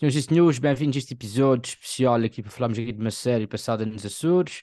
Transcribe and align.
Senhoras 0.00 0.16
e 0.16 0.22
senhores, 0.22 0.58
bem-vindos 0.58 0.96
a 0.96 0.98
este 0.98 1.12
episódio 1.12 1.68
especial 1.68 2.14
aqui 2.14 2.40
para 2.40 2.50
falarmos 2.50 2.78
aqui 2.78 2.90
de 2.90 2.98
uma 2.98 3.10
série 3.10 3.46
passada 3.46 3.84
nos 3.84 4.06
Açores. 4.06 4.62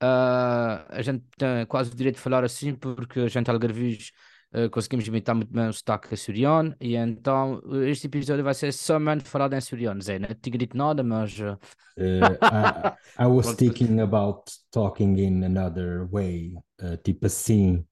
Uh, 0.00 0.78
a 0.88 1.02
gente 1.02 1.24
tem 1.36 1.66
quase 1.66 1.90
o 1.90 1.96
direito 1.96 2.14
de 2.14 2.20
falar 2.20 2.44
assim 2.44 2.72
porque 2.72 3.18
a 3.18 3.26
gente 3.26 3.50
algarvios 3.50 4.12
uh, 4.54 4.70
conseguimos 4.70 5.04
imitar 5.08 5.34
muito 5.34 5.52
bem 5.52 5.66
o 5.68 5.72
sotaque 5.72 6.14
açoriano 6.14 6.72
e 6.80 6.94
então 6.94 7.60
este 7.84 8.06
episódio 8.06 8.44
vai 8.44 8.54
ser 8.54 8.72
somente 8.72 9.28
falado 9.28 9.54
em 9.54 9.56
açoriano. 9.56 10.00
Zé, 10.00 10.20
não 10.20 10.28
tinha 10.40 10.56
dito 10.56 10.76
nada, 10.76 11.02
mas... 11.02 11.36
Uh... 11.40 11.58
I, 11.98 13.24
I, 13.24 13.26
was 13.26 13.56
thinking 13.56 13.98
about 13.98 14.44
talking 14.70 15.18
in 15.18 15.42
another 15.42 16.06
way, 16.06 16.54
tipo 17.02 17.26
assim, 17.26 17.84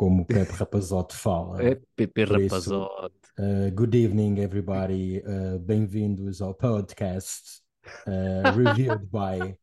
como 0.00 0.22
o 0.22 0.24
Pepe 0.48 0.52
Rapazote 0.52 1.14
fala. 1.14 1.62
É 1.62 1.78
Pepe 1.94 2.24
Rapazote. 2.24 3.14
Uh, 3.38 3.70
good 3.74 3.94
evening, 3.94 4.40
everybody. 4.40 5.22
Uh, 5.26 5.58
Bem-vindos 5.58 6.40
ao 6.40 6.54
podcast 6.54 7.60
uh, 8.06 8.56
reviewed 8.56 9.06
by 9.10 9.54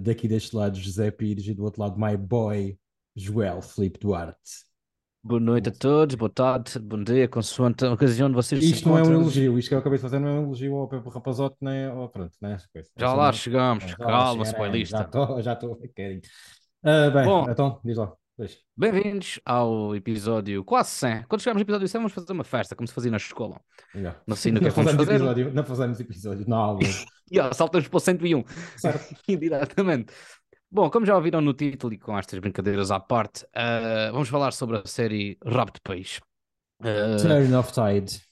daqui 0.00 0.28
deste 0.28 0.54
lado 0.54 0.78
José 0.78 1.10
Pires 1.10 1.44
e 1.48 1.52
do 1.52 1.64
outro 1.64 1.82
lado 1.82 1.98
my 1.98 2.16
boy 2.16 2.78
Joel 3.16 3.60
Felipe 3.60 3.98
Duarte. 3.98 4.64
Boa 5.24 5.40
noite 5.40 5.68
a 5.68 5.72
todos, 5.72 6.14
boa 6.14 6.30
tarde, 6.30 6.78
bom 6.78 7.02
dia, 7.02 7.28
consoante 7.28 7.84
a 7.84 7.92
ocasião 7.92 8.28
de 8.28 8.34
vocês 8.34 8.62
Isto 8.62 8.88
não 8.88 8.98
é 8.98 9.02
um 9.02 9.12
elogio, 9.12 9.58
isto 9.58 9.68
que 9.68 9.74
eu 9.74 9.78
acabei 9.78 9.98
de 9.98 10.02
fazer 10.02 10.20
não 10.20 10.28
é 10.28 10.32
um 10.32 10.44
elogio 10.44 10.76
ao 10.76 10.88
Pepe 10.88 11.08
Rapazote, 11.08 11.56
nem 11.60 11.86
ao 11.86 12.08
pronto, 12.08 12.32
né? 12.40 12.56
Já 12.96 13.12
lá 13.12 13.32
chegamos, 13.32 13.94
calma, 13.96 14.44
spoilista. 14.44 14.98
Já 14.98 15.04
estou, 15.04 15.42
já 15.42 15.52
estou, 15.52 15.78
bem, 17.10 17.24
Bom, 17.24 17.50
então, 17.50 17.80
diz 17.84 17.96
lá. 17.96 18.12
Bem-vindos 18.74 19.38
ao 19.44 19.94
episódio 19.94 20.64
quase 20.64 20.90
100. 20.90 21.24
Quando 21.24 21.42
chegarmos 21.42 21.60
ao 21.60 21.64
episódio 21.64 21.86
100, 21.86 21.98
vamos 21.98 22.12
fazer 22.12 22.32
uma 22.32 22.44
festa, 22.44 22.74
como 22.74 22.88
se 22.88 22.94
fazia 22.94 23.10
na 23.10 23.18
escola. 23.18 23.60
Yeah. 23.94 24.18
Não 24.26 24.34
sei 24.34 24.52
no 24.52 24.60
que 24.60 24.68
é 24.68 24.70
vamos 24.70 24.92
fazer. 24.92 25.16
Episódio, 25.16 25.52
não 25.52 25.64
fazemos 25.64 26.00
episódio, 26.00 26.48
não 26.48 26.76
há 26.76 26.78
yeah, 27.30 27.52
Saltamos 27.52 27.88
para 27.88 27.96
o 27.96 28.00
101. 28.00 28.44
Certo. 28.78 29.14
Indiretamente. 29.28 30.14
Bom, 30.70 30.88
como 30.88 31.04
já 31.04 31.14
ouviram 31.14 31.42
no 31.42 31.52
título 31.52 31.92
e 31.92 31.98
com 31.98 32.16
estas 32.18 32.38
brincadeiras 32.38 32.90
à 32.90 32.98
parte, 32.98 33.44
uh, 33.44 34.10
vamos 34.12 34.30
falar 34.30 34.52
sobre 34.52 34.78
a 34.78 34.86
série 34.86 35.36
Rabo 35.44 35.72
de 35.72 35.80
Peixe. 35.82 36.20
Uh, 36.80 37.20
Turn 37.20 37.54
of 37.54 37.70
Tide. 37.70 38.22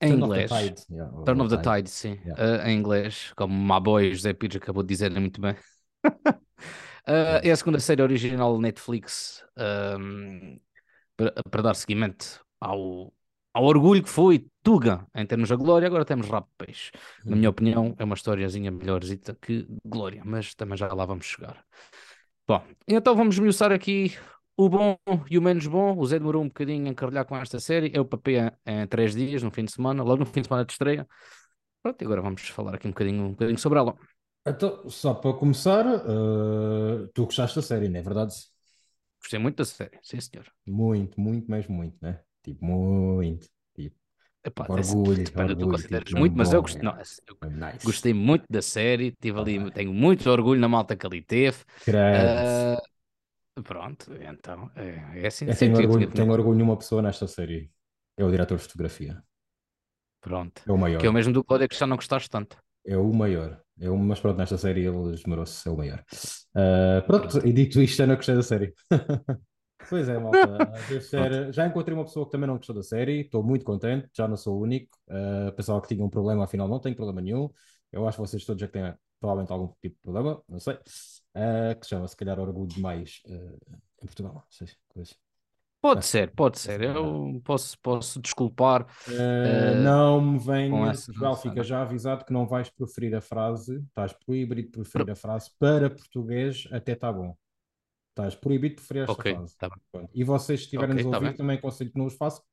Em 0.00 0.12
Turn 0.12 0.24
inglês. 0.24 0.50
Of 0.50 0.86
the 0.86 0.94
yeah, 0.94 1.24
Turn 1.26 1.40
of 1.42 1.50
the 1.54 1.62
Tide, 1.62 1.76
tide 1.76 1.90
sim. 1.90 2.18
Yeah. 2.24 2.42
Uh, 2.42 2.66
em 2.66 2.78
inglês, 2.78 3.34
como 3.36 3.52
Maboy 3.52 4.14
José 4.14 4.32
Pires 4.32 4.56
acabou 4.56 4.82
de 4.82 4.88
dizer 4.88 5.10
muito 5.10 5.42
bem. 5.42 5.54
Uh, 7.08 7.40
é 7.42 7.50
a 7.50 7.56
segunda 7.56 7.80
série 7.80 8.02
original 8.02 8.58
Netflix 8.60 9.44
um, 9.98 10.60
para, 11.16 11.32
para, 11.50 11.62
dar 11.62 11.74
seguimento 11.74 12.44
ao, 12.60 13.12
ao 13.52 13.64
orgulho 13.64 14.02
que 14.02 14.08
foi 14.08 14.46
Tuga 14.62 15.06
em 15.14 15.24
termos 15.24 15.48
de 15.48 15.56
glória. 15.56 15.86
Agora 15.86 16.04
temos 16.04 16.28
Rap 16.28 16.46
Peixe. 16.58 16.90
Na 17.24 17.34
minha 17.36 17.48
uhum. 17.48 17.52
opinião, 17.52 17.94
é 17.98 18.04
uma 18.04 18.14
historiazinha 18.14 18.70
melhorzita 18.70 19.36
que 19.40 19.66
Glória, 19.84 20.22
mas 20.24 20.54
também 20.54 20.76
já 20.76 20.92
lá 20.92 21.04
vamos 21.04 21.26
chegar. 21.26 21.64
Bom, 22.46 22.62
então 22.86 23.14
vamos 23.14 23.36
esmiuçar 23.36 23.72
aqui 23.72 24.16
o 24.56 24.68
bom 24.68 24.98
e 25.30 25.38
o 25.38 25.42
menos 25.42 25.66
bom. 25.66 25.96
O 25.96 26.06
Zé 26.06 26.18
demorou 26.18 26.42
um 26.42 26.48
bocadinho 26.48 26.86
a 26.86 26.90
encarrilhar 26.90 27.24
com 27.24 27.36
esta 27.36 27.58
série. 27.58 27.90
Eu 27.94 28.04
papei 28.04 28.36
em 28.66 28.86
três 28.86 29.14
dias, 29.14 29.42
no 29.42 29.50
fim 29.50 29.64
de 29.64 29.72
semana, 29.72 30.02
logo 30.02 30.18
no 30.18 30.26
fim 30.26 30.42
de 30.42 30.48
semana 30.48 30.64
de 30.64 30.72
estreia. 30.72 31.08
Pronto, 31.82 32.02
e 32.02 32.04
agora 32.04 32.20
vamos 32.20 32.46
falar 32.48 32.74
aqui 32.74 32.86
um 32.86 32.90
bocadinho, 32.90 33.24
um 33.24 33.30
bocadinho 33.30 33.58
sobre 33.58 33.78
ela. 33.78 33.96
Então, 34.46 34.88
só 34.88 35.12
para 35.12 35.36
começar, 35.36 35.84
uh, 35.86 37.06
tu 37.14 37.26
gostaste 37.26 37.56
da 37.56 37.62
série, 37.62 37.88
não 37.88 38.00
é 38.00 38.02
verdade? 38.02 38.34
Gostei 39.20 39.38
muito 39.38 39.56
da 39.56 39.64
série, 39.64 39.98
sim 40.02 40.18
senhor. 40.20 40.46
Muito, 40.66 41.20
muito, 41.20 41.50
mais 41.50 41.66
muito, 41.66 41.96
né? 42.00 42.20
Tipo, 42.42 42.64
muito. 42.64 43.46
Tipo, 43.74 43.94
Epá, 44.42 44.64
orgulho, 44.66 45.22
depende 45.22 45.56
que 45.56 45.62
consideras 45.64 46.04
tipo, 46.04 46.18
muito, 46.18 46.36
mas 46.36 46.48
bom, 46.48 46.54
eu, 46.54 46.62
gostei, 46.62 46.82
não, 46.82 46.96
eu 46.96 47.50
nice. 47.50 47.84
gostei 47.84 48.14
muito 48.14 48.46
da 48.48 48.62
série, 48.62 49.12
tive 49.20 49.38
ali, 49.38 49.70
tenho 49.72 49.92
muito 49.92 50.28
orgulho 50.30 50.58
na 50.58 50.68
malta 50.68 50.96
que 50.96 51.06
ali 51.06 51.20
teve. 51.20 51.58
Uh, 51.86 53.62
pronto, 53.62 54.10
então 54.14 54.70
é, 54.74 55.20
é 55.22 55.26
assim. 55.26 55.44
Eu 55.44 55.56
tenho, 55.56 55.76
orgulho, 55.76 56.10
tenho 56.10 56.32
orgulho 56.32 56.58
numa 56.58 56.78
pessoa 56.78 57.02
nesta 57.02 57.26
série, 57.26 57.70
é 58.16 58.24
o 58.24 58.30
diretor 58.30 58.56
de 58.56 58.62
fotografia. 58.62 59.22
Pronto. 60.22 60.62
É 60.66 60.72
o 60.72 60.78
maior. 60.78 60.98
Que 60.98 61.06
é 61.06 61.10
o 61.10 61.12
mesmo 61.12 61.34
do 61.34 61.44
Cláudio 61.44 61.68
que 61.68 61.76
já 61.76 61.86
não 61.86 61.96
gostaste 61.96 62.30
tanto. 62.30 62.56
É 62.86 62.96
o 62.96 63.12
maior. 63.12 63.60
É 63.80 63.88
o, 63.88 63.96
mas 63.96 64.20
pronto, 64.20 64.36
nesta 64.36 64.58
série 64.58 64.86
ele 64.86 65.14
esmerou-se, 65.14 65.66
é 65.66 65.70
o 65.70 65.76
maior. 65.76 66.04
Uh, 66.54 67.06
pronto, 67.06 67.46
e 67.46 67.52
dito 67.52 67.80
isto, 67.80 68.02
eu 68.02 68.06
não 68.06 68.16
gostei 68.16 68.34
da 68.34 68.42
série. 68.42 68.74
pois 69.88 70.08
é, 70.08 70.18
malta. 70.18 70.72
Ser, 71.00 71.52
já 71.52 71.66
encontrei 71.66 71.96
uma 71.96 72.04
pessoa 72.04 72.26
que 72.26 72.32
também 72.32 72.46
não 72.46 72.56
gostou 72.56 72.74
da 72.74 72.82
série, 72.82 73.22
estou 73.22 73.42
muito 73.42 73.64
contente, 73.64 74.08
já 74.14 74.28
não 74.28 74.36
sou 74.36 74.58
o 74.58 74.62
único. 74.62 74.98
Uh, 75.08 75.52
pensava 75.52 75.80
que 75.80 75.88
tinha 75.88 76.04
um 76.04 76.10
problema, 76.10 76.44
afinal 76.44 76.68
não 76.68 76.80
tenho 76.80 76.96
problema 76.96 77.20
nenhum. 77.20 77.48
Eu 77.92 78.06
acho 78.06 78.16
que 78.16 78.28
vocês 78.28 78.44
todos 78.44 78.60
já 78.60 78.68
têm 78.68 78.94
provavelmente 79.18 79.52
algum 79.52 79.68
tipo 79.80 79.96
de 79.96 80.02
problema, 80.02 80.42
não 80.48 80.60
sei. 80.60 80.74
Uh, 80.74 81.78
que 81.80 81.86
chama, 81.86 82.08
se 82.08 82.16
calhar, 82.16 82.38
orgulho 82.38 82.68
demais 82.68 83.20
uh, 83.26 83.78
em 84.02 84.06
Portugal. 84.06 84.34
Não 84.34 84.44
sei, 84.50 84.68
coisa. 84.88 85.14
Pode 85.80 86.04
ser, 86.04 86.30
pode 86.32 86.58
ser. 86.58 86.82
Eu 86.82 87.40
posso, 87.42 87.78
posso 87.80 88.20
desculpar. 88.20 88.82
Uh, 89.08 89.12
uh, 89.12 89.82
não 89.82 90.20
me 90.20 90.38
vem. 90.38 90.70
Portugal 90.70 91.36
fica 91.36 91.62
já 91.62 91.80
avisado 91.80 92.24
que 92.24 92.32
não 92.32 92.46
vais 92.46 92.68
preferir 92.68 93.14
a 93.14 93.20
frase, 93.20 93.82
estás 93.88 94.12
proibido 94.12 94.62
de 94.62 94.68
preferir 94.68 95.06
Pro... 95.06 95.12
a 95.12 95.16
frase 95.16 95.50
para 95.58 95.88
português, 95.88 96.68
até 96.70 96.92
está 96.92 97.10
bom. 97.10 97.34
Estás 98.10 98.34
proibido 98.34 98.74
de 98.74 98.80
preferir 98.82 99.02
esta 99.04 99.12
okay, 99.12 99.34
frase. 99.34 99.56
Tá 99.56 99.70
e 100.12 100.22
vocês, 100.22 100.60
se 100.60 100.64
estiverem 100.66 100.94
okay, 100.96 101.06
a 101.06 101.10
tá 101.10 101.16
ouvir, 101.16 101.30
tá 101.30 101.36
também 101.38 101.56
aconselho 101.56 101.90
que 101.90 101.98
não 101.98 102.06
os 102.06 102.14
façam, 102.14 102.44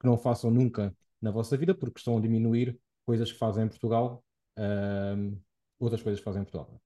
que 0.00 0.06
não 0.06 0.18
façam 0.18 0.50
nunca 0.50 0.92
na 1.20 1.30
vossa 1.30 1.56
vida, 1.56 1.74
porque 1.74 1.98
estão 1.98 2.18
a 2.18 2.20
diminuir 2.20 2.76
coisas 3.06 3.30
que 3.30 3.38
fazem 3.38 3.64
em 3.64 3.68
Portugal, 3.68 4.24
uh, 4.58 5.40
outras 5.78 6.02
coisas 6.02 6.18
que 6.18 6.24
fazem 6.24 6.42
em 6.42 6.44
Portugal. 6.44 6.82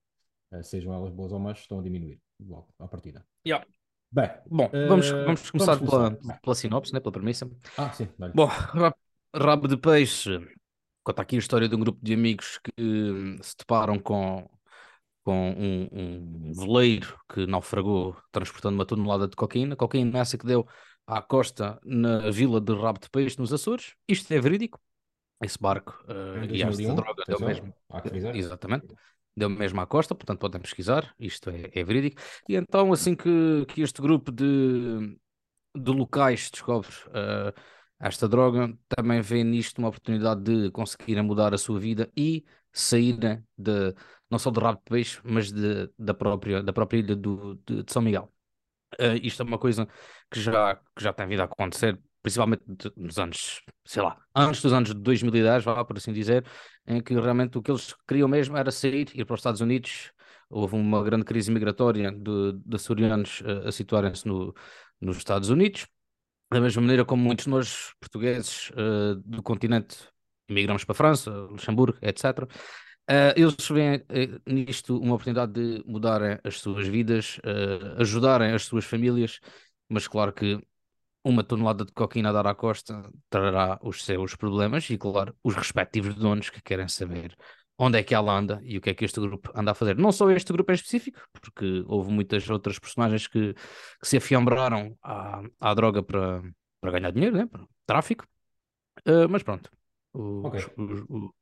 sejam 0.61 0.93
elas 0.93 1.11
boas 1.11 1.31
ou 1.31 1.39
más, 1.39 1.57
estão 1.57 1.79
a 1.79 1.83
diminuir 1.83 2.21
logo 2.39 2.67
à 2.77 2.87
partida. 2.87 3.25
Yeah. 3.45 3.65
Bem, 4.11 4.29
bom, 4.49 4.69
vamos, 4.87 5.11
uh, 5.11 5.25
vamos 5.25 5.51
começar 5.51 5.75
vamos 5.75 5.89
pela, 5.89 6.39
pela 6.41 6.55
sinopse, 6.55 6.93
né, 6.93 6.99
pela 6.99 7.11
premissa. 7.11 7.49
Ah, 7.77 7.91
sim, 7.91 8.07
vale. 8.17 8.33
Bom, 8.33 8.49
Rabo 9.35 9.67
de 9.67 9.77
Peixe 9.77 10.39
conta 11.03 11.21
aqui 11.21 11.35
a 11.35 11.39
história 11.39 11.67
de 11.67 11.75
um 11.75 11.79
grupo 11.79 11.99
de 12.01 12.13
amigos 12.13 12.59
que 12.59 13.37
se 13.41 13.55
deparam 13.57 13.99
com, 13.99 14.49
com 15.23 15.51
um, 15.51 15.87
um 15.91 16.53
veleiro 16.53 17.17
que 17.33 17.45
naufragou 17.45 18.15
transportando 18.31 18.75
uma 18.75 18.85
tonelada 18.85 19.27
de 19.27 19.35
cocaína. 19.35 19.75
Cocaína 19.75 20.19
essa 20.19 20.37
que 20.37 20.45
deu 20.45 20.67
à 21.05 21.21
costa 21.21 21.79
na 21.83 22.29
vila 22.29 22.59
de 22.59 22.73
Rabo 22.73 22.99
de 22.99 23.09
Peixe, 23.09 23.37
nos 23.39 23.53
Açores. 23.53 23.93
Isto 24.07 24.33
é 24.33 24.39
verídico. 24.39 24.79
Esse 25.41 25.59
barco 25.59 25.97
uh, 26.09 26.43
e 26.49 26.63
esta 26.63 26.93
droga 26.93 27.23
deu 27.27 27.39
mesmo. 27.39 27.73
Exatamente 28.33 28.87
deu 29.37 29.49
mesmo 29.49 29.79
à 29.79 29.85
costa, 29.85 30.15
portanto 30.15 30.39
podem 30.39 30.59
pesquisar, 30.59 31.13
isto 31.19 31.49
é, 31.51 31.69
é 31.73 31.83
verídico. 31.83 32.19
E 32.49 32.55
então, 32.55 32.91
assim 32.91 33.15
que, 33.15 33.65
que 33.67 33.81
este 33.81 34.01
grupo 34.01 34.31
de, 34.31 35.15
de 35.75 35.91
locais 35.91 36.49
descobre 36.49 36.89
uh, 37.07 37.53
esta 37.99 38.27
droga, 38.27 38.75
também 38.87 39.21
vê 39.21 39.43
nisto 39.43 39.77
uma 39.77 39.89
oportunidade 39.89 40.41
de 40.41 40.71
conseguirem 40.71 41.23
mudar 41.23 41.53
a 41.53 41.57
sua 41.57 41.79
vida 41.79 42.11
e 42.17 42.43
saírem 42.73 43.43
de, 43.57 43.93
não 44.29 44.39
só 44.39 44.49
de 44.49 44.59
Rabo 44.59 44.79
de 44.79 44.89
Peixe, 44.89 45.19
mas 45.23 45.51
de, 45.51 45.89
da, 45.97 46.13
própria, 46.13 46.63
da 46.63 46.73
própria 46.73 46.99
ilha 46.99 47.15
do, 47.15 47.55
de, 47.65 47.83
de 47.83 47.93
São 47.93 48.01
Miguel. 48.01 48.31
Uh, 48.99 49.17
isto 49.21 49.43
é 49.43 49.45
uma 49.45 49.59
coisa 49.59 49.87
que 50.31 50.39
já, 50.39 50.75
que 50.75 51.03
já 51.03 51.13
tem 51.13 51.27
vindo 51.27 51.41
a 51.41 51.45
acontecer 51.45 51.99
principalmente 52.27 52.91
nos 52.97 53.17
anos, 53.17 53.61
sei 53.85 54.03
lá, 54.03 54.17
antes 54.35 54.61
dos 54.61 54.73
anos 54.73 54.89
de 54.89 54.95
2010, 54.95 55.63
vá, 55.63 55.85
por 55.85 55.95
assim 55.95 56.11
dizer, 56.11 56.45
em 56.85 57.01
que 57.01 57.13
realmente 57.13 57.57
o 57.57 57.61
que 57.61 57.71
eles 57.71 57.95
queriam 58.05 58.27
mesmo 58.27 58.57
era 58.57 58.69
sair, 58.69 59.09
ir 59.15 59.23
para 59.23 59.35
os 59.35 59.39
Estados 59.39 59.61
Unidos. 59.61 60.11
Houve 60.49 60.75
uma 60.75 61.01
grande 61.03 61.23
crise 61.23 61.49
migratória 61.51 62.11
de, 62.11 62.75
açorianos 62.75 63.41
a, 63.45 63.49
eh, 63.49 63.67
a 63.69 63.71
situarem-se 63.71 64.27
no, 64.27 64.53
nos 64.99 65.17
Estados 65.17 65.49
Unidos. 65.49 65.87
Da 66.51 66.59
mesma 66.59 66.81
maneira 66.81 67.05
como 67.05 67.23
muitos 67.23 67.45
de 67.45 67.51
nós, 67.51 67.93
portugueses 67.99 68.71
uh, 68.71 69.15
do 69.25 69.41
continente, 69.41 69.97
migramos 70.49 70.83
para 70.83 70.93
a 70.93 70.95
França, 70.95 71.31
Luxemburgo, 71.31 71.97
etc. 72.01 72.43
Uh, 72.43 72.47
eh, 73.07 73.33
eles 73.37 73.67
veem 73.69 74.03
nisto 74.45 74.97
uma 74.99 75.15
oportunidade 75.15 75.53
de 75.53 75.83
mudarem 75.85 76.39
as 76.43 76.59
suas 76.59 76.87
vidas, 76.87 77.39
ajudarem 77.97 78.53
as 78.53 78.63
suas 78.63 78.83
famílias, 78.83 79.39
mas 79.89 80.07
claro 80.09 80.33
que 80.33 80.61
uma 81.23 81.43
tonelada 81.43 81.83
de 81.83 81.91
cocaína 81.91 82.29
a 82.29 82.33
dar 82.33 82.47
à 82.47 82.55
costa 82.55 83.09
trará 83.29 83.79
os 83.83 84.03
seus 84.03 84.35
problemas 84.35 84.89
e, 84.89 84.97
claro, 84.97 85.35
os 85.43 85.55
respectivos 85.55 86.15
donos 86.15 86.49
que 86.49 86.61
querem 86.61 86.87
saber 86.87 87.35
onde 87.77 87.99
é 87.99 88.03
que 88.03 88.15
ela 88.15 88.33
anda 88.33 88.59
e 88.63 88.77
o 88.77 88.81
que 88.81 88.89
é 88.89 88.93
que 88.93 89.05
este 89.05 89.19
grupo 89.19 89.51
anda 89.55 89.71
a 89.71 89.75
fazer. 89.75 89.95
Não 89.97 90.11
só 90.11 90.29
este 90.31 90.51
grupo 90.51 90.71
em 90.71 90.75
específico, 90.75 91.21
porque 91.31 91.83
houve 91.87 92.11
muitas 92.11 92.49
outras 92.49 92.79
personagens 92.79 93.27
que, 93.27 93.53
que 93.53 94.07
se 94.07 94.17
afiambraram 94.17 94.97
à, 95.03 95.43
à 95.59 95.73
droga 95.73 96.01
para, 96.01 96.41
para 96.81 96.91
ganhar 96.91 97.11
dinheiro, 97.11 97.37
né? 97.37 97.45
para 97.45 97.65
tráfico. 97.85 98.25
Uh, 99.07 99.29
mas 99.29 99.43
pronto, 99.43 99.69
o, 100.11 100.47
okay. 100.47 100.65
o, 100.75 101.17
o, 101.17 101.33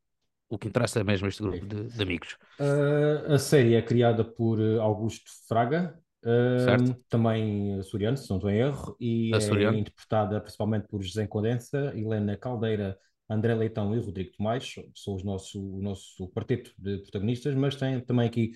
o, 0.49 0.57
que 0.57 0.67
interessa 0.67 0.99
é 0.99 1.03
mesmo 1.05 1.27
este 1.27 1.41
grupo 1.41 1.65
de, 1.65 1.83
de 1.85 2.03
amigos. 2.03 2.37
Uh, 2.59 3.33
a 3.33 3.39
série 3.39 3.75
é 3.75 3.81
criada 3.81 4.25
por 4.25 4.59
Augusto 4.81 5.31
Fraga, 5.47 5.97
Uh, 6.25 6.95
também 7.07 7.77
açoriano, 7.77 8.17
se 8.17 8.27
não 8.31 8.37
estou 8.37 8.49
em 8.49 8.57
erro, 8.57 8.97
e 8.99 9.31
é 9.31 9.77
interpretada 9.77 10.41
principalmente 10.41 10.87
por 10.87 11.03
José 11.03 11.27
Condensa, 11.27 11.93
Helena 11.95 12.35
Caldeira 12.35 12.97
André 13.29 13.53
Leitão 13.53 13.95
e 13.95 13.99
Rodrigo 13.99 14.31
Tomás, 14.35 14.73
são 14.95 15.15
os 15.15 15.23
nosso, 15.23 15.61
o 15.61 15.81
nosso 15.81 16.27
quarteto 16.29 16.71
de 16.77 16.97
protagonistas, 16.99 17.53
mas 17.53 17.75
tem 17.75 17.99
também 17.99 18.27
aqui 18.27 18.53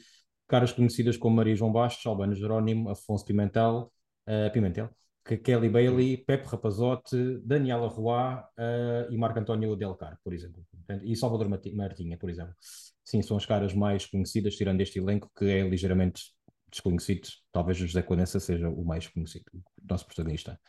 caras 0.48 0.72
conhecidas 0.72 1.16
como 1.16 1.36
Maria 1.36 1.56
João 1.56 1.72
Bastos, 1.72 2.06
Albano 2.06 2.34
Jerónimo, 2.34 2.90
Afonso 2.90 3.24
Pimentel, 3.24 3.92
uh, 4.28 4.52
Pimentel, 4.52 4.90
Kelly 5.24 5.70
Bailey, 5.70 6.18
Pepe 6.18 6.48
Rapazote, 6.48 7.40
Daniela 7.44 7.88
Roy 7.88 8.34
uh, 8.34 9.12
e 9.12 9.18
Marco 9.18 9.40
António 9.40 9.76
Delcar, 9.76 10.18
por 10.24 10.34
exemplo. 10.34 10.64
E 11.04 11.16
Salvador 11.16 11.48
Martinha, 11.48 12.18
por 12.18 12.32
exemplo. 12.32 12.56
Sim, 13.04 13.22
são 13.22 13.38
as 13.38 13.46
caras 13.46 13.74
mais 13.76 14.08
conhecidas, 14.08 14.56
tirando 14.56 14.82
este 14.82 14.98
elenco 14.98 15.32
que 15.38 15.46
é 15.46 15.62
ligeiramente 15.68 16.32
desconhecido. 16.70 17.28
Talvez 17.52 17.78
José 17.78 18.02
Conença 18.02 18.40
seja 18.40 18.70
o 18.70 18.86
mais 18.86 19.08
conhecido, 19.08 19.46
o 19.54 19.62
nosso 19.90 20.06
protagonista. 20.06 20.60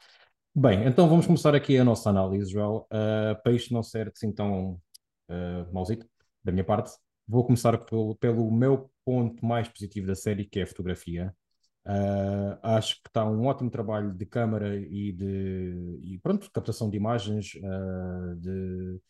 Bem, 0.54 0.84
então 0.86 1.08
vamos 1.08 1.26
começar 1.26 1.54
aqui 1.54 1.78
a 1.78 1.84
nossa 1.84 2.10
análise, 2.10 2.50
João. 2.50 2.86
Uh, 2.92 3.40
para 3.42 3.52
isto 3.52 3.72
não 3.72 3.82
ser 3.82 4.08
assim 4.08 4.32
tão 4.32 4.80
uh, 5.28 5.72
mauzito, 5.72 6.06
da 6.42 6.50
minha 6.50 6.64
parte, 6.64 6.90
vou 7.28 7.44
começar 7.44 7.78
pelo, 7.78 8.16
pelo 8.16 8.50
meu 8.50 8.90
ponto 9.04 9.44
mais 9.44 9.68
positivo 9.68 10.06
da 10.06 10.14
série, 10.14 10.44
que 10.44 10.58
é 10.58 10.62
a 10.62 10.66
fotografia. 10.66 11.34
Uh, 11.86 12.58
acho 12.62 13.00
que 13.02 13.08
está 13.08 13.24
um 13.24 13.46
ótimo 13.46 13.70
trabalho 13.70 14.12
de 14.12 14.26
câmara 14.26 14.76
e 14.76 15.12
de 15.12 16.00
e 16.02 16.18
pronto, 16.18 16.50
captação 16.52 16.90
de 16.90 16.96
imagens, 16.96 17.54
uh, 17.54 18.36
de 18.36 19.00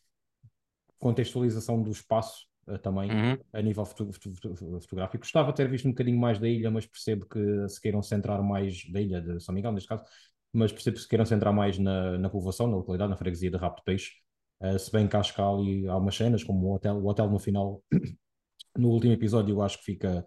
contextualização 0.98 1.82
do 1.82 1.90
espaço 1.90 2.49
também 2.78 3.10
uhum. 3.10 3.38
a 3.52 3.62
nível 3.62 3.84
foto 3.84 4.10
fotográfico. 4.80 5.22
Gostava 5.22 5.50
de 5.50 5.56
ter 5.56 5.68
visto 5.68 5.86
um 5.86 5.90
bocadinho 5.90 6.18
mais 6.18 6.38
da 6.38 6.48
ilha, 6.48 6.70
mas 6.70 6.86
percebo 6.86 7.26
que 7.26 7.68
se 7.68 7.80
queiram 7.80 8.02
centrar 8.02 8.42
mais 8.42 8.84
da 8.90 9.00
ilha 9.00 9.20
de 9.20 9.40
São 9.40 9.54
Miguel, 9.54 9.72
neste 9.72 9.88
caso, 9.88 10.04
mas 10.52 10.72
percebo 10.72 10.96
que 10.96 11.02
se 11.02 11.08
queiram 11.08 11.24
centrar 11.24 11.52
mais 11.52 11.78
na, 11.78 12.18
na 12.18 12.30
povoação, 12.30 12.66
na 12.66 12.76
localidade, 12.76 13.10
na 13.10 13.16
freguesia 13.16 13.50
de 13.50 13.56
Rabo 13.56 13.76
de 13.76 13.82
Peixe. 13.84 14.12
se 14.78 14.90
bem 14.92 15.06
que 15.06 15.16
acho 15.16 15.34
que 15.34 15.40
há 15.40 15.48
ali 15.48 15.86
algumas 15.88 16.16
cenas, 16.16 16.44
como 16.44 16.66
o 16.66 16.74
hotel, 16.74 16.96
o 16.96 17.06
hotel 17.06 17.30
no 17.30 17.38
final, 17.38 17.82
no 18.76 18.88
último 18.88 19.12
episódio, 19.12 19.54
eu 19.54 19.62
acho 19.62 19.78
que 19.78 19.84
fica, 19.84 20.24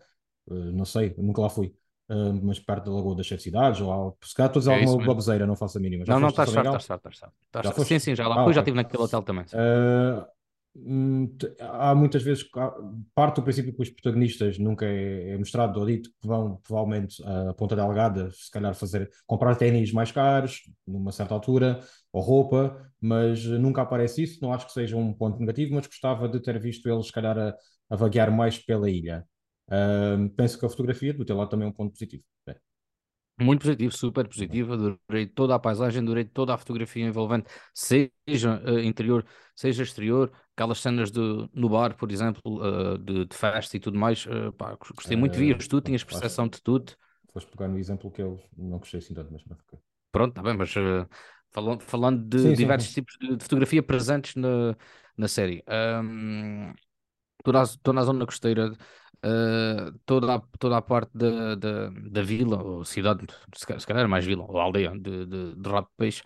não 0.48 0.86
sei, 0.86 1.14
nunca 1.18 1.42
lá 1.42 1.50
fui 1.50 1.74
Uh, 2.10 2.38
mas 2.44 2.60
perto 2.60 2.90
da 2.90 2.98
Lagoa 2.98 3.16
das 3.16 3.26
Sete 3.26 3.44
Cidades, 3.44 3.80
ou 3.80 3.90
algo. 3.90 4.18
Se 4.22 4.36
calhar 4.36 4.50
estou 4.50 4.60
a 4.60 4.62
dizer 4.62 4.72
é 4.72 4.86
alguma 4.86 5.08
baboseira, 5.08 5.48
não 5.48 5.56
faço 5.56 5.78
a 5.78 5.82
mínima. 5.82 6.06
Já 6.06 6.14
não, 6.14 6.20
não, 6.20 6.28
estás 6.30 6.50
certo, 6.50 6.68
estás 6.68 6.86
certo, 6.86 7.08
estás 7.08 7.66
certo. 7.66 7.84
Sim, 7.86 8.00
sim, 8.00 8.16
já 8.16 8.28
lá 8.28 8.42
ah, 8.42 8.44
fui, 8.44 8.54
já 8.54 8.60
estive 8.60 8.76
naquele 8.76 9.04
hotel 9.04 9.24
também. 9.24 9.46
Uh, 9.46 10.26
há 11.60 11.94
muitas 11.94 12.24
vezes, 12.24 12.44
parte 13.14 13.36
do 13.36 13.44
princípio 13.44 13.74
que 13.74 13.82
os 13.82 13.90
protagonistas 13.90 14.58
nunca 14.58 14.86
é, 14.86 15.32
é 15.32 15.38
mostrado 15.38 15.80
ou 15.80 15.86
dito 15.86 16.10
que 16.10 16.28
vão 16.28 16.58
provavelmente 16.64 17.24
à 17.24 17.54
Ponta 17.54 17.76
Delgada, 17.76 18.32
se 18.32 18.50
calhar 18.52 18.74
fazer, 18.74 19.10
comprar 19.28 19.56
ténis 19.56 19.92
mais 19.92 20.12
caros, 20.12 20.62
numa 20.88 21.12
certa 21.12 21.34
altura, 21.34 21.80
ou 22.12 22.22
roupa, 22.22 22.92
mas 23.00 23.46
nunca 23.46 23.82
aparece 23.82 24.24
isso, 24.24 24.40
não 24.42 24.54
acho 24.54 24.66
que 24.68 24.74
seja 24.74 24.98
um 24.98 25.14
ponto 25.14 25.40
negativo, 25.40 25.76
mas 25.76 25.88
gostava 25.88 26.28
de 26.28 26.40
ter 26.42 26.60
visto 26.60 26.90
eles, 26.90 27.08
se 27.08 27.12
calhar, 27.12 27.38
a, 27.38 27.56
a 27.90 27.96
vaguear 27.96 28.32
mais 28.32 28.58
pela 28.58 28.90
ilha. 28.90 29.26
Uh, 29.68 30.30
penso 30.36 30.60
que 30.60 30.66
a 30.66 30.70
fotografia 30.70 31.14
do 31.14 31.24
teu 31.26 31.38
lado 31.38 31.50
também 31.50 31.68
é 31.68 31.70
um 31.70 31.74
ponto 31.74 31.92
positivo. 31.92 32.24
É. 32.48 32.56
Muito 33.40 33.62
positivo, 33.62 33.92
super 33.92 34.28
positivo. 34.28 34.74
Adorei 34.74 35.26
toda 35.26 35.56
a 35.56 35.60
paisagem, 35.60 36.02
adorei 36.02 36.24
toda 36.24 36.54
a 36.54 36.58
fotografia 36.58 37.06
envolvente, 37.06 37.50
seja 37.74 38.62
uh, 38.64 38.80
interior, 38.80 39.26
seja 39.56 39.84
exterior. 39.84 40.32
Aquelas 40.56 40.80
cenas 40.80 41.12
de, 41.12 41.20
no 41.54 41.70
bar, 41.70 41.96
por 41.96 42.12
exemplo, 42.12 42.42
uh, 42.46 42.98
de, 42.98 43.26
de, 43.26 43.36
festa 43.36 43.76
e 43.76 43.80
tudo 43.80 43.98
mais. 43.98 44.26
Uh, 44.26 44.52
pá, 44.54 44.78
gostei 44.96 45.18
muito, 45.18 45.38
vias 45.38 45.68
tudo, 45.68 45.84
tinhas 45.84 46.04
percepção 46.04 46.48
de 46.48 46.62
tudo. 46.62 46.94
Foste 47.32 47.50
pegar 47.50 47.68
no 47.68 47.80
exemplo 47.80 48.12
que 48.12 48.22
eu 48.22 48.40
não 48.56 48.78
gostei 48.78 49.00
assim 49.00 49.16
tanto, 49.16 49.34
mas 49.34 49.44
Pronto, 50.12 50.30
está 50.30 50.44
bem, 50.44 50.56
mas 50.56 50.72
falando, 51.54 51.82
falando 51.82 52.24
de 52.24 52.40
sim, 52.40 52.54
diversos 52.54 52.90
sim. 52.90 53.02
tipos 53.02 53.18
de, 53.20 53.36
de, 53.36 53.44
fotografia 53.44 53.82
presentes 53.82 54.36
na, 54.36 54.76
na 55.18 55.28
série. 55.28 55.64
Um, 55.68 56.72
estou 57.40 57.54
na, 57.54 57.64
estou 57.64 57.94
na 57.94 58.04
zona 58.04 58.26
costeira 58.26 58.72
uh, 59.24 59.98
toda, 60.06 60.36
a, 60.36 60.42
toda 60.60 60.78
a 60.78 60.82
parte 60.82 61.12
da, 61.14 61.56
da, 61.56 61.90
da 61.90 62.22
vila, 62.22 62.62
ou 62.62 62.86
cidade, 62.86 63.26
se 63.56 63.88
calhar 63.88 64.08
mais 64.08 64.26
vila, 64.26 64.46
ou 64.48 64.60
aldeia 64.60 64.92
de, 64.92 65.26
de, 65.26 65.56
de 65.56 65.70
Peixe. 65.98 66.22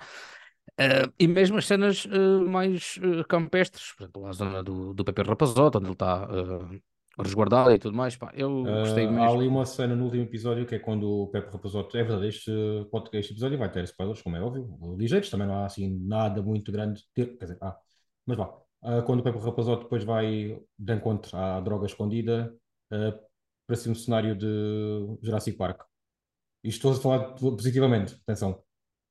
Uh, 0.79 1.11
e 1.17 1.27
mesmo 1.27 1.57
as 1.57 1.65
cenas 1.65 2.05
uh, 2.05 2.47
mais 2.47 2.99
campestres, 3.27 3.93
por 3.93 4.03
exemplo, 4.03 4.25
a 4.27 4.31
zona 4.31 4.63
do, 4.63 4.93
do 4.93 5.03
Pepe 5.03 5.23
Rapazote, 5.23 5.77
onde 5.77 5.87
ele 5.87 5.93
está 5.93 6.27
resguardado 7.19 7.71
e 7.71 7.79
tudo 7.79 7.97
mais, 7.97 8.15
pá, 8.15 8.31
eu 8.35 8.63
gostei 8.63 9.07
mesmo. 9.07 9.23
Há 9.23 9.29
ali 9.29 9.47
uma 9.47 9.65
cena 9.65 9.95
no 9.95 10.05
último 10.05 10.23
episódio 10.23 10.67
que 10.67 10.75
é 10.75 10.79
quando 10.79 11.09
o 11.09 11.27
Pepe 11.27 11.51
Rapazote, 11.51 11.97
é 11.97 12.03
verdade, 12.03 12.27
este, 12.27 12.51
este 13.13 13.33
episódio 13.33 13.57
vai 13.57 13.71
ter 13.71 13.83
spoilers, 13.85 14.21
como 14.21 14.35
é 14.35 14.41
óbvio, 14.41 14.95
ligeiros, 14.95 15.29
também 15.31 15.47
não 15.47 15.55
há 15.55 15.65
assim 15.65 15.99
nada 16.05 16.43
muito 16.43 16.71
grande, 16.71 17.01
quer 17.15 17.35
dizer, 17.39 17.57
ah, 17.61 17.75
mas 18.25 18.37
vá, 18.37 18.53
Uh, 18.79 19.01
quando 19.03 19.21
o 19.21 19.23
Pepe 19.23 19.39
Rapazote 19.39 19.83
depois 19.83 20.03
vai 20.03 20.61
de 20.77 20.93
encontro 20.93 21.35
à 21.35 21.59
droga 21.59 21.87
escondida, 21.87 22.53
uh, 22.91 23.19
para 23.65 23.75
ser 23.75 23.89
um 23.89 23.95
cenário 23.95 24.35
de 24.35 25.17
Jurassic 25.21 25.57
Park. 25.57 25.81
E 26.63 26.69
estou 26.69 26.91
a 26.91 26.95
falar 26.95 27.33
positivamente, 27.35 28.15
atenção. 28.15 28.61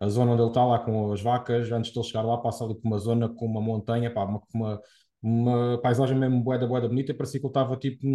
A 0.01 0.09
zona 0.09 0.33
onde 0.33 0.43
ele 0.43 0.51
está 0.51 0.65
lá 0.65 0.79
com 0.79 1.13
as 1.13 1.23
vacas, 1.23 1.71
antes 1.73 1.93
de 1.93 1.99
ele 1.99 2.07
chegar 2.07 2.23
lá, 2.23 2.39
passa 2.39 2.65
ali 2.65 2.75
por 2.75 2.87
uma 2.87 2.99
zona 2.99 3.29
com 3.29 3.47
uma 3.47 3.61
montanha, 3.61 4.13
pá, 4.13 4.25
uma, 4.25 4.43
uma, 4.55 4.83
uma 5.23 5.81
paisagem 5.81 6.19
mesmo 6.19 6.43
boeda, 6.43 6.67
boeda 6.67 6.89
bonita, 6.89 7.15
parecia 7.15 7.41
que 7.41 7.47
ele 7.47 7.51
estava 7.51 7.77
tipo 7.77 8.07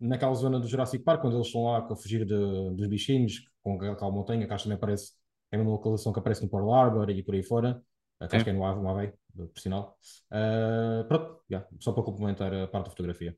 naquela 0.00 0.34
zona 0.34 0.60
do 0.60 0.68
Jurassic 0.68 1.02
Park, 1.02 1.22
quando 1.22 1.36
eles 1.36 1.46
estão 1.46 1.64
lá 1.64 1.78
a 1.78 1.96
fugir 1.96 2.24
de, 2.24 2.74
dos 2.74 2.86
bichinhos, 2.86 3.48
com 3.62 3.74
aquela 3.82 4.10
montanha, 4.12 4.46
que 4.46 4.52
acho 4.52 4.64
que 4.64 4.68
também 4.68 4.76
aparece, 4.76 5.12
é 5.50 5.56
a 5.56 5.58
mesma 5.58 5.72
localização 5.72 6.12
que 6.12 6.18
aparece 6.18 6.42
no 6.42 6.50
Pearl 6.50 6.72
Harbor 6.72 7.10
e 7.10 7.22
por 7.22 7.34
aí 7.34 7.42
fora, 7.42 7.82
que 8.28 8.36
acho 8.36 8.44
que 8.44 8.50
é 8.50 8.52
no 8.52 8.64
Havaí, 8.64 9.12
por 9.34 9.58
sinal. 9.58 9.96
Uh, 10.30 11.06
pronto, 11.06 11.40
yeah, 11.50 11.66
só 11.80 11.92
para 11.92 12.02
complementar 12.02 12.52
a 12.52 12.66
parte 12.68 12.86
da 12.86 12.90
fotografia. 12.90 13.36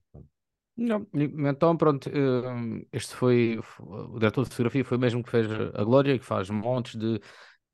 Não, 0.83 1.07
então 1.13 1.77
pronto, 1.77 2.09
eh, 2.09 2.87
este 2.91 3.15
foi 3.15 3.61
o 3.79 4.19
diretor 4.19 4.45
de 4.45 4.51
fotografia 4.51 4.83
foi 4.83 4.97
o 4.97 5.01
mesmo 5.01 5.23
que 5.23 5.29
fez 5.29 5.47
a 5.75 5.85
Glória, 5.85 6.19
que 6.19 6.25
faz 6.25 6.49
montes 6.49 6.97
de, 6.97 7.21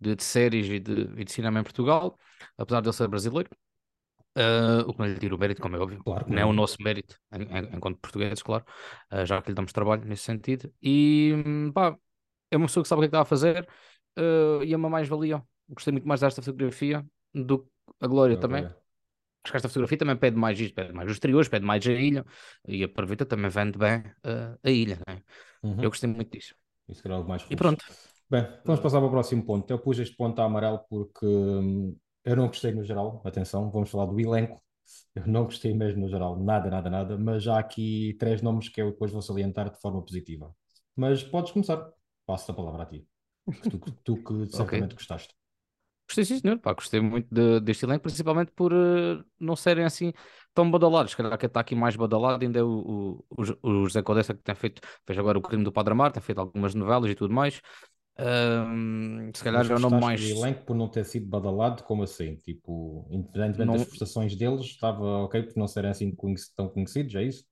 de, 0.00 0.16
de 0.16 0.24
séries 0.24 0.66
e 0.66 0.80
de, 0.80 1.02
e 1.16 1.24
de, 1.24 1.30
cinema 1.30 1.60
em 1.60 1.62
Portugal, 1.62 2.18
apesar 2.58 2.80
de 2.80 2.88
ele 2.88 2.96
ser 2.96 3.06
brasileiro. 3.06 3.48
Uh, 4.36 4.82
o 4.88 4.92
que 4.92 4.98
não 4.98 5.06
lhe 5.06 5.18
tira 5.18 5.36
o 5.36 5.38
mérito, 5.38 5.62
como 5.62 5.76
é 5.76 5.78
óbvio, 5.78 6.02
claro, 6.02 6.26
não 6.28 6.36
é 6.36 6.44
o 6.44 6.52
nosso 6.52 6.76
mérito 6.82 7.16
enquanto 7.72 7.98
portugueses, 8.00 8.42
claro, 8.42 8.64
uh, 9.12 9.24
já 9.24 9.40
que 9.40 9.50
lhe 9.50 9.54
damos 9.54 9.72
trabalho 9.72 10.04
nesse 10.04 10.24
sentido. 10.24 10.70
E 10.82 11.32
pá, 11.72 11.96
é 12.50 12.56
uma 12.56 12.66
pessoa 12.66 12.82
que 12.82 12.88
sabe 12.88 12.98
o 12.98 13.02
que 13.02 13.06
é 13.06 13.08
que 13.08 13.14
está 13.14 13.22
a 13.22 13.24
fazer 13.24 13.68
uh, 14.18 14.64
e 14.64 14.74
é 14.74 14.76
uma 14.76 14.90
mais-valia. 14.90 15.40
Gostei 15.68 15.92
muito 15.92 16.08
mais 16.08 16.20
desta 16.20 16.42
fotografia 16.42 17.06
do 17.32 17.60
que 17.60 17.70
a 18.00 18.06
Glória 18.08 18.36
também. 18.36 18.68
Que 19.50 19.56
esta 19.56 19.68
fotografia 19.68 19.98
também 19.98 20.16
pede 20.16 20.36
mais 20.36 20.58
isto, 20.58 20.74
pede 20.74 20.92
mais 20.92 21.08
os 21.08 21.14
exteriores, 21.14 21.48
pede 21.48 21.64
mais 21.64 21.86
a 21.86 21.92
ilha 21.92 22.24
e 22.66 22.84
aproveita 22.84 23.24
também 23.24 23.50
vende 23.50 23.78
bem 23.78 23.98
uh, 23.98 24.58
a 24.62 24.70
ilha. 24.70 24.98
Né? 25.06 25.22
Uhum. 25.62 25.82
Eu 25.82 25.90
gostei 25.90 26.08
muito 26.08 26.30
disso. 26.30 26.54
Isso 26.88 27.02
era 27.04 27.14
algo 27.14 27.28
mais 27.28 27.44
E 27.50 27.56
pronto. 27.56 27.84
Bem, 28.28 28.46
vamos 28.64 28.80
passar 28.80 28.98
para 28.98 29.06
o 29.06 29.10
próximo 29.10 29.44
ponto. 29.44 29.70
Eu 29.70 29.78
pus 29.78 29.98
este 29.98 30.16
ponto 30.16 30.40
a 30.40 30.44
amarelo 30.44 30.80
porque 30.88 31.26
hum, 31.26 31.96
eu 32.24 32.36
não 32.36 32.48
gostei 32.48 32.72
no 32.72 32.84
geral. 32.84 33.22
Atenção, 33.24 33.70
vamos 33.70 33.90
falar 33.90 34.06
do 34.06 34.18
elenco. 34.18 34.60
Eu 35.14 35.26
não 35.26 35.44
gostei 35.44 35.74
mesmo 35.74 36.02
no 36.02 36.08
geral, 36.08 36.38
nada, 36.38 36.70
nada, 36.70 36.90
nada. 36.90 37.18
Mas 37.18 37.42
já 37.42 37.56
há 37.56 37.58
aqui 37.58 38.16
três 38.18 38.42
nomes 38.42 38.68
que 38.68 38.80
eu 38.80 38.90
depois 38.90 39.12
vou 39.12 39.22
salientar 39.22 39.70
de 39.70 39.80
forma 39.80 40.02
positiva. 40.02 40.54
Mas 40.94 41.22
podes 41.22 41.52
começar. 41.52 41.88
Passo 42.24 42.50
a 42.50 42.54
palavra 42.54 42.82
a 42.82 42.86
ti. 42.86 43.06
Tu, 43.70 43.78
tu 44.04 44.16
que 44.16 44.46
certamente 44.50 44.94
okay. 44.94 44.96
gostaste. 44.96 45.34
Gostei 46.06 46.24
sim, 46.24 46.38
senhor. 46.38 46.58
Pá, 46.58 46.72
gostei 46.72 47.00
muito 47.00 47.26
de, 47.32 47.60
deste 47.60 47.84
elenco, 47.84 48.02
principalmente 48.02 48.52
por 48.52 48.72
uh, 48.72 49.24
não 49.40 49.56
serem 49.56 49.84
assim 49.84 50.12
tão 50.54 50.70
badalados. 50.70 51.10
Se 51.10 51.16
calhar 51.16 51.36
que 51.36 51.46
está 51.46 51.60
aqui 51.60 51.74
mais 51.74 51.96
badalado 51.96 52.44
ainda 52.44 52.60
é 52.60 52.62
o, 52.62 53.24
o, 53.28 53.42
o 53.62 53.84
José 53.84 54.02
Codessa, 54.02 54.32
que 54.32 54.42
tem 54.42 54.54
feito, 54.54 54.80
fez 55.04 55.18
agora 55.18 55.36
o 55.38 55.42
crime 55.42 55.64
do 55.64 55.72
Padre 55.72 55.92
Amar, 55.92 56.12
tem 56.12 56.22
feito 56.22 56.38
algumas 56.40 56.74
novelas 56.74 57.10
e 57.10 57.14
tudo 57.14 57.34
mais. 57.34 57.60
Uh, 58.18 59.30
se 59.34 59.44
calhar 59.44 59.70
é 59.70 59.74
o 59.74 59.78
nome 59.78 60.00
mais. 60.00 60.22
O 60.22 60.38
elenco 60.38 60.64
por 60.64 60.76
não 60.76 60.88
ter 60.88 61.04
sido 61.04 61.26
badalado, 61.26 61.82
como 61.82 62.04
assim? 62.04 62.36
Tipo, 62.36 63.06
independentemente 63.10 63.66
não... 63.66 63.74
das 63.74 63.84
prestações 63.84 64.36
deles, 64.36 64.64
estava 64.64 65.04
ok 65.24 65.42
por 65.42 65.56
não 65.56 65.66
serem 65.66 65.90
assim 65.90 66.16
tão 66.56 66.68
conhecidos, 66.68 67.14
é 67.16 67.24
isso? 67.24 67.44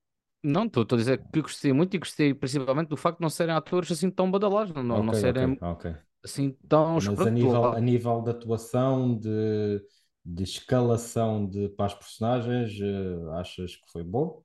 Não, 0.43 0.67
estou 0.67 0.85
a 0.93 0.97
dizer 0.97 1.23
que 1.33 1.43
gostei 1.43 1.73
muito 1.73 1.95
e 1.95 1.99
gostei 1.99 2.35
principalmente 2.35 2.89
do 2.89 2.97
facto 2.97 3.19
de 3.19 3.23
não 3.23 3.31
serem 3.31 3.55
atores 3.55 3.91
assim 3.91 4.11
tão 4.11 4.31
badalados, 4.31 4.73
não, 4.75 4.97
okay, 4.97 5.07
não 5.07 5.15
serem. 5.15 5.53
Okay, 5.53 5.69
okay 5.69 5.95
assim 6.25 6.57
tão 6.69 6.95
Mas 6.95 7.09
a 7.09 7.31
nível, 7.31 7.65
a 7.67 7.81
nível 7.81 8.23
de 8.23 8.31
atuação, 8.31 9.17
de, 9.17 9.83
de 10.25 10.43
escalação 10.43 11.47
de, 11.47 11.69
para 11.71 11.87
as 11.87 11.95
personagens, 11.95 12.73
uh, 12.81 13.31
achas 13.33 13.77
que 13.77 13.91
foi 13.93 14.03
bom? 14.03 14.43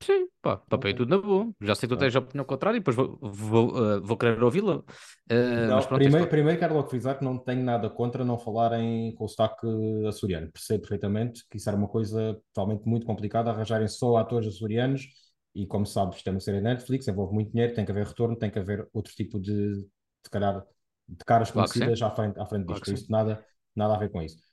Sim, 0.00 0.28
pá, 0.40 0.56
papel 0.56 0.92
okay. 0.92 0.94
tudo 0.94 1.10
na 1.10 1.20
boa. 1.20 1.50
Já 1.60 1.74
sei 1.74 1.88
que 1.88 1.94
tu 1.96 1.98
tens 1.98 2.14
a 2.14 2.20
opinião 2.20 2.44
contrária 2.44 2.76
e 2.76 2.80
depois 2.80 2.96
vou, 2.96 3.18
vou, 3.20 3.76
uh, 3.76 4.00
vou 4.00 4.16
querer 4.16 4.40
ouvi-la. 4.40 4.76
Uh, 4.76 5.94
primeiro, 5.96 6.28
primeiro 6.28 6.58
quero 6.58 6.74
logo 6.74 6.88
frisar 6.88 7.18
que 7.18 7.24
não 7.24 7.36
tenho 7.36 7.64
nada 7.64 7.90
contra 7.90 8.24
não 8.24 8.38
falarem 8.38 9.12
com 9.16 9.24
o 9.24 9.28
sotaque 9.28 9.66
açoriano. 10.06 10.52
Percebo 10.52 10.82
perfeitamente 10.82 11.44
que 11.50 11.56
isso 11.56 11.68
era 11.68 11.76
uma 11.76 11.88
coisa 11.88 12.40
totalmente 12.54 12.86
muito 12.86 13.04
complicada, 13.04 13.50
arranjarem 13.50 13.88
só 13.88 14.16
atores 14.16 14.46
açorianos 14.46 15.08
e 15.54 15.66
como 15.66 15.84
sabes, 15.84 16.18
isto 16.18 16.28
é 16.28 16.30
uma 16.30 16.40
série 16.40 16.60
Netflix, 16.60 17.08
envolve 17.08 17.34
muito 17.34 17.50
dinheiro, 17.50 17.74
tem 17.74 17.84
que 17.84 17.90
haver 17.90 18.06
retorno, 18.06 18.36
tem 18.36 18.48
que 18.48 18.60
haver 18.60 18.88
outro 18.92 19.12
tipo 19.12 19.40
de, 19.40 19.84
se 20.22 20.30
calhar, 20.30 20.64
de 21.08 21.24
caras 21.24 21.50
claro 21.50 21.70
conhecidas 21.70 22.02
à 22.02 22.10
frente, 22.10 22.38
à 22.38 22.46
frente 22.46 22.66
claro 22.66 22.80
disto. 22.82 22.94
Isso 22.94 23.10
nada, 23.10 23.44
nada 23.74 23.94
a 23.94 23.98
ver 23.98 24.10
com 24.10 24.22
isso. 24.22 24.48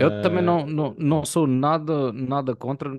Eu 0.00 0.22
também 0.22 0.42
não, 0.42 0.66
não, 0.66 0.94
não 0.98 1.24
sou 1.24 1.46
nada, 1.46 2.12
nada 2.12 2.56
contra 2.56 2.98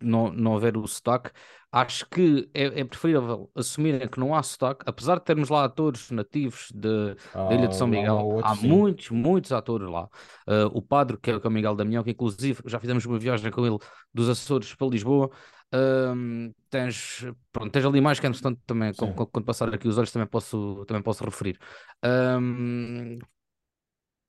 não, 0.00 0.32
não 0.32 0.56
haver 0.56 0.76
o 0.76 0.86
sotaque. 0.86 1.30
Acho 1.70 2.08
que 2.08 2.48
é, 2.54 2.80
é 2.80 2.84
preferível 2.84 3.50
assumirem 3.54 4.08
que 4.08 4.18
não 4.18 4.34
há 4.34 4.42
sotaque, 4.42 4.84
apesar 4.86 5.18
de 5.18 5.24
termos 5.26 5.50
lá 5.50 5.64
atores 5.64 6.10
nativos 6.10 6.68
de, 6.74 7.14
da 7.34 7.54
Ilha 7.54 7.68
de 7.68 7.76
São 7.76 7.86
Miguel. 7.86 8.40
há 8.42 8.56
sim. 8.56 8.68
muitos, 8.68 9.10
muitos 9.10 9.52
atores 9.52 9.86
lá. 9.86 10.04
Uh, 10.48 10.66
o 10.72 10.80
padre, 10.80 11.18
que 11.18 11.30
é 11.30 11.36
o 11.36 11.50
Miguel 11.50 11.74
Damião, 11.74 12.02
que 12.02 12.12
inclusive 12.12 12.62
já 12.64 12.80
fizemos 12.80 13.04
uma 13.04 13.18
viagem 13.18 13.50
com 13.50 13.66
ele 13.66 13.78
dos 14.14 14.30
Açores 14.30 14.74
para 14.74 14.88
Lisboa. 14.88 15.30
Uh, 15.74 16.54
tens, 16.70 17.24
pronto, 17.52 17.70
tens 17.70 17.84
ali 17.84 18.00
mais 18.00 18.18
que 18.18 18.26
é 18.26 18.28
interessante 18.30 18.60
também, 18.66 18.94
quando, 18.94 19.26
quando, 19.26 19.44
passar 19.44 19.72
aqui 19.72 19.86
os 19.86 19.98
olhos 19.98 20.10
também 20.10 20.26
posso, 20.26 20.84
também 20.86 21.02
posso 21.02 21.24
referir. 21.24 21.58
Um, 22.02 23.18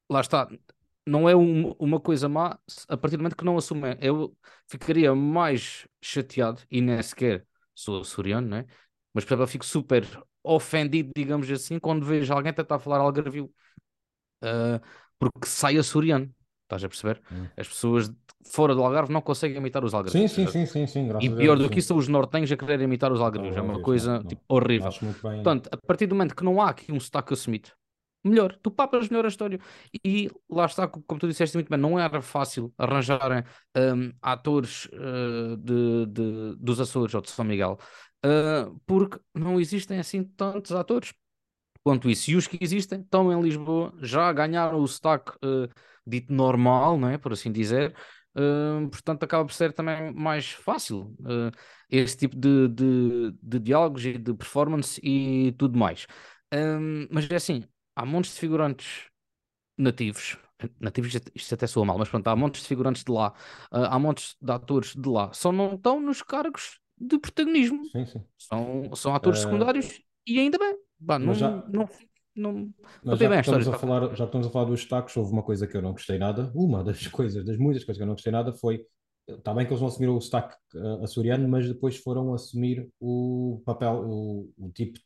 lá 0.09 0.21
está, 0.21 0.49
não 1.05 1.29
é 1.29 1.35
um, 1.35 1.71
uma 1.79 1.99
coisa 1.99 2.27
má 2.27 2.59
a 2.87 2.97
partir 2.97 3.17
do 3.17 3.21
momento 3.21 3.37
que 3.37 3.45
não 3.45 3.57
assumem. 3.57 3.97
Eu 4.01 4.35
ficaria 4.67 5.15
mais 5.15 5.87
chateado 6.01 6.61
e 6.69 6.81
nem 6.81 7.01
sequer 7.01 7.45
sou 7.73 8.01
açoriano, 8.01 8.47
né? 8.47 8.65
mas 9.13 9.23
por 9.23 9.29
exemplo, 9.29 9.43
eu 9.43 9.47
fico 9.47 9.65
super 9.65 10.05
ofendido, 10.43 11.11
digamos 11.15 11.49
assim, 11.49 11.79
quando 11.79 12.05
vejo 12.05 12.33
alguém 12.33 12.53
tentar 12.53 12.79
falar 12.79 12.99
algarvio 12.99 13.51
uh, 14.43 14.79
porque 15.17 15.47
sai 15.47 15.77
açoriano. 15.77 16.33
Estás 16.63 16.83
a 16.83 16.89
perceber? 16.89 17.21
Hum. 17.31 17.47
As 17.57 17.67
pessoas 17.67 18.11
fora 18.45 18.73
do 18.73 18.83
Algarve 18.83 19.11
não 19.11 19.21
conseguem 19.21 19.57
imitar 19.57 19.83
os 19.83 19.93
algarvios. 19.93 20.31
Sim, 20.31 20.45
sim, 20.45 20.65
sim, 20.65 20.65
sim, 20.65 20.87
sim 20.87 21.09
E 21.19 21.29
pior 21.29 21.57
do 21.57 21.69
que 21.69 21.79
isso 21.79 21.89
são 21.89 21.97
os 21.97 22.07
nortenhos 22.07 22.51
a 22.51 22.57
querer 22.57 22.81
imitar 22.81 23.11
os 23.11 23.21
algarvios. 23.21 23.55
é 23.55 23.61
uma 23.61 23.81
coisa 23.81 24.19
não, 24.19 24.23
tipo, 24.23 24.41
horrível. 24.47 24.91
Portanto, 25.21 25.69
a 25.71 25.77
partir 25.77 26.07
do 26.07 26.15
momento 26.15 26.35
que 26.35 26.43
não 26.43 26.61
há 26.61 26.69
aqui 26.69 26.91
um 26.91 26.99
sotaque 26.99 27.33
assumido, 27.33 27.69
melhor, 28.23 28.57
tu 28.61 28.71
papas 28.71 29.09
melhor 29.09 29.25
a 29.25 29.29
história. 29.29 29.59
E 30.05 30.29
lá 30.49 30.65
está, 30.65 30.87
como 30.87 31.19
tu 31.19 31.27
disseste 31.27 31.55
muito 31.55 31.69
bem, 31.69 31.79
não 31.79 31.99
era 31.99 32.21
fácil 32.21 32.73
arranjarem 32.77 33.43
um, 33.75 34.11
atores 34.21 34.85
uh, 34.85 35.57
de, 35.57 36.05
de, 36.07 36.55
dos 36.57 36.79
Açores 36.79 37.13
ou 37.13 37.21
de 37.21 37.29
São 37.29 37.45
Miguel, 37.45 37.77
uh, 38.25 38.79
porque 38.85 39.19
não 39.33 39.59
existem 39.59 39.99
assim 39.99 40.23
tantos 40.23 40.71
atores 40.71 41.13
quanto 41.83 42.09
isso. 42.09 42.31
E 42.31 42.35
os 42.35 42.47
que 42.47 42.57
existem 42.61 43.01
estão 43.01 43.31
em 43.31 43.41
Lisboa, 43.41 43.93
já 44.01 44.31
ganharam 44.33 44.79
o 44.79 44.87
sotaque 44.87 45.31
uh, 45.43 45.69
dito 46.05 46.33
normal, 46.33 46.97
não 46.97 47.09
é? 47.09 47.17
por 47.17 47.33
assim 47.33 47.51
dizer. 47.51 47.95
Portanto, 48.91 49.23
acaba 49.23 49.45
por 49.45 49.53
ser 49.53 49.73
também 49.73 50.13
mais 50.13 50.51
fácil 50.51 51.15
esse 51.89 52.17
tipo 52.17 52.35
de, 52.37 52.67
de, 52.69 53.31
de 53.41 53.59
diálogos 53.59 54.05
e 54.05 54.17
de 54.17 54.33
performance 54.33 54.99
e 55.03 55.53
tudo 55.57 55.77
mais. 55.77 56.05
mas 57.09 57.29
é 57.29 57.35
assim, 57.35 57.63
há 57.95 58.05
montes 58.05 58.33
de 58.33 58.39
figurantes 58.39 59.09
nativos, 59.77 60.37
nativos 60.79 61.13
isto 61.33 61.53
até 61.53 61.65
soa 61.65 61.85
mal, 61.85 61.97
mas 61.97 62.09
pronto, 62.09 62.27
há 62.27 62.35
montes 62.35 62.61
de 62.61 62.67
figurantes 62.67 63.03
de 63.03 63.11
lá, 63.11 63.33
uh, 63.71 63.85
há 63.85 63.97
montes 63.97 64.35
de 64.41 64.51
atores 64.51 64.93
de 64.93 65.09
lá, 65.09 65.31
só 65.33 65.51
não 65.51 65.75
estão 65.75 65.99
nos 66.01 66.21
cargos 66.21 66.79
de 66.97 67.17
protagonismo. 67.17 67.85
Sim, 67.85 68.05
sim. 68.05 68.23
São, 68.37 68.95
são 68.95 69.15
atores 69.15 69.39
uh... 69.39 69.43
secundários 69.43 70.01
e 70.27 70.39
ainda 70.39 70.57
bem. 70.57 70.77
Bah, 70.99 71.17
não, 71.17 71.33
já... 71.33 71.63
não, 71.69 71.87
não, 72.35 72.69
mas 73.03 73.19
já, 73.19 73.29
bem 73.29 73.39
estamos 73.39 73.67
a 73.67 73.77
falar, 73.77 74.15
já 74.15 74.25
estamos 74.25 74.47
a 74.47 74.49
falar 74.49 74.65
dos 74.65 74.79
destaques, 74.81 75.15
houve 75.17 75.31
uma 75.31 75.43
coisa 75.43 75.67
que 75.67 75.75
eu 75.75 75.81
não 75.81 75.91
gostei 75.91 76.17
nada. 76.17 76.51
Uma 76.55 76.83
das 76.83 77.05
coisas, 77.07 77.45
das 77.45 77.57
muitas 77.57 77.83
coisas 77.83 77.97
que 77.97 78.03
eu 78.03 78.07
não 78.07 78.13
gostei 78.13 78.31
nada 78.31 78.53
foi. 78.53 78.85
Está 79.27 79.53
bem 79.53 79.65
que 79.65 79.71
eles 79.71 79.79
vão 79.79 79.89
assumir 79.89 80.07
o 80.07 80.17
destaque 80.17 80.55
uh, 80.75 81.03
açoriano, 81.03 81.47
mas 81.47 81.67
depois 81.67 81.97
foram 81.97 82.33
assumir 82.33 82.89
o 82.99 83.61
papel, 83.65 84.03
o, 84.07 84.51
o 84.57 84.71
tipo 84.71 84.99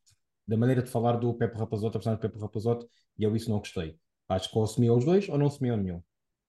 da 0.47 0.57
maneira 0.57 0.81
de 0.81 0.89
falar 0.89 1.17
do 1.17 1.33
Pepe 1.33 1.57
Rapazote, 1.57 1.97
a 1.97 1.99
personagem 1.99 2.21
do 2.21 2.29
Pepe 2.29 2.41
Rapazote, 2.41 2.85
e 3.17 3.23
eu 3.23 3.35
isso 3.35 3.49
não 3.49 3.59
gostei. 3.59 3.97
Acho 4.29 4.49
que 4.49 4.57
ou 4.57 4.63
assumia 4.63 4.93
os 4.93 5.03
dois 5.03 5.27
ou 5.27 5.37
não 5.37 5.47
assumia 5.47 5.75
nenhum. 5.75 6.01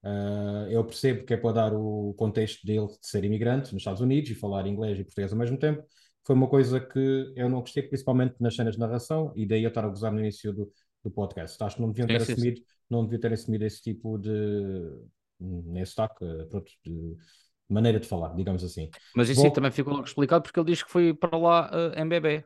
Uh, 0.05 0.69
eu 0.69 0.85
percebo 0.85 1.25
que 1.25 1.33
é 1.33 1.37
para 1.37 1.53
dar 1.53 1.75
o 1.75 2.15
contexto 2.19 2.65
dele 2.67 2.87
de 2.87 2.99
ser 3.01 3.25
imigrante 3.25 3.73
nos 3.73 3.81
Estados 3.81 4.03
Unidos 4.03 4.31
e 4.31 4.35
falar 4.35 4.67
inglês 4.67 4.99
e 4.99 5.05
português 5.05 5.33
ao 5.33 5.39
mesmo 5.39 5.59
tempo. 5.59 5.83
Foi 6.25 6.35
uma 6.35 6.49
coisa 6.49 6.81
que 6.81 7.33
eu 7.37 7.49
não 7.49 7.61
gostei, 7.61 7.83
principalmente 7.83 8.37
nas 8.41 8.57
cenas 8.57 8.75
de 8.75 8.81
narração, 8.81 9.33
e 9.37 9.47
daí 9.47 9.63
eu 9.63 9.69
estar 9.69 9.85
a 9.85 9.89
gozar 9.89 10.11
no 10.11 10.21
início 10.21 10.53
do, 10.53 10.73
do 11.03 11.11
podcast. 11.11 11.63
Acho 11.63 11.77
que 11.77 11.83
não 11.83 11.91
deviam 11.91 12.07
ter, 12.07 12.17
assumido, 12.17 12.59
sim. 12.59 12.65
Não 12.89 13.05
deviam 13.05 13.21
ter 13.21 13.33
assumido 13.33 13.65
esse 13.65 13.83
tipo 13.83 14.19
de. 14.19 14.31
nesse 15.39 15.91
destaque, 15.91 16.25
pronto, 16.49 16.71
de 16.85 17.17
maneira 17.69 18.01
de 18.01 18.09
falar, 18.09 18.35
digamos 18.35 18.65
assim. 18.65 18.89
Mas 19.15 19.29
isso 19.29 19.43
Bom, 19.43 19.51
também 19.51 19.71
ficou 19.71 19.93
logo 19.93 20.07
explicado 20.07 20.43
porque 20.43 20.59
ele 20.59 20.71
diz 20.71 20.83
que 20.83 20.91
foi 20.91 21.13
para 21.13 21.37
lá 21.37 21.71
uh, 21.71 22.01
em 22.01 22.09
bebê. 22.09 22.45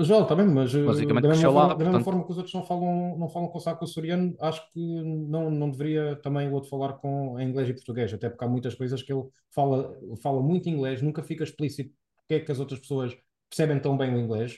Já, 0.00 0.20
está 0.20 0.34
bem, 0.34 0.46
mas 0.46 0.74
eh, 0.74 0.82
basicamente 0.82 1.22
da 1.22 1.28
mesma, 1.28 1.44
forma, 1.44 1.68
lá, 1.68 1.74
da 1.74 1.84
mesma 1.84 2.00
forma 2.00 2.24
que 2.24 2.32
os 2.32 2.36
outros 2.38 2.54
não 2.54 2.64
falam, 2.64 3.16
não 3.16 3.28
falam 3.28 3.48
com 3.48 3.60
saco 3.60 3.84
açoriano, 3.84 4.34
acho 4.40 4.68
que 4.72 4.80
não, 4.80 5.48
não 5.48 5.70
deveria 5.70 6.16
também 6.16 6.48
o 6.48 6.52
outro 6.52 6.68
falar 6.68 6.94
com 6.94 7.38
em 7.38 7.48
inglês 7.48 7.68
e 7.68 7.72
português, 7.72 8.12
até 8.12 8.28
porque 8.28 8.44
há 8.44 8.48
muitas 8.48 8.74
coisas 8.74 9.00
que 9.00 9.12
ele 9.12 9.22
fala, 9.54 9.96
fala 10.20 10.42
muito 10.42 10.68
inglês, 10.68 11.00
nunca 11.00 11.22
fica 11.22 11.44
explícito 11.44 11.94
porque 12.22 12.34
é 12.34 12.40
que 12.40 12.52
as 12.52 12.58
outras 12.58 12.80
pessoas 12.80 13.16
percebem 13.48 13.80
tão 13.80 13.96
bem 13.96 14.14
o 14.14 14.18
inglês, 14.18 14.56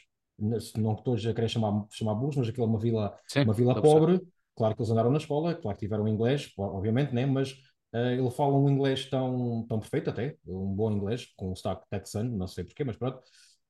não 0.76 0.94
que 0.94 1.04
todos 1.04 1.26
a 1.26 1.34
querem 1.34 1.48
chamar, 1.48 1.86
chamar 1.90 2.14
burros, 2.14 2.36
mas 2.36 2.48
aquilo 2.48 2.66
é 2.66 2.68
uma 2.68 2.78
vila, 2.78 3.18
Sim, 3.26 3.42
uma 3.42 3.52
vila 3.52 3.80
pobre, 3.80 4.20
claro 4.54 4.74
que 4.74 4.82
eles 4.82 4.90
andaram 4.90 5.10
na 5.10 5.18
escola, 5.18 5.54
claro 5.54 5.76
que 5.76 5.84
tiveram 5.84 6.08
inglês, 6.08 6.52
obviamente, 6.58 7.14
né? 7.14 7.26
mas 7.26 7.52
uh, 7.92 7.98
ele 8.18 8.30
fala 8.30 8.54
um 8.54 8.68
inglês 8.68 9.08
tão, 9.08 9.64
tão 9.68 9.80
perfeito 9.80 10.10
até, 10.10 10.36
um 10.46 10.74
bom 10.74 10.90
inglês, 10.92 11.26
com 11.36 11.52
um 11.52 11.56
sotaque 11.56 11.86
texano, 11.90 12.36
não 12.36 12.46
sei 12.46 12.64
porquê, 12.64 12.84
mas 12.84 12.96
pronto, 12.96 13.18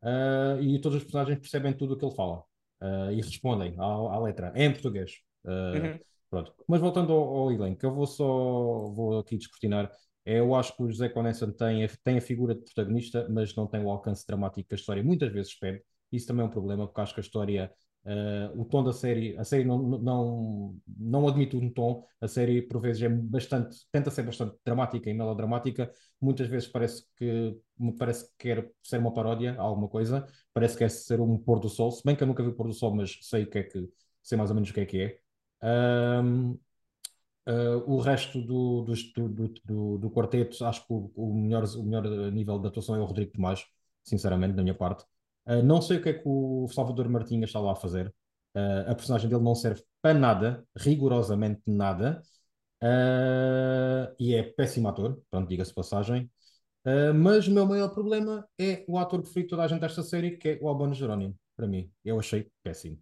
uh, 0.03 0.61
e 0.61 0.81
todos 0.81 0.99
os 0.99 1.05
personagens 1.05 1.39
percebem 1.39 1.73
tudo 1.73 1.95
o 1.95 1.99
que 1.99 2.05
ele 2.05 2.15
fala 2.15 2.43
uh, 2.83 3.11
e 3.13 3.17
respondem 3.17 3.75
à, 3.79 3.85
à, 3.85 4.19
letra, 4.19 4.53
em 4.55 4.73
português. 4.73 5.13
Uh, 5.45 5.83
uhum. 5.83 5.99
Pronto. 6.31 6.53
Mas 6.67 6.81
voltando 6.81 7.13
ao, 7.13 7.37
ao 7.37 7.53
elenco, 7.53 7.85
eu 7.87 7.95
vou 7.95 8.07
só 8.07 8.25
vou 8.25 9.19
aqui 9.21 9.37
descortinar. 9.37 9.91
É, 10.25 10.39
eu 10.39 10.55
acho 10.55 10.75
que 10.77 10.83
o 10.83 10.89
José 10.91 11.09
Conessa 11.09 11.51
tem, 11.53 11.87
tem 12.03 12.19
a 12.19 12.21
figura 12.21 12.55
de 12.55 12.63
protagonista, 12.63 13.29
mas 13.29 13.55
não 13.55 13.67
tem 13.67 13.83
o 13.83 13.91
alcance 13.91 14.27
dramático 14.27 14.69
que 14.69 14.75
a 14.75 14.77
história 14.77 15.03
muitas 15.03 15.33
vezes 15.33 15.55
pede. 15.55 15.83
Isso 16.11 16.27
também 16.27 16.45
é 16.45 16.49
um 16.49 16.51
problema, 16.51 16.87
porque 16.87 17.01
acho 17.01 17.15
que 17.15 17.21
a 17.21 17.23
história 17.23 17.73
Uh, 18.07 18.61
o 18.61 18.67
tom 18.67 18.85
da 18.85 18.93
série, 18.93 19.35
a 19.39 19.45
série 19.45 19.65
não, 19.65 19.79
não, 19.79 20.77
não 20.87 21.27
admite 21.27 21.57
um 21.57 21.71
tom, 21.73 22.05
a 22.21 22.29
série 22.29 22.61
por 22.61 22.79
vezes 22.79 23.01
é 23.01 23.09
bastante, 23.09 23.79
tenta 23.91 24.11
ser 24.11 24.25
bastante 24.25 24.59
dramática 24.63 25.09
e 25.09 25.15
melodramática, 25.15 25.91
muitas 26.21 26.47
vezes 26.47 26.69
parece 26.69 27.03
que 27.17 27.59
parece 27.99 28.27
que 28.27 28.35
quer 28.37 28.71
ser 28.83 28.99
uma 28.99 29.15
paródia 29.15 29.55
a 29.59 29.63
alguma 29.63 29.89
coisa, 29.89 30.27
parece 30.53 30.75
que 30.75 30.81
quer 30.81 30.91
ser 30.91 31.19
um 31.19 31.39
pôr 31.39 31.59
do 31.59 31.71
sol, 31.71 31.91
se 31.91 32.03
bem 32.05 32.15
que 32.15 32.23
eu 32.23 32.27
nunca 32.27 32.43
vi 32.43 32.51
o 32.51 32.55
pôr 32.55 32.67
do 32.67 32.75
sol, 32.75 32.95
mas 32.95 33.17
sei 33.23 33.45
o 33.45 33.51
que 33.51 33.59
é 33.59 33.63
que, 33.63 33.89
sei 34.23 34.37
mais 34.37 34.51
ou 34.51 34.55
menos 34.55 34.69
o 34.69 34.75
que 34.75 34.81
é 34.81 34.85
que 34.87 35.01
é. 35.01 35.19
Um, 36.23 36.59
uh, 37.49 37.91
o 37.91 38.01
resto 38.01 38.41
do, 38.41 38.83
do, 38.83 38.95
do, 39.29 39.55
do, 39.65 39.99
do 39.99 40.11
quarteto, 40.11 40.65
acho 40.65 40.87
que 40.87 40.93
o, 40.93 41.11
o, 41.15 41.35
melhor, 41.35 41.65
o 41.77 41.83
melhor 41.83 42.05
nível 42.33 42.59
de 42.59 42.69
atuação 42.69 42.97
é 42.97 43.01
o 43.01 43.05
Rodrigo 43.05 43.33
Tomás, 43.33 43.65
sinceramente, 44.03 44.55
da 44.55 44.63
minha 44.63 44.75
parte. 44.75 45.05
Uh, 45.47 45.63
não 45.63 45.81
sei 45.81 45.99
o 45.99 46.03
que 46.03 46.09
é 46.11 46.13
que 46.15 46.23
o 46.25 46.69
Salvador 46.69 47.09
Martinha 47.09 47.45
está 47.45 47.61
lá 47.61 47.73
a 47.73 47.77
fazer. 47.77 48.15
Uh, 48.57 48.91
a 48.91 48.95
personagem 48.95 49.29
dele 49.29 49.43
não 49.43 49.55
serve 49.55 49.83
para 50.01 50.19
nada, 50.19 50.65
rigorosamente 50.77 51.63
nada. 51.67 52.23
E 54.19 54.35
é 54.35 54.43
péssimo 54.43 54.89
ator, 54.89 55.19
pronto, 55.31 55.49
diga-se 55.49 55.73
passagem. 55.73 56.31
mas 57.15 57.49
o 57.49 57.51
meu 57.51 57.65
maior 57.65 57.89
problema 57.89 58.47
é 58.59 58.85
o 58.87 58.99
ator 58.99 59.23
preferido 59.23 59.47
de 59.47 59.51
toda 59.51 59.63
a 59.63 59.69
gente 59.69 59.81
desta 59.81 60.03
série, 60.03 60.37
que 60.37 60.49
é 60.51 60.59
o 60.61 60.69
Albano 60.69 60.93
Jerónimo, 60.93 61.35
para 61.57 61.67
mim. 61.67 61.91
Eu 62.05 62.19
achei 62.19 62.51
péssimo. 62.63 62.99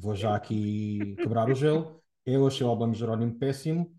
Vou 0.00 0.14
já 0.14 0.34
aqui 0.34 1.14
quebrar 1.16 1.50
o 1.50 1.54
gelo. 1.54 2.02
Eu 2.30 2.46
achei 2.46 2.66
o 2.66 2.70
Albano 2.70 2.94
Jerónimo 2.94 3.34
péssimo. 3.38 3.92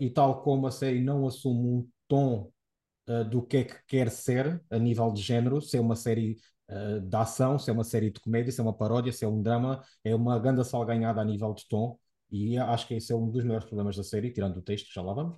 e 0.00 0.10
tal 0.10 0.42
como 0.42 0.66
a 0.66 0.70
série 0.70 1.00
não 1.00 1.26
assume 1.26 1.66
um 1.68 1.88
tom 2.08 2.50
uh, 3.08 3.24
do 3.24 3.42
que 3.42 3.58
é 3.58 3.64
que 3.64 3.74
quer 3.86 4.10
ser 4.10 4.62
a 4.70 4.78
nível 4.78 5.12
de 5.12 5.22
género, 5.22 5.60
se 5.60 5.76
é 5.76 5.80
uma 5.80 5.96
série 5.96 6.36
uh, 6.70 7.00
de 7.00 7.16
ação, 7.16 7.58
se 7.58 7.70
é 7.70 7.72
uma 7.72 7.84
série 7.84 8.10
de 8.10 8.20
comédia, 8.20 8.52
se 8.52 8.60
é 8.60 8.62
uma 8.62 8.76
paródia, 8.76 9.12
se 9.12 9.24
é 9.24 9.28
um 9.28 9.42
drama, 9.42 9.82
é 10.04 10.14
uma 10.14 10.38
grande 10.38 10.64
salganhada 10.64 11.20
a 11.20 11.24
nível 11.24 11.52
de 11.54 11.66
tom, 11.68 11.98
e 12.30 12.56
acho 12.58 12.86
que 12.86 12.94
esse 12.94 13.12
é 13.12 13.16
um 13.16 13.30
dos 13.30 13.44
maiores 13.44 13.66
problemas 13.66 13.96
da 13.96 14.04
série, 14.04 14.32
tirando 14.32 14.58
o 14.58 14.62
texto, 14.62 14.92
já 14.92 15.02
lá 15.02 15.12
vamos. 15.12 15.36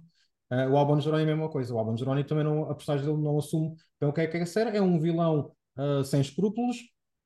Uh, 0.51 0.71
o 0.71 0.77
Albano 0.77 1.01
Jerónimo 1.01 1.31
é 1.31 1.33
a 1.33 1.37
mesma 1.37 1.51
coisa, 1.51 1.75
o 1.75 1.79
Albano 1.79 1.97
Jerónimo 1.99 2.27
também 2.27 2.45
não, 2.45 2.71
a 2.71 2.75
personagem 2.75 3.07
dele 3.07 3.23
não 3.23 3.39
assume 3.39 3.75
bem 4.01 4.11
o 4.11 4.13
que 4.13 4.21
é 4.21 4.27
que 4.27 4.39
quer 4.39 4.47
ser, 4.47 4.75
é 4.75 4.83
um 4.83 4.99
vilão 5.01 5.53
uh, 5.79 6.05
sem 6.05 6.21
escrúpulos, 6.21 6.77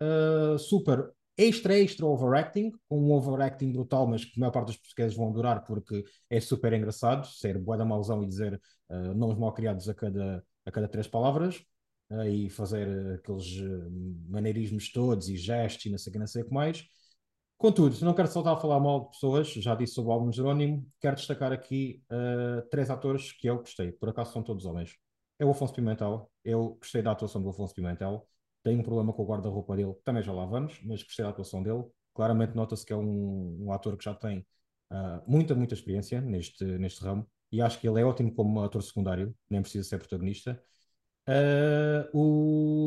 uh, 0.02 0.58
super 0.58 1.12
extra, 1.36 1.78
extra 1.78 2.06
overacting, 2.06 2.72
com 2.88 2.98
um 2.98 3.12
overacting 3.12 3.72
brutal, 3.72 4.06
mas 4.06 4.24
que 4.24 4.32
a 4.36 4.40
maior 4.40 4.52
parte 4.52 4.68
dos 4.68 4.76
portugueses 4.76 5.16
vão 5.16 5.28
adorar 5.28 5.64
porque 5.64 6.04
é 6.30 6.40
super 6.40 6.72
engraçado 6.72 7.26
ser 7.26 7.58
boa 7.58 7.76
da 7.76 7.84
mauzão 7.84 8.22
e 8.22 8.26
dizer 8.26 8.60
uh, 8.88 9.14
nomes 9.14 9.38
mal 9.38 9.52
criados 9.52 9.88
a 9.88 9.94
cada, 9.94 10.44
a 10.64 10.70
cada 10.70 10.88
três 10.88 11.06
palavras 11.06 11.62
uh, 12.10 12.24
e 12.24 12.48
fazer 12.48 13.14
aqueles 13.14 13.46
uh, 13.58 13.90
maneirismos 14.28 14.90
todos 14.90 15.28
e 15.28 15.36
gestos 15.36 15.86
e 15.86 15.90
não 15.90 15.98
sei 15.98 16.10
o 16.10 16.12
que, 16.12 16.18
não 16.18 16.26
sei 16.26 16.42
o 16.42 16.46
que 16.46 16.54
mais. 16.54 16.84
Contudo, 17.58 17.98
não 18.04 18.14
quero 18.14 18.28
só 18.28 18.40
estar 18.40 18.52
a 18.52 18.56
falar 18.56 18.78
mal 18.80 19.04
de 19.04 19.10
pessoas, 19.10 19.48
já 19.48 19.74
disse 19.74 19.94
sobre 19.94 20.10
o 20.10 20.12
álbum 20.12 20.30
Jerónimo, 20.30 20.86
quero 21.00 21.16
destacar 21.16 21.52
aqui 21.54 22.02
três 22.70 22.90
atores 22.90 23.32
que 23.32 23.48
eu 23.48 23.56
gostei, 23.60 23.92
por 23.92 24.10
acaso 24.10 24.30
são 24.34 24.42
todos 24.42 24.66
homens. 24.66 24.94
É 25.38 25.44
o 25.46 25.50
Afonso 25.52 25.72
Pimentel, 25.72 26.30
eu 26.44 26.74
gostei 26.74 27.00
da 27.00 27.12
atuação 27.12 27.42
do 27.42 27.48
Afonso 27.48 27.74
Pimentel, 27.74 28.28
tem 28.66 28.76
um 28.76 28.82
problema 28.82 29.12
com 29.12 29.22
o 29.22 29.26
guarda-roupa 29.26 29.76
dele, 29.76 29.94
também 30.04 30.24
já 30.24 30.32
lá 30.32 30.44
vamos, 30.44 30.80
mas 30.82 31.00
gostei 31.00 31.24
da 31.24 31.30
atuação 31.30 31.62
dele. 31.62 31.84
Claramente 32.12 32.56
nota-se 32.56 32.84
que 32.84 32.92
é 32.92 32.96
um, 32.96 33.64
um, 33.66 33.72
ator 33.72 33.96
que 33.96 34.04
já 34.04 34.14
tem 34.14 34.44
Uh, 34.88 35.20
muita, 35.28 35.52
muita 35.52 35.74
experiência 35.74 36.20
neste, 36.20 36.64
neste 36.64 37.02
ramo 37.02 37.28
e 37.50 37.60
acho 37.60 37.80
que 37.80 37.88
ele 37.88 38.00
é 38.00 38.04
ótimo 38.04 38.32
como 38.32 38.62
ator 38.62 38.80
secundário, 38.80 39.34
nem 39.50 39.60
precisa 39.60 39.88
ser 39.88 39.98
protagonista. 39.98 40.62
Uh, 41.28 42.08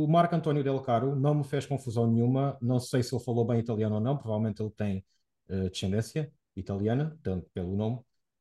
o 0.05 0.07
Marco 0.07 0.33
António 0.33 0.63
Del 0.63 0.79
Caro 0.81 1.13
não 1.13 1.36
me 1.36 1.43
fez 1.43 1.65
confusão 1.65 2.09
nenhuma, 2.09 2.57
não 2.62 2.79
sei 2.79 3.03
se 3.03 3.13
ele 3.13 3.21
falou 3.21 3.45
bem 3.45 3.59
italiano 3.59 3.95
ou 3.95 4.01
não, 4.01 4.17
provavelmente 4.17 4.62
ele 4.62 4.71
tem 4.71 5.05
uh, 5.50 5.69
descendência 5.69 6.31
italiana, 6.55 7.19
tanto 7.21 7.50
pelo 7.53 7.75
nome. 7.75 7.98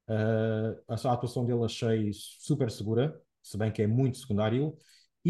Uh, 0.08 0.80
a, 0.86 0.94
a 0.94 1.12
atuação 1.12 1.44
dele 1.44 1.64
achei 1.64 2.12
super 2.12 2.70
segura, 2.70 3.20
se 3.42 3.58
bem 3.58 3.72
que 3.72 3.82
é 3.82 3.88
muito 3.88 4.18
secundário. 4.18 4.76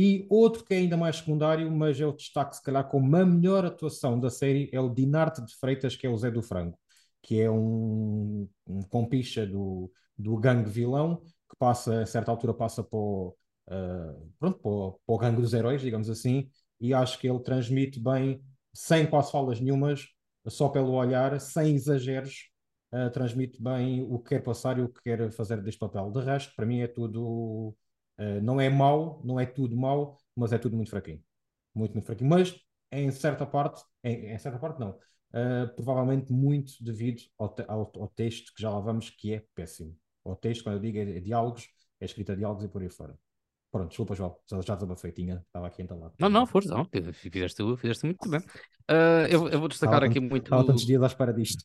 E 0.01 0.25
outro 0.31 0.65
que 0.65 0.73
é 0.75 0.77
ainda 0.79 0.97
mais 0.97 1.17
secundário, 1.17 1.69
mas 1.73 1.99
eu 1.99 2.13
destaco 2.13 2.55
se 2.55 2.63
calhar 2.63 2.89
como 2.89 3.17
a 3.17 3.27
melhor 3.27 3.65
atuação 3.65 4.19
da 4.21 4.31
série, 4.31 4.71
é 4.73 4.79
o 4.81 4.89
Dinarte 4.89 5.45
de 5.45 5.53
Freitas, 5.57 5.97
que 5.97 6.07
é 6.07 6.11
o 6.11 6.17
Zé 6.17 6.31
do 6.31 6.41
Frango, 6.41 6.79
que 7.21 7.41
é 7.41 7.51
um, 7.51 8.49
um 8.65 8.83
compicha 8.83 9.45
do, 9.45 9.91
do 10.17 10.37
gangue 10.37 10.71
vilão, 10.71 11.17
que 11.51 11.57
passa, 11.59 12.03
a 12.03 12.07
certa 12.07 12.31
altura 12.31 12.55
passa 12.55 12.85
para 12.85 12.97
o, 12.97 13.35
uh, 13.69 14.33
pronto, 14.39 15.01
o 15.05 15.19
gangue 15.19 15.41
dos 15.43 15.53
heróis, 15.53 15.83
digamos 15.83 16.09
assim, 16.09 16.49
e 16.81 16.95
acho 16.95 17.19
que 17.19 17.29
ele 17.29 17.41
transmite 17.41 17.99
bem, 17.99 18.41
sem 18.73 19.05
quase 19.05 19.33
falas 19.33 19.59
nenhumas, 19.61 20.07
só 20.47 20.69
pelo 20.69 20.93
olhar, 20.93 21.41
sem 21.41 21.75
exageros, 21.75 22.51
uh, 22.93 23.11
transmite 23.11 23.61
bem 23.61 24.01
o 24.09 24.21
que 24.21 24.29
quer 24.29 24.45
passar 24.45 24.79
e 24.79 24.83
o 24.83 24.89
que 24.89 25.03
quer 25.03 25.29
fazer 25.33 25.61
deste 25.61 25.81
papel. 25.81 26.09
De 26.13 26.21
resto, 26.21 26.55
para 26.55 26.67
mim 26.67 26.83
é 26.83 26.87
tudo. 26.87 27.75
Uh, 28.19 28.41
não 28.43 28.61
é 28.61 28.69
mau, 28.69 29.23
não 29.25 29.39
é 29.39 29.47
tudo 29.47 29.77
mau, 29.77 30.19
mas 30.35 30.53
é 30.53 30.59
tudo 30.59 30.77
muito 30.77 30.91
fraquinho. 30.91 31.23
Muito, 31.75 31.93
muito 31.93 32.07
fraquinho. 32.07 32.29
Mas 32.31 32.59
em 32.91 33.11
certa 33.11 33.47
parte, 33.47 33.83
em, 34.03 34.33
em 34.33 34.39
certa 34.39 34.59
parte 34.59 34.81
não. 34.81 34.99
Uh, 35.31 35.69
provavelmente 35.77 36.33
muito 36.33 36.73
devido 36.83 37.21
ao, 37.39 37.49
te 37.51 37.63
ao, 37.69 37.93
ao, 37.97 38.09
texto 38.09 38.53
que 38.55 38.63
já 38.63 38.71
lá 38.71 38.81
vamos, 38.81 39.11
que 39.11 39.35
é 39.35 39.45
péssimo. 39.55 39.95
O 40.25 40.35
texto, 40.35 40.65
quando 40.65 40.77
eu 40.77 40.81
digo, 40.81 40.99
é, 40.99 41.19
é 41.19 41.21
diálogos, 41.21 41.69
é 42.01 42.05
escrita 42.05 42.35
diálogos 42.35 42.65
e 42.65 42.69
por 42.69 42.83
aí 42.83 42.89
fora. 42.89 43.19
Pronto, 43.71 43.89
desculpa, 43.89 44.15
João, 44.15 44.35
já, 44.51 44.61
já 44.63 44.75
desabafei, 44.75 45.13
tinha, 45.13 45.45
estava 45.47 45.67
aqui 45.67 45.83
entalado. 45.83 46.15
Não, 46.19 46.31
não, 46.31 46.47
força, 46.47 46.75
não, 46.75 46.87
fizeste, 47.13 47.63
fizeste 47.77 48.07
muito 48.07 48.29
bem. 48.29 48.41
Uh, 48.41 49.27
eu, 49.29 49.49
eu, 49.49 49.59
vou 49.59 49.69
destacar 49.69 49.97
estava 49.97 50.11
aqui 50.11 50.21
muito. 50.21 50.45
Estava 50.45 50.65
tantos 50.65 50.87
dias 50.87 51.03
à 51.03 51.07
espera 51.07 51.33
disto. 51.33 51.63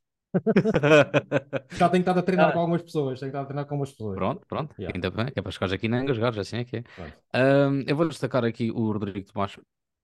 Já 1.72 1.90
tenho 1.90 2.02
estado 2.02 2.20
a 2.20 2.24
treinar 2.24 2.50
ah. 2.50 2.52
com 2.54 2.60
algumas 2.60 2.82
pessoas. 2.82 3.20
Tenho 3.20 3.30
estado 3.30 3.44
a 3.44 3.46
treinar 3.46 3.66
com 3.66 3.75
algumas 3.75 3.92
pessoas. 3.92 4.16
Pronto, 4.16 4.48
pronto. 4.48 4.75
Yeah. 4.80 4.96
Ainda 4.96 5.12
bem. 5.12 5.32
É 5.36 5.42
para 5.42 5.52
chegares 5.52 5.74
aqui 5.74 5.88
nem 5.88 6.02
engasgares, 6.02 6.38
assim 6.38 6.58
é 6.58 6.63
que 6.63 6.78
é. 6.78 6.84
Um, 7.68 7.84
eu 7.88 7.96
vou 7.96 8.08
destacar 8.08 8.44
aqui 8.44 8.72
o 8.72 8.92
Rodrigo 8.92 9.32
Tomás. 9.32 9.58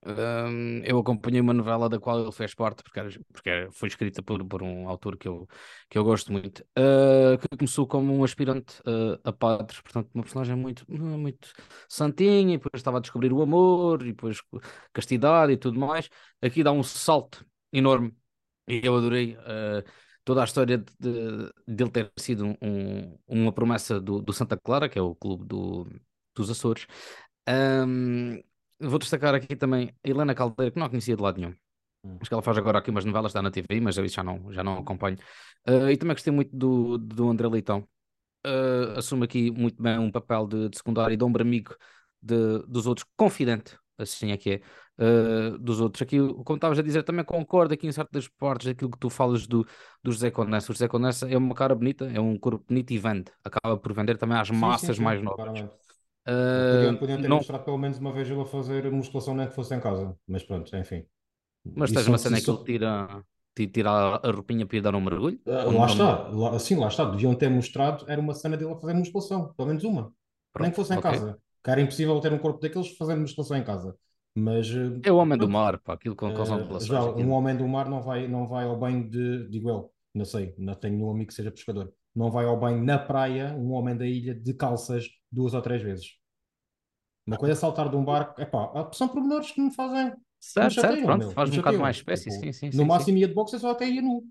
Um, 0.05 0.81
eu 0.85 0.97
acompanhei 0.97 1.41
uma 1.41 1.53
novela 1.53 1.89
da 1.89 1.99
qual 1.99 2.21
ele 2.21 2.31
fez 2.31 2.53
parte, 2.55 2.83
porque, 2.83 2.99
era, 2.99 3.09
porque 3.33 3.67
foi 3.71 3.89
escrita 3.89 4.23
por, 4.23 4.43
por 4.45 4.63
um 4.63 4.87
autor 4.87 5.17
que 5.17 5.27
eu, 5.27 5.45
que 5.89 5.97
eu 5.97 6.05
gosto 6.05 6.31
muito, 6.31 6.59
uh, 6.77 7.37
que 7.37 7.57
começou 7.57 7.85
como 7.85 8.15
um 8.15 8.23
aspirante 8.23 8.79
uh, 8.81 9.19
a 9.25 9.33
padre, 9.33 9.75
portanto, 9.83 10.09
uma 10.13 10.23
personagem 10.23 10.55
muito, 10.55 10.85
muito 10.87 11.51
santinha, 11.89 12.53
e 12.53 12.57
depois 12.57 12.79
estava 12.79 12.97
a 12.97 13.01
descobrir 13.01 13.33
o 13.33 13.41
amor, 13.41 14.01
e 14.03 14.13
depois 14.13 14.41
castidade 14.93 15.51
e 15.51 15.57
tudo 15.57 15.77
mais. 15.77 16.09
Aqui 16.41 16.63
dá 16.63 16.71
um 16.71 16.81
salto 16.81 17.45
enorme, 17.73 18.15
e 18.69 18.79
eu 18.81 18.95
adorei. 18.95 19.35
Uh, 19.35 19.83
toda 20.29 20.41
a 20.41 20.43
história 20.43 20.77
de, 20.77 20.85
de, 20.99 21.51
de 21.67 21.83
ele 21.83 21.89
ter 21.89 22.11
sido 22.15 22.55
um, 22.61 23.17
uma 23.27 23.51
promessa 23.51 23.99
do, 23.99 24.21
do, 24.21 24.31
Santa 24.31 24.55
Clara, 24.55 24.87
que 24.87 24.99
é 24.99 25.01
o 25.01 25.15
clube 25.15 25.43
do, 25.43 25.87
dos 26.35 26.51
Açores. 26.51 26.85
Um, 27.49 28.39
vou 28.79 28.99
destacar 28.99 29.33
aqui 29.33 29.55
também 29.55 29.89
a 30.05 30.07
Helena 30.07 30.35
Caldeira, 30.35 30.71
que 30.71 30.77
não 30.77 30.85
a 30.85 30.89
conhecia 30.89 31.15
de 31.15 31.23
lado 31.23 31.39
nenhum. 31.39 31.55
Hum. 32.03 32.17
Acho 32.21 32.29
que 32.29 32.33
ela 32.35 32.43
faz 32.43 32.59
agora 32.59 32.77
aqui 32.77 32.91
umas 32.91 33.05
novelas, 33.05 33.31
está 33.31 33.41
na 33.41 33.49
TV, 33.49 33.81
mas 33.81 33.95
já 33.95 34.23
não, 34.23 34.53
já 34.53 34.63
não 34.63 34.77
acompanho. 34.77 35.17
Uh, 35.67 35.89
e 35.89 35.97
também 35.97 36.13
gostei 36.13 36.31
muito 36.31 36.55
do, 36.55 36.99
do 36.99 37.27
André 37.27 37.47
Leitão. 37.47 37.87
Uh, 38.45 38.99
assume 38.99 39.25
aqui 39.25 39.49
muito 39.49 39.81
bem 39.81 39.97
um 39.97 40.11
papel 40.11 40.45
de, 40.45 40.69
de 40.69 40.77
secundário 40.77 41.15
e 41.15 41.17
de 41.17 41.23
ombro 41.23 41.41
amigo 41.41 41.75
de, 42.21 42.59
dos 42.67 42.85
outros, 42.85 43.07
confidente, 43.17 43.75
assim 43.99 44.31
é 44.31 44.37
que 44.37 44.51
é, 44.51 44.61
uh, 45.03 45.57
dos 45.57 45.79
outros. 45.79 46.01
Aqui, 46.01 46.17
como 46.43 46.55
estavas 46.55 46.79
a 46.79 46.81
dizer, 46.81 47.03
também 47.03 47.23
concordo 47.23 47.73
aqui 47.73 47.87
em 47.87 47.91
certas 47.91 48.27
partes 48.27 48.67
daquilo 48.67 48.89
que 48.89 48.97
tu 48.97 49.09
falas 49.09 49.45
do, 49.45 49.65
do 50.03 50.11
José 50.11 50.31
Conessa. 50.31 50.71
O 50.71 50.75
José 50.75 50.87
Conessa 50.87 51.29
é 51.29 51.37
uma 51.37 51.53
cara 51.53 51.75
bonita, 51.75 52.05
é 52.05 52.19
um 52.19 52.37
corpo 52.37 52.63
bonito 52.67 52.91
e 52.91 52.97
vende. 52.97 53.31
Acaba 53.43 53.77
por 53.77 53.93
vender 53.93 54.17
também 54.17 54.37
às 54.37 54.49
massas 54.49 54.87
sim, 54.87 54.93
sim, 54.95 55.03
mais 55.03 55.21
novas. 55.21 55.59
Uh, 55.59 56.75
podiam, 56.75 56.95
podiam 56.97 57.21
ter 57.21 57.27
não... 57.27 57.37
mostrado 57.37 57.63
pelo 57.63 57.77
menos 57.77 57.97
uma 57.97 58.11
vez 58.11 58.29
ele 58.29 58.41
a 58.41 58.45
fazer 58.45 58.91
musculação 58.91 59.35
nem 59.35 59.47
que 59.47 59.55
fosse 59.55 59.73
em 59.73 59.79
casa, 59.79 60.15
mas 60.27 60.43
pronto, 60.43 60.75
enfim. 60.75 61.05
Mas 61.75 61.91
tens 61.91 62.07
uma 62.07 62.17
cena 62.17 62.39
que 62.39 62.49
ele 62.49 62.63
tira, 62.63 63.23
tira 63.55 63.89
a 63.89 64.31
roupinha 64.31 64.65
para 64.65 64.77
ir 64.77 64.81
dar 64.81 64.95
um 64.95 65.01
mergulho? 65.01 65.39
Uh, 65.45 65.77
lá 65.77 65.85
está, 65.87 66.27
lá, 66.29 66.59
sim, 66.59 66.75
lá 66.75 66.87
está. 66.87 67.05
Deviam 67.05 67.33
ter 67.35 67.49
mostrado, 67.49 68.05
era 68.07 68.19
uma 68.19 68.33
cena 68.33 68.55
dele 68.55 68.71
a 68.71 68.75
fazer 68.75 68.93
musculação, 68.93 69.53
pelo 69.55 69.67
menos 69.67 69.83
uma, 69.83 70.13
pronto, 70.53 70.61
nem 70.61 70.69
que 70.69 70.75
fosse 70.75 70.93
em 70.93 70.97
okay. 70.97 71.11
casa. 71.11 71.39
Que 71.63 71.71
era 71.71 71.81
impossível 71.81 72.19
ter 72.19 72.31
um 72.33 72.39
corpo 72.39 72.59
daqueles 72.59 72.95
fazendo 72.97 73.21
musculação 73.21 73.57
em 73.57 73.63
casa. 73.63 73.95
Mas, 74.35 74.69
eh, 74.69 74.99
é 75.03 75.11
o 75.11 75.17
homem 75.17 75.37
do 75.37 75.49
mar, 75.49 75.79
pá, 75.79 75.93
aquilo 75.93 76.15
com 76.15 76.33
causam 76.33 76.61
uh, 76.61 76.79
Já, 76.79 77.03
um 77.03 77.31
homem 77.31 77.55
do 77.57 77.67
mar 77.67 77.89
não 77.89 78.01
vai, 78.01 78.27
não 78.27 78.47
vai 78.47 78.65
ao 78.65 78.77
banho 78.77 79.09
de, 79.09 79.49
digo 79.49 79.69
eu, 79.69 79.91
não 80.13 80.23
sei, 80.23 80.53
não 80.57 80.75
tenho 80.75 80.95
nenhum 80.95 81.11
amigo 81.11 81.27
que 81.27 81.33
seja 81.33 81.51
pescador, 81.51 81.91
não 82.15 82.31
vai 82.31 82.45
ao 82.45 82.57
banho 82.59 82.83
na 82.83 82.97
praia, 82.97 83.53
um 83.57 83.71
homem 83.73 83.97
da 83.97 84.05
ilha, 84.05 84.33
de 84.33 84.53
calças 84.53 85.07
duas 85.31 85.53
ou 85.53 85.61
três 85.61 85.81
vezes. 85.81 86.17
Uma 87.25 87.37
coisa 87.37 87.53
é 87.53 87.55
saltar 87.55 87.89
de 87.89 87.95
um 87.95 88.03
barco, 88.03 88.39
é 88.41 88.45
pá, 88.45 88.89
são 88.93 89.07
pormenores 89.07 89.51
que 89.51 89.61
me 89.61 89.73
fazem. 89.73 90.13
Certo, 90.39 90.75
certo, 90.75 91.03
pronto, 91.03 91.25
meu, 91.25 91.31
faz 91.31 91.49
um 91.49 91.55
bocado 91.57 91.79
mais 91.79 91.97
espécie, 91.97 92.29
tipo, 92.29 92.41
sim, 92.41 92.53
sim. 92.53 92.65
No 92.67 92.71
sim, 92.71 92.85
máximo 92.85 93.17
sim. 93.17 93.21
ia 93.21 93.27
de 93.27 93.33
boxe, 93.33 93.59
só 93.59 93.71
até 93.71 93.87
ia 93.87 94.01
nu. 94.01 94.23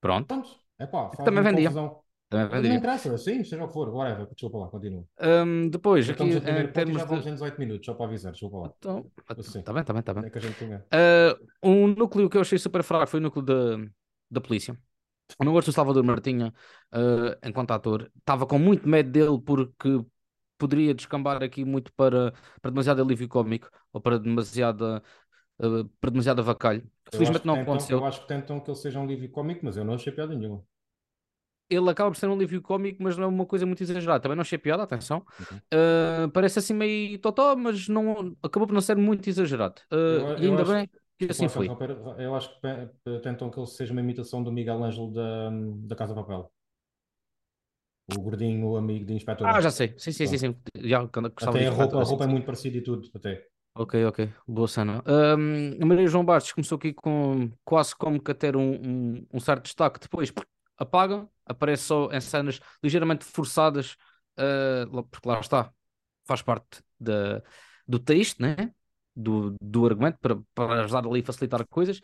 Pronto. 0.00 0.26
Pronto, 0.26 0.50
é 0.78 0.86
pá, 0.86 1.08
Também 1.10 1.44
vendia. 1.44 1.68
Confusão. 1.68 2.02
Também. 2.32 2.62
Não 2.62 2.76
interessa, 2.76 3.18
sim, 3.18 3.44
seja 3.44 3.62
o 3.62 3.66
que 3.68 3.74
for, 3.74 3.90
whatever, 3.90 4.26
desculpa 4.26 4.56
lá, 4.56 4.68
continua. 4.68 5.04
Um, 5.20 5.68
depois, 5.68 6.08
aqui 6.08 6.22
em 6.22 6.40
termos 6.72 6.98
já 6.98 7.04
vamos 7.04 7.24
de... 7.24 7.30
18 7.32 7.58
minutos, 7.58 7.84
só 7.84 7.92
para 7.92 8.06
avisar, 8.06 8.32
desculpa 8.32 8.56
lá. 8.56 8.72
Então, 8.78 9.10
está 9.38 9.72
bem, 9.72 9.82
está 9.82 9.92
bem, 9.92 10.00
está 10.00 10.14
bem. 10.14 10.24
É 10.24 10.30
que 10.30 10.38
a 10.38 10.40
gente 10.40 10.58
tenha... 10.58 10.78
uh, 10.78 11.46
um 11.62 11.88
núcleo 11.88 12.30
que 12.30 12.38
eu 12.38 12.40
achei 12.40 12.56
super 12.56 12.82
fraco 12.82 13.06
foi 13.06 13.20
o 13.20 13.22
núcleo 13.22 13.44
da, 13.44 13.86
da 14.30 14.40
polícia. 14.40 14.74
O 15.38 15.44
meu 15.44 15.52
gosto 15.52 15.70
do 15.70 15.74
Salvador 15.74 16.02
Martinha, 16.02 16.54
uh, 16.94 17.36
enquanto 17.46 17.72
ator, 17.72 18.10
estava 18.18 18.46
com 18.46 18.58
muito 18.58 18.88
medo 18.88 19.10
dele 19.10 19.38
porque 19.44 20.02
poderia 20.56 20.94
descambar 20.94 21.42
aqui 21.42 21.66
muito 21.66 21.92
para, 21.92 22.32
para 22.62 22.70
demasiado 22.70 23.02
alívio 23.02 23.28
cómico 23.28 23.68
ou 23.92 24.00
para 24.00 24.18
demasiada, 24.18 25.02
uh, 25.58 25.84
para 26.00 26.10
demasiado 26.10 26.42
vacalho. 26.42 26.82
Felizmente 27.12 27.46
não 27.46 27.56
tentam, 27.56 27.74
aconteceu. 27.74 27.98
Eu 27.98 28.06
acho 28.06 28.22
que 28.22 28.28
tentam 28.28 28.58
que 28.58 28.70
ele 28.70 28.78
seja 28.78 28.98
um 28.98 29.02
alívio 29.02 29.30
cómico, 29.30 29.60
mas 29.64 29.76
eu 29.76 29.84
não 29.84 29.94
achei 29.94 30.10
piada 30.10 30.34
nenhuma 30.34 30.64
ele 31.74 31.90
acaba 31.90 32.10
por 32.10 32.16
ser 32.16 32.28
um 32.28 32.34
alívio 32.34 32.60
cómico, 32.60 33.02
mas 33.02 33.16
não 33.16 33.24
é 33.24 33.26
uma 33.26 33.46
coisa 33.46 33.66
muito 33.66 33.82
exagerada. 33.82 34.20
Também 34.20 34.36
não 34.36 34.42
achei 34.42 34.58
piada, 34.58 34.82
atenção. 34.82 35.24
Uhum. 35.38 35.56
Uh, 36.26 36.30
parece 36.30 36.58
assim 36.58 36.74
meio 36.74 37.18
totó, 37.18 37.56
mas 37.56 37.88
não, 37.88 38.36
acabou 38.42 38.66
por 38.66 38.74
não 38.74 38.80
ser 38.80 38.96
muito 38.96 39.28
exagerado. 39.28 39.80
Uh, 39.92 39.94
eu, 39.94 40.38
e 40.38 40.46
ainda 40.46 40.64
bem 40.64 40.88
que 41.18 41.30
assim 41.30 41.48
foi. 41.48 41.68
Eu 42.18 42.34
acho 42.34 42.50
que 42.60 43.18
tentam 43.22 43.50
que 43.50 43.58
ele 43.58 43.66
seja 43.66 43.92
uma 43.92 44.00
imitação 44.00 44.42
do 44.42 44.50
Miguel 44.50 44.82
Ângelo 44.82 45.12
da, 45.12 45.50
da 45.86 45.96
Casa 45.96 46.14
Papel. 46.14 46.50
O 48.16 48.20
gordinho 48.20 48.66
o 48.66 48.76
amigo 48.76 49.06
de 49.06 49.14
inspetor. 49.14 49.46
Ah, 49.46 49.60
já 49.60 49.70
sei. 49.70 49.94
Sim, 49.96 50.12
sim, 50.12 50.26
sim. 50.26 50.38
sim. 50.38 50.56
Já, 50.76 51.02
até 51.02 51.66
a 51.66 51.70
roupa, 51.70 52.00
a 52.00 52.02
roupa 52.02 52.24
é 52.24 52.26
muito 52.26 52.44
parecida 52.44 52.76
e 52.76 52.80
tudo, 52.80 53.08
até. 53.14 53.46
Ok, 53.74 54.04
ok. 54.04 54.28
Boa 54.46 54.68
cena. 54.68 55.02
Um, 55.06 55.82
a 55.82 55.86
Maria 55.86 56.06
João 56.06 56.24
Bastos 56.24 56.52
começou 56.52 56.76
aqui 56.76 56.92
com 56.92 57.50
quase 57.64 57.96
como 57.96 58.20
que 58.20 58.30
a 58.30 58.34
ter 58.34 58.54
um, 58.54 58.72
um, 58.74 59.26
um 59.32 59.40
certo 59.40 59.64
destaque. 59.64 60.00
Depois 60.00 60.30
apaga, 60.78 61.28
aparece 61.44 61.84
só 61.84 62.10
em 62.12 62.20
cenas 62.20 62.60
ligeiramente 62.82 63.24
forçadas, 63.24 63.96
uh, 64.38 65.04
porque 65.04 65.28
lá 65.28 65.40
está, 65.40 65.72
faz 66.24 66.42
parte 66.42 66.82
da, 66.98 67.42
do 67.86 67.98
texto, 67.98 68.40
né? 68.40 68.72
do, 69.14 69.54
do 69.60 69.86
argumento, 69.86 70.18
para, 70.20 70.38
para 70.54 70.84
ajudar 70.84 71.06
ali 71.06 71.20
a 71.20 71.24
facilitar 71.24 71.66
coisas. 71.66 71.98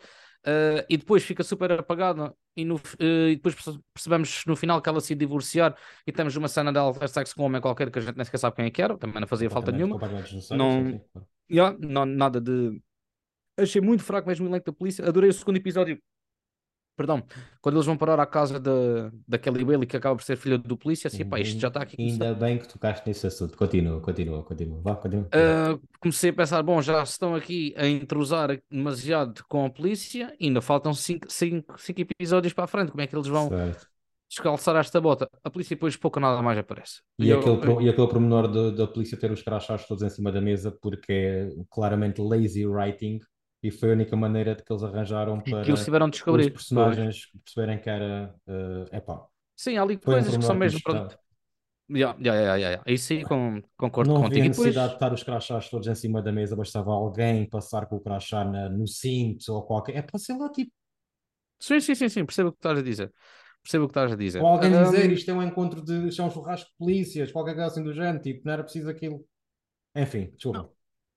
Uh, 0.45 0.79
e 0.89 0.95
depois 0.95 1.21
fica 1.23 1.43
super 1.43 1.69
apagada 1.73 2.33
e, 2.55 2.63
no, 2.63 2.75
uh, 2.75 3.27
e 3.29 3.35
depois 3.35 3.55
percebemos 3.93 4.45
no 4.47 4.55
final 4.55 4.81
que 4.81 4.87
ela 4.87 5.01
se 5.01 5.11
ia 5.11 5.17
divorciar 5.17 5.75
e 6.07 6.13
temos 6.13 6.33
uma 6.37 6.47
cena 6.47 6.71
dela 6.71 6.93
ter 6.93 7.09
sexo 7.09 7.35
com 7.35 7.43
um 7.43 7.45
homem 7.45 7.59
qualquer 7.59 7.91
que 7.91 7.99
a 7.99 8.01
gente 8.01 8.15
nem 8.15 8.23
sequer 8.23 8.37
sabe 8.37 8.55
quem 8.55 8.65
é 8.65 8.71
que 8.71 8.81
era, 8.81 8.97
também 8.97 9.19
não 9.19 9.27
fazia 9.27 9.49
falta 9.49 9.69
nenhuma. 9.71 9.99
Não, 10.51 11.01
yeah, 11.51 11.75
não, 11.77 12.05
nada 12.05 12.39
de. 12.39 12.81
Achei 13.57 13.81
muito 13.81 14.01
fraco 14.01 14.29
mesmo 14.29 14.47
o 14.47 14.49
elenco 14.49 14.65
da 14.67 14.71
polícia. 14.71 15.05
Adorei 15.05 15.29
o 15.29 15.33
segundo 15.33 15.57
episódio 15.57 16.01
perdão, 16.99 17.23
quando 17.61 17.75
eles 17.75 17.85
vão 17.85 17.95
parar 17.95 18.19
à 18.19 18.25
casa 18.25 18.59
da, 18.59 19.09
da 19.25 19.37
Kelly 19.37 19.63
Bailey, 19.63 19.87
que 19.87 19.95
acaba 19.95 20.17
por 20.17 20.21
ser 20.21 20.35
filha 20.35 20.57
do 20.57 20.75
polícia, 20.75 21.07
assim, 21.07 21.23
pá, 21.23 21.39
isto 21.39 21.57
já 21.57 21.69
está 21.69 21.81
aqui. 21.81 21.95
Ainda 21.97 22.33
bem 22.33 22.57
que 22.57 22.67
tocaste 22.67 23.07
nesse 23.07 23.25
assunto. 23.25 23.57
Continua, 23.57 24.01
continua, 24.01 24.43
continua. 24.43 24.81
Vá, 24.81 24.95
continua. 24.97 25.25
Uh, 25.27 25.81
comecei 26.01 26.31
a 26.31 26.33
pensar, 26.33 26.61
bom, 26.61 26.81
já 26.81 27.01
estão 27.01 27.33
aqui 27.33 27.73
a 27.77 27.87
entrosar 27.87 28.59
demasiado 28.69 29.41
com 29.47 29.65
a 29.65 29.69
polícia, 29.69 30.35
ainda 30.41 30.59
faltam 30.59 30.93
cinco, 30.93 31.31
cinco, 31.31 31.79
cinco 31.79 32.01
episódios 32.01 32.51
para 32.51 32.65
a 32.65 32.67
frente, 32.67 32.91
como 32.91 33.01
é 33.01 33.07
que 33.07 33.15
eles 33.15 33.27
vão 33.27 33.47
certo. 33.47 33.87
descalçar 34.29 34.75
esta 34.75 34.99
bota? 34.99 35.29
A 35.41 35.49
polícia 35.49 35.77
depois 35.77 35.95
pouco 35.95 36.19
nada 36.19 36.41
mais 36.41 36.57
aparece. 36.57 36.99
E, 37.17 37.27
e 37.27 37.31
aquele, 37.31 37.65
eu... 37.65 37.81
e 37.81 37.89
aquele 37.89 38.07
pormenor 38.09 38.73
da 38.73 38.85
polícia 38.85 39.17
ter 39.17 39.31
os 39.31 39.41
crachás 39.41 39.87
todos 39.87 40.03
em 40.03 40.09
cima 40.09 40.33
da 40.33 40.41
mesa, 40.41 40.69
porque 40.81 41.13
é 41.13 41.49
claramente 41.69 42.19
lazy 42.19 42.67
writing, 42.67 43.19
e 43.61 43.71
foi 43.71 43.89
a 43.89 43.93
única 43.93 44.15
maneira 44.15 44.55
de 44.55 44.63
que 44.63 44.71
eles 44.71 44.83
arranjaram 44.83 45.39
para 45.41 45.63
que 45.63 45.69
eles 45.69 45.83
tiveram 45.83 46.07
de 46.07 46.13
descobrir. 46.13 46.45
os 46.45 46.51
personagens 46.51 47.25
pois. 47.25 47.43
perceberem 47.43 47.79
que 47.79 47.89
era 47.89 48.35
uh, 48.47 48.95
epá. 48.95 49.25
Sim, 49.55 49.77
há 49.77 49.81
ali 49.81 49.97
coisas 49.97 50.33
um 50.33 50.39
que 50.39 50.45
são 50.45 50.55
mesmo 50.55 50.79
pronto. 50.81 51.17
Yeah, 51.91 52.15
yeah, 52.19 52.39
yeah, 52.39 52.57
yeah. 52.57 52.83
Aí 52.85 52.97
sim 52.97 53.23
com, 53.23 53.61
concordo 53.75 54.13
não 54.13 54.21
contigo. 54.21 54.35
Não 54.35 54.41
havia 54.41 54.49
necessidade 54.49 54.73
depois... 54.73 54.89
de 54.89 54.93
estar 54.93 55.13
os 55.13 55.23
crachás 55.23 55.69
todos 55.69 55.87
em 55.87 55.95
cima 55.95 56.21
da 56.21 56.31
mesa, 56.31 56.55
bastava 56.55 56.91
alguém 56.91 57.49
passar 57.49 57.87
com 57.87 57.95
o 57.95 57.99
crachá 57.99 58.45
na, 58.45 58.69
no 58.69 58.87
cinto 58.87 59.51
ou 59.51 59.63
qualquer. 59.63 59.97
É 59.97 60.01
para 60.01 60.19
ser 60.19 60.37
lá 60.37 60.49
tipo. 60.49 60.71
Sim, 61.59 61.79
sim, 61.79 61.95
sim, 61.95 62.07
sim, 62.07 62.25
percebo 62.25 62.49
o 62.49 62.51
que 62.51 62.59
estás 62.59 62.77
a 62.77 62.81
dizer. 62.81 63.11
Percebo 63.63 63.85
o 63.85 63.87
que 63.87 63.91
estás 63.91 64.11
a 64.13 64.15
dizer. 64.15 64.41
Ou 64.41 64.47
alguém 64.47 64.73
um... 64.73 64.83
dizer 64.83 65.11
isto 65.11 65.29
é 65.29 65.33
um 65.33 65.43
encontro 65.43 65.83
de. 65.83 66.07
Isto 66.07 66.21
é 66.21 66.25
um 66.25 66.31
churrasco 66.31 66.69
de 66.69 66.77
polícias, 66.77 67.31
qualquer 67.31 67.55
coisa 67.55 67.67
assim 67.67 67.83
do 67.83 67.93
género, 67.93 68.21
tipo, 68.21 68.41
não 68.45 68.53
era 68.53 68.63
preciso 68.63 68.89
aquilo. 68.89 69.25
Enfim, 69.95 70.31
desculpa. 70.35 70.69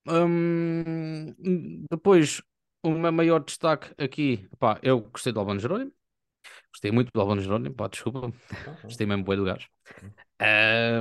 Hum, 0.06 1.86
depois, 1.90 2.42
o 2.82 2.90
meu 2.90 3.12
maior 3.12 3.44
destaque 3.44 3.94
aqui, 4.02 4.48
pá, 4.58 4.78
eu 4.82 5.00
gostei 5.00 5.32
do 5.32 5.40
Albano 5.40 5.60
Jerónimo. 5.60 5.92
Gostei 6.72 6.90
muito 6.90 7.10
do 7.12 7.20
Albano 7.20 7.40
Jerónimo, 7.40 7.74
pá, 7.74 7.88
desculpa. 7.88 8.32
Gostei 8.82 9.06
mesmo 9.06 9.24
bem 9.24 9.36
do 9.36 9.44
gajo. 9.44 9.68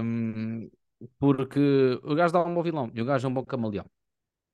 Um, 0.04 0.70
porque 1.18 2.00
o 2.04 2.14
gajo 2.14 2.34
dá 2.34 2.44
um 2.44 2.54
bom 2.54 2.62
vilão 2.62 2.92
e 2.94 3.02
o 3.02 3.06
gajo 3.06 3.26
é 3.28 3.30
um 3.30 3.34
bom 3.34 3.44
camaleão. 3.44 3.86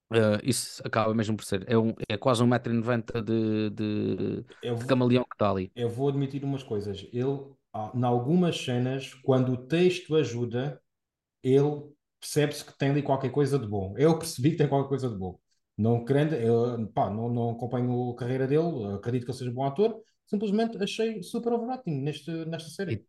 Uh, 0.09 0.39
isso 0.41 0.81
acaba 0.85 1.13
mesmo 1.13 1.35
por 1.35 1.43
ser. 1.43 1.65
É, 1.69 1.77
um, 1.77 1.93
é 2.07 2.17
quase 2.17 2.41
1,90m 2.41 3.21
de, 3.21 3.69
de, 3.71 4.43
de 4.43 4.85
camaleão 4.85 5.25
que 5.25 5.35
está 5.35 5.51
ali. 5.51 5.69
Eu 5.75 5.89
vou 5.89 6.07
admitir 6.07 6.43
umas 6.45 6.63
coisas. 6.63 7.05
Ele, 7.11 7.41
em 7.93 8.03
algumas 8.03 8.57
cenas, 8.63 9.13
quando 9.15 9.51
o 9.51 9.57
texto 9.57 10.15
ajuda, 10.15 10.81
ele 11.43 11.91
percebe-se 12.27 12.65
que 12.65 12.77
tem 12.77 12.89
ali 12.89 13.01
qualquer 13.01 13.31
coisa 13.31 13.57
de 13.57 13.65
bom. 13.65 13.93
Eu 13.97 14.17
percebi 14.17 14.51
que 14.51 14.57
tem 14.57 14.67
qualquer 14.67 14.89
coisa 14.89 15.09
de 15.09 15.15
bom. 15.15 15.39
Não 15.77 16.03
querendo, 16.03 16.33
eu, 16.33 16.87
pá, 16.89 17.09
não, 17.09 17.29
não 17.29 17.51
acompanho 17.51 18.11
a 18.11 18.15
carreira 18.15 18.47
dele, 18.47 18.95
acredito 18.95 19.25
que 19.25 19.31
ele 19.31 19.37
seja 19.37 19.51
um 19.51 19.53
bom 19.53 19.63
ator, 19.63 19.95
simplesmente 20.25 20.81
achei 20.81 21.21
super 21.23 21.53
overacting 21.53 22.01
neste, 22.01 22.31
nesta 22.45 22.69
série. 22.69 22.95
E, 22.95 23.05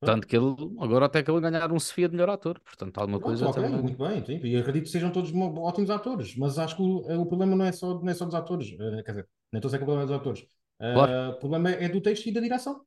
tanto 0.00 0.26
que 0.26 0.36
ele, 0.36 0.54
agora 0.80 1.06
até 1.06 1.22
que 1.22 1.30
ele 1.30 1.40
ganhar 1.40 1.70
um 1.70 1.78
Sofia 1.78 2.08
de 2.08 2.14
melhor 2.14 2.30
ator, 2.30 2.60
portanto, 2.60 2.98
alguma 2.98 3.20
coisa 3.20 3.48
okay, 3.48 3.62
também. 3.62 3.82
Muito 3.82 3.98
bem, 3.98 4.24
sim, 4.24 4.40
e 4.44 4.56
acredito 4.56 4.84
que 4.84 4.90
sejam 4.90 5.10
todos 5.10 5.32
ótimos 5.34 5.90
atores, 5.90 6.34
mas 6.36 6.58
acho 6.58 6.76
que 6.76 6.82
o, 6.82 7.20
o 7.20 7.26
problema 7.26 7.54
não 7.54 7.64
é, 7.64 7.72
só, 7.72 8.00
não 8.00 8.08
é 8.08 8.14
só 8.14 8.24
dos 8.24 8.34
atores, 8.34 8.72
uh, 8.72 9.02
quer 9.04 9.12
dizer, 9.12 9.28
nem 9.52 9.58
estou 9.58 9.68
a 9.68 9.70
dizer 9.70 9.78
que 9.78 9.84
o 9.84 9.86
problema 9.86 10.02
é 10.02 10.06
dos 10.06 10.16
atores. 10.16 10.40
Uh, 10.42 10.94
claro. 10.94 11.30
O 11.30 11.38
problema 11.38 11.70
é 11.70 11.88
do 11.88 12.00
texto 12.00 12.26
e 12.26 12.32
da 12.32 12.40
direção. 12.40 12.82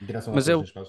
Direção 0.00 0.34
mas 0.34 0.48
atores, 0.48 0.72
eu, 0.76 0.84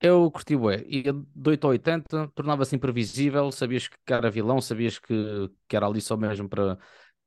eu 0.00 0.30
curti 0.30 0.56
bué. 0.56 0.84
E 0.86 1.02
de 1.02 1.50
8 1.50 1.66
a 1.66 1.70
80 1.70 2.28
tornava-se 2.34 2.74
imprevisível, 2.76 3.50
sabias 3.50 3.88
que 3.88 4.12
era 4.12 4.30
vilão, 4.30 4.60
sabias 4.60 4.98
que, 4.98 5.50
que 5.66 5.76
era 5.76 5.86
ali 5.86 6.00
só 6.00 6.16
mesmo 6.16 6.48
para, 6.48 6.78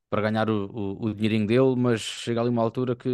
para 0.08 0.22
ganhar 0.22 0.48
o, 0.48 0.66
o, 0.66 1.06
o 1.06 1.14
dinheirinho 1.14 1.46
dele, 1.46 1.74
mas 1.76 2.00
chega 2.00 2.40
ali 2.40 2.50
uma 2.50 2.62
altura 2.62 2.96
que. 2.96 3.08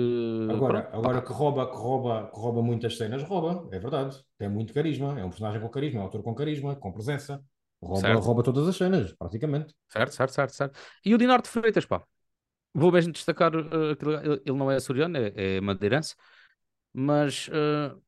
Agora, 0.50 0.82
pronto, 0.82 0.96
agora 0.96 1.22
que, 1.22 1.32
rouba, 1.32 1.70
que, 1.70 1.76
rouba, 1.76 2.30
que 2.32 2.40
rouba 2.40 2.62
muitas 2.62 2.96
cenas, 2.96 3.22
rouba, 3.22 3.68
é 3.72 3.78
verdade. 3.78 4.16
Tem 4.36 4.48
muito 4.48 4.72
carisma, 4.72 5.18
é 5.18 5.24
um 5.24 5.30
personagem 5.30 5.60
com 5.60 5.68
carisma, 5.68 5.98
é 5.98 6.02
um 6.02 6.04
autor 6.06 6.22
com 6.22 6.34
carisma, 6.34 6.76
com 6.76 6.92
presença. 6.92 7.42
Rouba, 7.80 8.14
rouba 8.14 8.42
todas 8.42 8.66
as 8.66 8.76
cenas, 8.76 9.12
praticamente. 9.12 9.72
Certo, 9.88 10.12
certo, 10.12 10.32
certo, 10.32 10.50
certo. 10.52 10.80
E 11.04 11.14
o 11.14 11.18
Dinardo 11.18 11.46
Freitas, 11.46 11.86
pá. 11.86 12.02
Vou 12.74 12.92
mesmo 12.92 13.12
destacar, 13.12 13.54
uh, 13.54 13.60
ele, 13.62 14.42
ele 14.44 14.58
não 14.58 14.70
é 14.70 14.76
açoriano, 14.76 15.16
é, 15.16 15.32
é 15.36 15.60
madeirense, 15.60 16.14
mas 16.92 17.48
uh, 17.48 18.00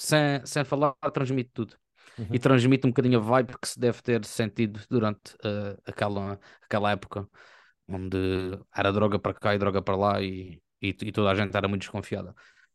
sem, 0.00 0.44
sem 0.46 0.64
falar, 0.64 0.94
transmite 1.12 1.50
tudo. 1.52 1.76
Uhum. 2.18 2.26
E 2.32 2.38
transmite 2.38 2.86
um 2.86 2.90
bocadinho 2.90 3.18
a 3.18 3.22
vibe 3.22 3.54
que 3.60 3.68
se 3.68 3.78
deve 3.78 4.02
ter 4.02 4.24
sentido 4.24 4.80
durante 4.88 5.34
uh, 5.44 5.78
aquela, 5.86 6.40
aquela 6.62 6.90
época, 6.90 7.28
onde 7.86 8.58
era 8.74 8.92
droga 8.92 9.18
para 9.18 9.34
cá 9.34 9.54
e 9.54 9.58
droga 9.58 9.82
para 9.82 9.96
lá 9.96 10.22
e, 10.22 10.60
e, 10.82 10.88
e 10.88 11.12
toda 11.12 11.30
a 11.30 11.34
gente 11.34 11.54
era 11.56 11.68
muito 11.68 11.82
desconfiada. 11.82 12.34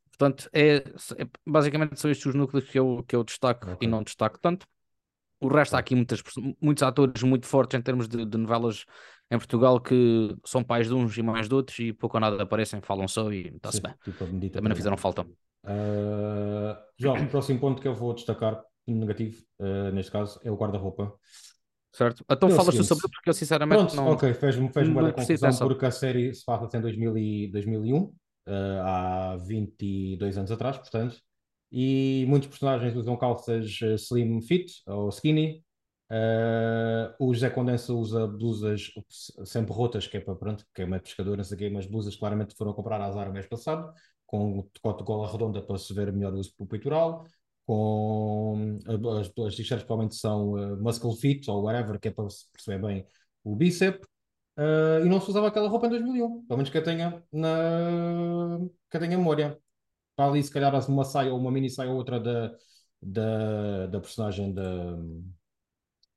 Portanto, 0.10 0.50
é, 0.54 0.78
é, 0.78 1.28
basicamente 1.46 2.00
são 2.00 2.10
estes 2.10 2.28
os 2.28 2.36
núcleos 2.36 2.70
que 2.70 2.80
eu, 2.80 3.04
que 3.08 3.16
eu 3.16 3.24
destaco 3.24 3.72
okay. 3.72 3.88
e 3.88 3.92
não 3.92 4.04
destaco 4.04 4.40
tanto. 4.40 4.66
O 5.40 5.48
resto, 5.48 5.76
há 5.76 5.80
aqui 5.80 5.96
muitas, 5.96 6.24
muitos 6.62 6.82
atores 6.84 7.22
muito 7.24 7.46
fortes 7.46 7.78
em 7.78 7.82
termos 7.82 8.08
de, 8.08 8.26
de, 8.26 8.38
novelas 8.38 8.86
em 9.30 9.38
Portugal 9.38 9.82
que 9.82 10.34
são 10.46 10.64
pais 10.64 10.88
de 10.88 10.94
uns 10.94 11.18
e 11.18 11.22
mais 11.22 11.50
de 11.50 11.56
outros 11.56 11.78
e 11.80 11.92
pouco 11.92 12.16
ou 12.16 12.22
nada 12.22 12.42
aparecem, 12.42 12.82
falam 12.82 13.08
só 13.08 13.32
e 13.34 13.48
está-se 13.48 13.82
bem. 13.82 13.94
Tipo 14.04 14.26
Também 14.26 14.70
não 14.70 14.76
fizeram 14.76 14.96
falta. 14.96 15.26
Uh, 15.66 16.78
João, 16.98 17.16
o 17.18 17.28
próximo 17.28 17.60
ponto 17.60 17.82
que 17.82 17.88
eu 17.88 17.96
vou 17.96 18.14
destacar, 18.14 18.62
negativo, 18.88 19.44
uh, 19.60 19.92
neste 19.92 20.12
caso, 20.12 20.40
é 20.44 20.52
o 20.52 20.56
guarda-roupa. 20.56 21.14
Certo. 21.92 22.26
Então 22.30 22.50
é 22.50 22.52
falas 22.52 22.76
tu 22.76 22.84
sobre 22.84 23.08
porque 23.10 23.30
eu 23.30 23.34
sinceramente 23.34 23.78
Pronto, 23.78 23.96
não. 23.96 24.08
Ok, 24.10 24.34
fez-me 24.34 24.70
fez 24.70 24.88
uma 24.88 25.14
confusão 25.14 25.68
porque 25.68 25.86
a 25.86 25.92
série 25.92 26.34
se 26.34 26.44
passa 26.44 26.78
em 26.78 26.82
2000 26.82 27.18
e 27.18 27.48
2001, 27.52 27.98
uh, 27.98 28.14
há 28.84 29.38
22 29.38 30.38
anos 30.38 30.52
atrás, 30.52 30.78
portanto, 30.78 31.16
e 31.72 32.26
muitos 32.28 32.50
personagens 32.50 32.96
usam 32.96 33.18
calças 33.18 33.80
slim 33.98 34.42
fit 34.42 34.72
ou 34.86 35.10
skinny. 35.10 35.64
Uh, 36.12 37.10
o 37.18 37.34
José 37.34 37.50
Condensa 37.50 37.92
usa 37.92 38.28
blusas 38.28 38.92
sempre 39.44 39.74
rotas, 39.74 40.06
que 40.06 40.18
é 40.18 40.20
para 40.20 40.36
pronto, 40.36 40.64
que 40.74 40.84
é 40.84 40.86
uma 40.86 41.00
pescadora, 41.00 41.38
não 41.38 41.44
sei 41.44 41.56
o 41.56 41.60
quê, 41.60 41.70
mas 41.70 41.88
blusas 41.88 42.16
claramente 42.16 42.56
foram 42.56 42.74
comprar 42.74 43.02
à 43.02 43.12
Zara 43.12 43.32
mês 43.32 43.48
passado 43.48 43.92
com 44.26 44.68
decote 44.74 45.00
de 45.00 45.06
gola 45.06 45.32
redonda 45.32 45.62
para 45.62 45.78
se 45.78 45.94
ver 45.94 46.12
melhor 46.12 46.34
o 46.58 46.66
peitoral, 46.66 47.26
com 47.66 48.78
as, 49.20 49.28
as 49.46 49.56
t-shirts 49.56 49.84
provavelmente 49.86 50.16
são 50.16 50.54
uh, 50.54 50.82
muscle 50.82 51.16
fit 51.16 51.50
ou 51.50 51.64
whatever, 51.64 52.00
que 52.00 52.10
é 52.10 52.12
para 52.12 52.30
se 52.30 52.52
perceber 52.52 52.86
bem 52.86 53.08
o 53.44 53.56
bíceps, 53.56 54.08
uh, 54.58 55.06
e 55.06 55.10
não 55.10 55.20
se 55.20 55.30
usava 55.30 55.48
aquela 55.48 55.68
roupa 55.68 55.88
em 55.88 55.90
2001, 55.92 56.46
pelo 56.46 56.58
menos 56.58 56.70
que 56.70 56.78
eu 56.78 56.84
tenha, 56.84 57.24
na, 57.32 58.60
que 58.90 58.98
eu 58.98 59.02
tenha 59.02 59.18
memória. 59.18 59.60
Está 60.12 60.28
ali, 60.30 60.42
se 60.42 60.52
calhar, 60.52 60.74
uma 60.90 61.04
saia 61.04 61.34
ou 61.34 61.40
uma 61.40 61.52
mini 61.52 61.70
saia 61.70 61.90
ou 61.90 61.98
outra 61.98 62.20
da, 62.20 62.56
da, 63.02 63.88
da 63.88 64.00
personagem 64.00 64.54
da, 64.54 64.98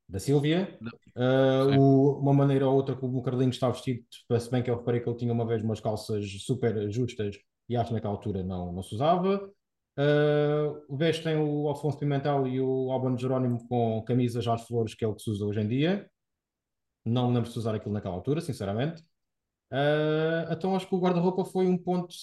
da 0.09 0.18
Silvia. 0.18 0.79
Uh, 1.16 1.79
o, 1.79 2.18
uma 2.21 2.33
maneira 2.33 2.68
ou 2.68 2.75
outra 2.75 2.94
como 2.94 3.18
o 3.18 3.23
Carlinhos 3.23 3.57
está 3.57 3.68
vestido, 3.71 4.05
parece 4.29 4.51
bem 4.51 4.62
que 4.62 4.71
eu 4.71 4.77
reparei 4.77 5.01
que 5.01 5.09
ele 5.09 5.16
tinha 5.16 5.33
uma 5.33 5.47
vez 5.47 5.62
umas 5.62 5.81
calças 5.81 6.25
super 6.42 6.90
justas 6.90 7.37
e 7.68 7.76
acho 7.76 7.88
que 7.88 7.94
naquela 7.94 8.14
altura 8.14 8.42
não, 8.42 8.72
não 8.72 8.83
se 8.83 8.94
usava. 8.94 9.50
Uh, 9.98 10.85
o 10.88 10.96
vez 10.96 11.18
tem 11.18 11.37
o 11.37 11.68
Alfonso 11.68 11.98
Pimentel 11.98 12.46
e 12.46 12.61
o 12.61 12.90
Albano 12.92 13.18
Jerónimo 13.18 13.66
com 13.68 14.02
camisas 14.04 14.46
às 14.46 14.62
flores, 14.66 14.94
que 14.94 15.04
é 15.04 15.09
o 15.09 15.14
que 15.14 15.22
se 15.22 15.31
usa 15.31 15.44
hoje 15.44 15.61
em 15.61 15.68
dia. 15.68 16.09
Não 17.04 17.28
me 17.28 17.35
lembro 17.35 17.50
de 17.50 17.59
usar 17.59 17.74
aquilo 17.74 17.92
naquela 17.92 18.14
altura, 18.14 18.40
sinceramente. 18.40 19.02
Uh, 19.72 20.50
então 20.50 20.74
acho 20.74 20.88
que 20.88 20.94
o 20.94 21.00
guarda-roupa 21.00 21.44
foi 21.44 21.66
um 21.66 21.76
ponto 21.76 22.14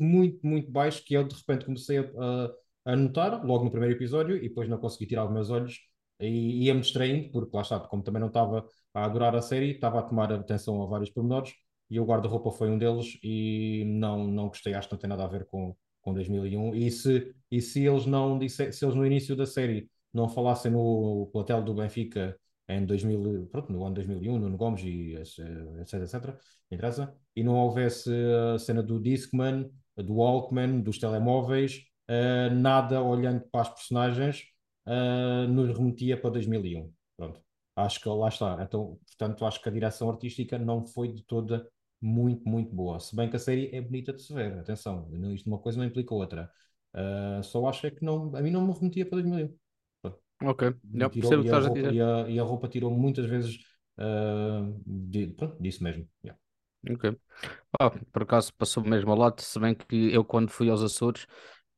muito, 0.00 0.46
muito 0.46 0.70
baixo 0.70 1.04
que 1.04 1.14
eu 1.14 1.24
de 1.24 1.34
repente 1.34 1.66
comecei 1.66 1.98
a, 1.98 2.50
a, 2.86 2.96
notar 2.96 3.44
logo 3.44 3.64
no 3.64 3.70
primeiro 3.70 3.94
episódio 3.94 4.36
e 4.36 4.48
depois 4.48 4.68
não 4.68 4.78
consegui 4.78 5.06
tirar 5.06 5.26
os 5.26 5.32
meus 5.32 5.50
olhos 5.50 5.80
e 6.20 6.64
ia-me 6.64 6.80
distraindo, 6.80 7.30
porque 7.30 7.54
lá 7.54 7.62
está, 7.62 7.80
como 7.80 8.02
também 8.02 8.20
não 8.20 8.28
estava 8.28 8.66
a 8.94 9.04
adorar 9.04 9.34
a 9.36 9.42
série, 9.42 9.72
estava 9.72 9.98
a 9.98 10.02
tomar 10.02 10.32
atenção 10.32 10.82
a 10.82 10.86
vários 10.86 11.10
pormenores 11.10 11.52
e 11.90 12.00
o 12.00 12.04
guarda-roupa 12.04 12.50
foi 12.50 12.70
um 12.70 12.78
deles 12.78 13.18
e 13.22 13.84
não, 13.86 14.26
não 14.26 14.48
gostei, 14.48 14.74
acho 14.74 14.88
que 14.88 14.94
não 14.94 14.98
tem 15.00 15.08
nada 15.10 15.24
a 15.24 15.28
ver 15.28 15.46
com, 15.46 15.76
com 16.00 16.14
2001. 16.14 16.74
E 16.74 16.90
se, 16.90 17.34
e 17.50 17.60
se 17.60 17.84
eles 17.84 18.06
não 18.06 18.38
disse, 18.38 18.72
se 18.72 18.84
eles 18.84 18.94
no 18.94 19.06
início 19.06 19.36
da 19.36 19.46
série 19.46 19.88
não 20.12 20.28
falassem 20.28 20.70
no 20.70 21.28
plantel 21.32 21.62
do 21.62 21.74
Benfica 21.74 22.38
em 22.68 22.84
2000, 22.86 23.48
pronto, 23.50 23.72
no 23.72 23.84
ano 23.84 23.94
2001, 23.96 24.38
no 24.38 24.56
Gomes 24.56 24.82
e 24.82 25.14
etc, 25.16 25.94
etc, 26.02 26.40
interessa, 26.70 27.14
e 27.36 27.42
não 27.44 27.56
houvesse 27.56 28.10
a 28.54 28.58
cena 28.58 28.82
do 28.82 29.00
Discman, 29.00 29.70
do 29.96 30.14
Walkman, 30.14 30.80
dos 30.80 30.98
telemóveis, 30.98 31.84
uh, 32.10 32.54
nada 32.54 33.02
olhando 33.02 33.44
para 33.50 33.62
as 33.62 33.68
personagens 33.68 34.44
uh, 34.86 35.46
nos 35.48 35.76
remetia 35.76 36.16
para 36.20 36.30
2001. 36.30 36.92
Pronto. 37.16 37.40
Acho 37.76 38.00
que 38.00 38.08
lá 38.08 38.28
está. 38.28 38.62
Então, 38.62 38.98
portanto, 39.06 39.44
acho 39.44 39.60
que 39.60 39.68
a 39.68 39.72
direção 39.72 40.08
artística 40.10 40.58
não 40.58 40.86
foi 40.86 41.12
de 41.12 41.24
toda 41.24 41.68
muito, 42.00 42.48
muito 42.48 42.74
boa. 42.74 43.00
Se 43.00 43.14
bem 43.14 43.28
que 43.28 43.36
a 43.36 43.38
série 43.38 43.74
é 43.74 43.80
bonita 43.80 44.12
de 44.12 44.22
se 44.22 44.32
ver, 44.32 44.58
atenção, 44.58 45.08
isto 45.32 45.46
uma 45.46 45.58
coisa 45.58 45.78
não 45.78 45.84
implica 45.84 46.14
outra. 46.14 46.50
Uh, 46.94 47.42
só 47.42 47.66
acho 47.66 47.86
é 47.86 47.90
que 47.90 48.04
não, 48.04 48.34
a 48.36 48.40
mim 48.40 48.50
não 48.50 48.66
me 48.66 48.72
remetia 48.72 49.04
para 49.04 49.20
2001. 49.20 49.56
Ok, 50.42 50.74
Já, 50.94 51.08
tirou, 51.08 51.44
e, 51.44 51.50
a 51.50 51.58
roupa, 51.58 51.80
e, 51.80 52.00
a, 52.00 52.28
e, 52.28 52.38
a 52.38 52.42
roupa, 52.42 52.68
tirou 52.68 52.90
muitas 52.90 53.26
vezes 53.26 53.56
uh, 53.98 54.80
de, 54.86 55.28
pronto, 55.28 55.60
disso 55.62 55.82
mesmo. 55.82 56.08
Yeah. 56.24 56.40
Ok. 56.90 57.16
Ah, 57.80 57.90
por 58.12 58.22
acaso 58.22 58.52
passou 58.54 58.84
mesmo 58.84 59.10
ao 59.10 59.18
lado, 59.18 59.40
se 59.40 59.58
bem 59.58 59.74
que 59.74 60.12
eu 60.12 60.24
quando 60.24 60.50
fui 60.50 60.68
aos 60.68 60.82
Açores 60.82 61.26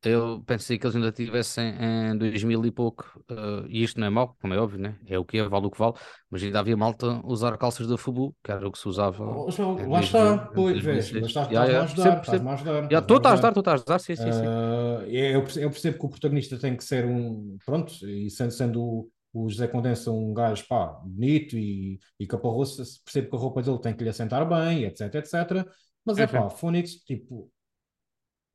eu 0.07 0.43
pensei 0.47 0.79
que 0.79 0.87
eles 0.87 0.95
ainda 0.95 1.11
tivessem 1.11 1.75
em 1.81 2.17
2000 2.17 2.65
e 2.67 2.71
pouco, 2.71 3.05
uh, 3.31 3.67
e 3.69 3.83
isto 3.83 3.99
não 3.99 4.07
é 4.07 4.11
mau, 4.11 4.37
como 4.41 4.55
é 4.55 4.59
óbvio, 4.59 4.79
né? 4.79 4.97
é 5.07 5.19
o 5.19 5.25
que 5.25 5.39
é, 5.39 5.49
vale 5.49 5.67
o 5.67 5.71
que 5.71 5.79
vale, 5.79 5.95
mas 6.31 6.43
ainda 6.43 6.61
havia 6.61 6.77
malta 6.77 7.21
usar 7.25 7.57
calças 7.59 7.89
da 7.89 7.99
Fubu, 7.99 8.35
que 8.43 8.53
era 8.53 8.67
o 8.67 8.71
que 8.71 8.79
se 8.79 8.89
usava. 8.89 9.25
Oh, 9.25 9.49
lá 9.89 10.01
está, 10.01 10.39
pois, 10.55 10.83
vês, 10.83 11.11
mas 11.11 11.27
estás, 11.27 11.49
yeah, 11.49 11.67
yeah. 11.67 11.81
a 11.81 11.85
ajudar, 11.85 12.21
estás-me 12.21 12.49
a 12.49 12.53
ajudar. 12.53 12.75
Yeah, 12.85 13.01
tu 13.07 13.17
estás 13.17 13.45
a 13.45 13.49
ajudar, 13.49 13.61
estás 13.61 13.69
a 13.69 13.75
ajudar, 13.75 13.99
sim, 13.99 14.17
sim, 14.17 14.33
sim. 14.33 14.47
Uh, 14.47 15.03
eu, 15.11 15.43
percebo, 15.43 15.65
eu 15.65 15.71
percebo 15.71 15.99
que 15.99 16.07
o 16.07 16.09
protagonista 16.11 16.59
tem 16.59 16.77
que 16.77 16.85
ser 16.85 17.05
um, 17.05 17.57
pronto, 17.67 17.93
e 18.09 18.31
sendo, 18.31 18.53
sendo 18.53 18.83
o, 18.83 19.11
o 19.33 19.49
José 19.49 19.67
Condensa 19.67 20.13
um 20.13 20.33
gajo, 20.33 20.65
pá, 20.69 21.01
bonito 21.05 21.57
e, 21.57 21.99
e 22.19 22.27
caparroço, 22.27 22.83
percebo 23.05 23.31
que 23.31 23.37
a 23.37 23.39
roupa 23.39 23.63
dele 23.63 23.81
tem 23.81 23.95
que 23.95 24.05
lhe 24.05 24.11
assentar 24.11 24.49
bem, 24.49 24.85
etc, 24.85 25.15
etc. 25.17 25.67
Mas 26.05 26.19
é 26.19 26.27
pá, 26.29 26.49
Phoenix, 26.49 26.93
tipo, 27.05 27.51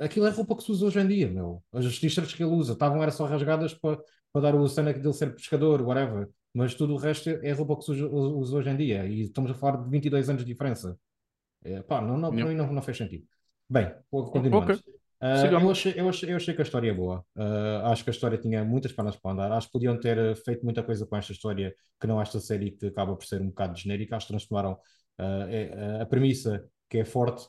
aquilo 0.02 0.26
é 0.26 0.30
roupa 0.30 0.56
que 0.56 0.64
se 0.64 0.72
usa 0.72 0.86
hoje 0.88 1.00
em 1.00 1.08
dia, 1.08 1.30
meu. 1.30 1.64
As 1.72 2.00
t-shirts 2.00 2.34
que 2.34 2.44
ele 2.44 2.52
usa 2.52 2.74
estavam 2.74 3.02
era 3.02 3.12
só 3.12 3.26
rasgadas 3.26 3.74
para, 3.74 4.00
para 4.34 4.42
dar 4.42 4.56
o 4.56 4.68
cena 4.68 4.92
dele 4.92 5.14
ser 5.14 5.34
pescador, 5.34 5.82
whatever. 5.82 6.30
Mas 6.54 6.76
tudo 6.76 6.94
o 6.94 6.98
resto 6.98 7.30
é 7.30 7.52
roupa 7.54 7.78
que 7.78 7.86
se 7.86 7.92
usa, 7.92 8.08
usa 8.08 8.58
hoje 8.58 8.70
em 8.70 8.76
dia. 8.76 9.06
E 9.06 9.22
estamos 9.22 9.52
a 9.52 9.54
falar 9.54 9.78
de 9.78 9.90
22 9.90 10.30
anos 10.30 10.44
de 10.44 10.52
diferença. 10.52 10.98
É, 11.64 11.82
pá, 11.82 12.02
não, 12.02 12.18
não, 12.18 12.32
não, 12.32 12.54
não, 12.54 12.74
não 12.74 12.82
fez 12.82 12.98
sentido. 12.98 13.26
Bem, 13.70 13.94
continuando. 14.10 14.74
Okay. 14.74 14.76
Uh, 15.22 15.46
eu, 15.46 15.70
achei, 15.70 15.94
eu, 15.96 16.10
achei, 16.10 16.32
eu 16.32 16.36
achei 16.36 16.54
que 16.56 16.62
a 16.62 16.64
história 16.64 16.90
é 16.90 16.94
boa. 16.94 17.24
Uh, 17.36 17.86
acho 17.86 18.04
que 18.04 18.10
a 18.10 18.14
história 18.14 18.40
tinha 18.40 18.66
muitas 18.66 18.92
pernas 18.92 19.16
para 19.16 19.32
andar. 19.32 19.52
Acho 19.52 19.68
que 19.68 19.74
podiam 19.74 20.00
ter 20.00 20.36
feito 20.38 20.64
muita 20.64 20.82
coisa 20.82 21.06
com 21.06 21.16
esta 21.16 21.32
história, 21.32 21.74
que 22.00 22.08
não 22.08 22.20
esta 22.20 22.40
série 22.40 22.72
que 22.72 22.88
acaba 22.88 23.16
por 23.16 23.24
ser 23.24 23.40
um 23.40 23.50
bocado 23.50 23.78
genérica. 23.78 24.16
Acho 24.16 24.26
que 24.28 24.34
transformaram 24.34 24.74
uh, 24.74 26.02
a 26.02 26.06
premissa, 26.08 26.66
que 26.90 26.98
é 26.98 27.06
forte, 27.06 27.48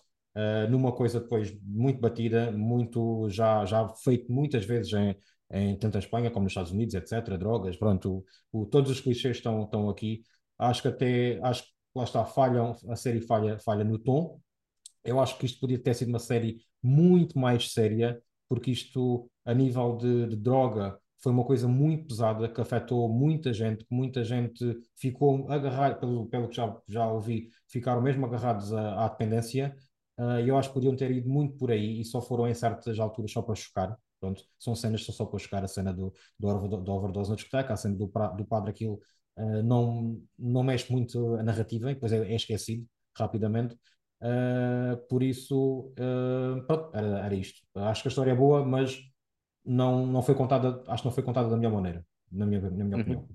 numa 0.70 0.92
coisa 0.92 1.20
depois 1.20 1.52
muito 1.62 2.00
batida, 2.00 2.50
muito 2.52 3.28
já, 3.28 3.64
já 3.64 3.88
feito 3.88 4.32
muitas 4.32 4.64
vezes 4.64 4.92
em, 4.92 5.16
em 5.50 5.76
tanto 5.76 5.96
em 5.96 6.00
Espanha 6.00 6.30
como 6.30 6.44
nos 6.44 6.52
Estados 6.52 6.72
Unidos, 6.72 6.94
etc. 6.94 7.36
Drogas, 7.38 7.76
pronto, 7.76 8.24
o, 8.52 8.62
o, 8.62 8.66
todos 8.66 8.90
os 8.90 9.00
clichês 9.00 9.36
estão, 9.36 9.64
estão 9.64 9.88
aqui. 9.90 10.22
Acho 10.58 10.82
que 10.82 10.88
até, 10.88 11.40
acho 11.42 11.64
que 11.64 11.70
lá 11.94 12.04
está, 12.04 12.24
falham, 12.24 12.74
a 12.88 12.96
série 12.96 13.20
falha, 13.20 13.58
falha 13.58 13.84
no 13.84 13.98
tom. 13.98 14.40
Eu 15.04 15.20
acho 15.20 15.36
que 15.38 15.46
isto 15.46 15.60
podia 15.60 15.78
ter 15.78 15.94
sido 15.94 16.08
uma 16.08 16.18
série 16.18 16.64
muito 16.82 17.38
mais 17.38 17.72
séria, 17.72 18.20
porque 18.48 18.70
isto, 18.70 19.30
a 19.44 19.54
nível 19.54 19.96
de, 19.96 20.28
de 20.28 20.36
droga, 20.36 20.98
foi 21.22 21.32
uma 21.32 21.44
coisa 21.44 21.68
muito 21.68 22.08
pesada 22.08 22.48
que 22.48 22.60
afetou 22.60 23.08
muita 23.08 23.52
gente, 23.52 23.84
que 23.84 23.94
muita 23.94 24.24
gente 24.24 24.76
ficou 24.96 25.50
agarrada, 25.50 25.94
pelo, 25.94 26.26
pelo 26.26 26.48
que 26.48 26.56
já, 26.56 26.76
já 26.88 27.08
ouvi, 27.10 27.48
ficaram 27.68 28.02
mesmo 28.02 28.26
agarrados 28.26 28.72
à, 28.72 29.04
à 29.04 29.08
dependência. 29.08 29.74
Uh, 30.22 30.38
eu 30.46 30.56
acho 30.56 30.68
que 30.68 30.74
podiam 30.74 30.94
ter 30.94 31.10
ido 31.10 31.28
muito 31.28 31.56
por 31.56 31.72
aí 31.72 32.00
e 32.00 32.04
só 32.04 32.20
foram 32.22 32.46
em 32.46 32.54
certas 32.54 32.98
alturas 33.00 33.32
só 33.32 33.42
para 33.42 33.56
chocar. 33.56 33.98
Pronto, 34.20 34.44
são 34.56 34.74
cenas 34.74 35.04
só 35.04 35.24
para 35.26 35.38
chocar. 35.38 35.64
A 35.64 35.68
cena 35.68 35.92
do, 35.92 36.12
do, 36.38 36.68
do 36.78 36.92
overdose 36.92 37.30
na 37.30 37.36
discoteca, 37.36 37.74
a 37.74 37.76
cena 37.76 37.96
do, 37.96 38.06
do 38.06 38.44
padre, 38.44 38.70
aquilo 38.70 39.00
uh, 39.36 39.62
não, 39.64 40.22
não 40.38 40.62
mexe 40.62 40.92
muito 40.92 41.34
a 41.34 41.42
narrativa, 41.42 41.86
depois 41.92 42.12
é, 42.12 42.18
é 42.18 42.36
esquecido 42.36 42.86
rapidamente. 43.16 43.74
Uh, 44.20 44.96
por 45.08 45.24
isso, 45.24 45.92
uh, 45.98 46.62
pronto, 46.68 46.96
era, 46.96 47.18
era, 47.26 47.34
isto. 47.34 47.60
Acho 47.74 48.02
que 48.02 48.08
a 48.08 48.10
história 48.10 48.30
é 48.30 48.34
boa, 48.36 48.64
mas 48.64 49.00
não, 49.64 50.06
não 50.06 50.22
foi 50.22 50.36
contada, 50.36 50.84
acho 50.86 51.02
que 51.02 51.08
não 51.08 51.14
foi 51.14 51.24
contada 51.24 51.48
da 51.48 51.56
melhor 51.56 51.72
maneira, 51.72 52.06
na 52.30 52.46
minha, 52.46 52.60
na 52.60 52.70
minha 52.70 52.96
uhum. 52.96 53.02
opinião. 53.02 53.28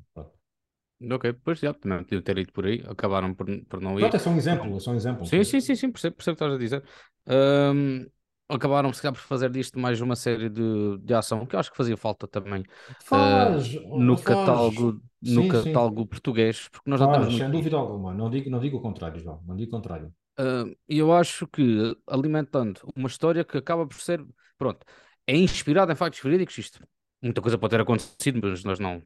Ok, 0.99 1.31
depois 1.31 1.59
já 1.59 1.73
também 1.73 2.03
podiam 2.03 2.21
ter 2.21 2.37
ido 2.39 2.51
por 2.51 2.65
aí, 2.65 2.83
acabaram 2.87 3.33
por, 3.33 3.45
por 3.65 3.79
não 3.79 3.99
ir. 3.99 4.01
Pronto, 4.01 4.15
é 4.15 4.19
só 4.19 4.29
um 4.31 4.37
exemplo, 4.37 4.75
é 4.75 4.79
só 4.79 4.91
um 4.91 4.95
exemplo. 4.95 5.25
Sim, 5.25 5.43
sim, 5.43 5.61
sim, 5.61 5.75
sim 5.75 5.91
percebo, 5.91 6.15
percebo 6.15 6.33
o 6.33 6.37
que 6.37 6.43
estás 6.43 6.53
a 6.53 6.57
dizer. 6.57 6.83
Um, 7.27 8.05
acabaram 8.49 8.91
se 8.91 9.01
calhar 9.01 9.13
por 9.13 9.21
fazer 9.21 9.51
disto 9.51 9.77
mais 9.77 10.01
uma 10.01 10.15
série 10.15 10.49
de, 10.49 10.97
de 10.97 11.13
ação, 11.13 11.45
que 11.45 11.55
eu 11.55 11.59
acho 11.59 11.69
que 11.69 11.77
fazia 11.77 11.97
falta 11.97 12.27
também 12.27 12.63
faz, 13.03 13.75
uh, 13.75 13.99
no 13.99 14.17
faz. 14.17 14.25
catálogo, 14.25 15.01
no 15.21 15.41
sim, 15.43 15.47
catálogo 15.49 16.01
sim. 16.01 16.07
português, 16.07 16.67
porque 16.69 16.89
nós 16.89 16.99
faz, 16.99 17.11
já 17.11 17.19
temos. 17.19 17.37
Sem 17.37 17.51
dúvida 17.51 17.75
alguma, 17.75 18.13
não 18.13 18.29
digo, 18.29 18.49
não 18.49 18.59
digo 18.59 18.77
o 18.77 18.81
contrário, 18.81 19.19
João, 19.19 19.43
não 19.45 19.55
digo 19.55 19.69
o 19.69 19.71
contrário. 19.75 20.11
Uh, 20.39 20.75
eu 20.87 21.13
acho 21.13 21.47
que 21.47 21.95
alimentando 22.07 22.79
uma 22.95 23.07
história 23.07 23.43
que 23.43 23.57
acaba 23.57 23.85
por 23.85 23.99
ser, 23.99 24.25
pronto, 24.57 24.85
é 25.25 25.35
inspirada 25.35 25.91
em 25.91 25.95
factos 25.95 26.21
verídicos, 26.21 26.57
isto, 26.57 26.79
muita 27.21 27.41
coisa 27.41 27.57
pode 27.57 27.71
ter 27.71 27.81
acontecido, 27.81 28.39
mas 28.41 28.63
nós 28.63 28.79
não, 28.79 29.01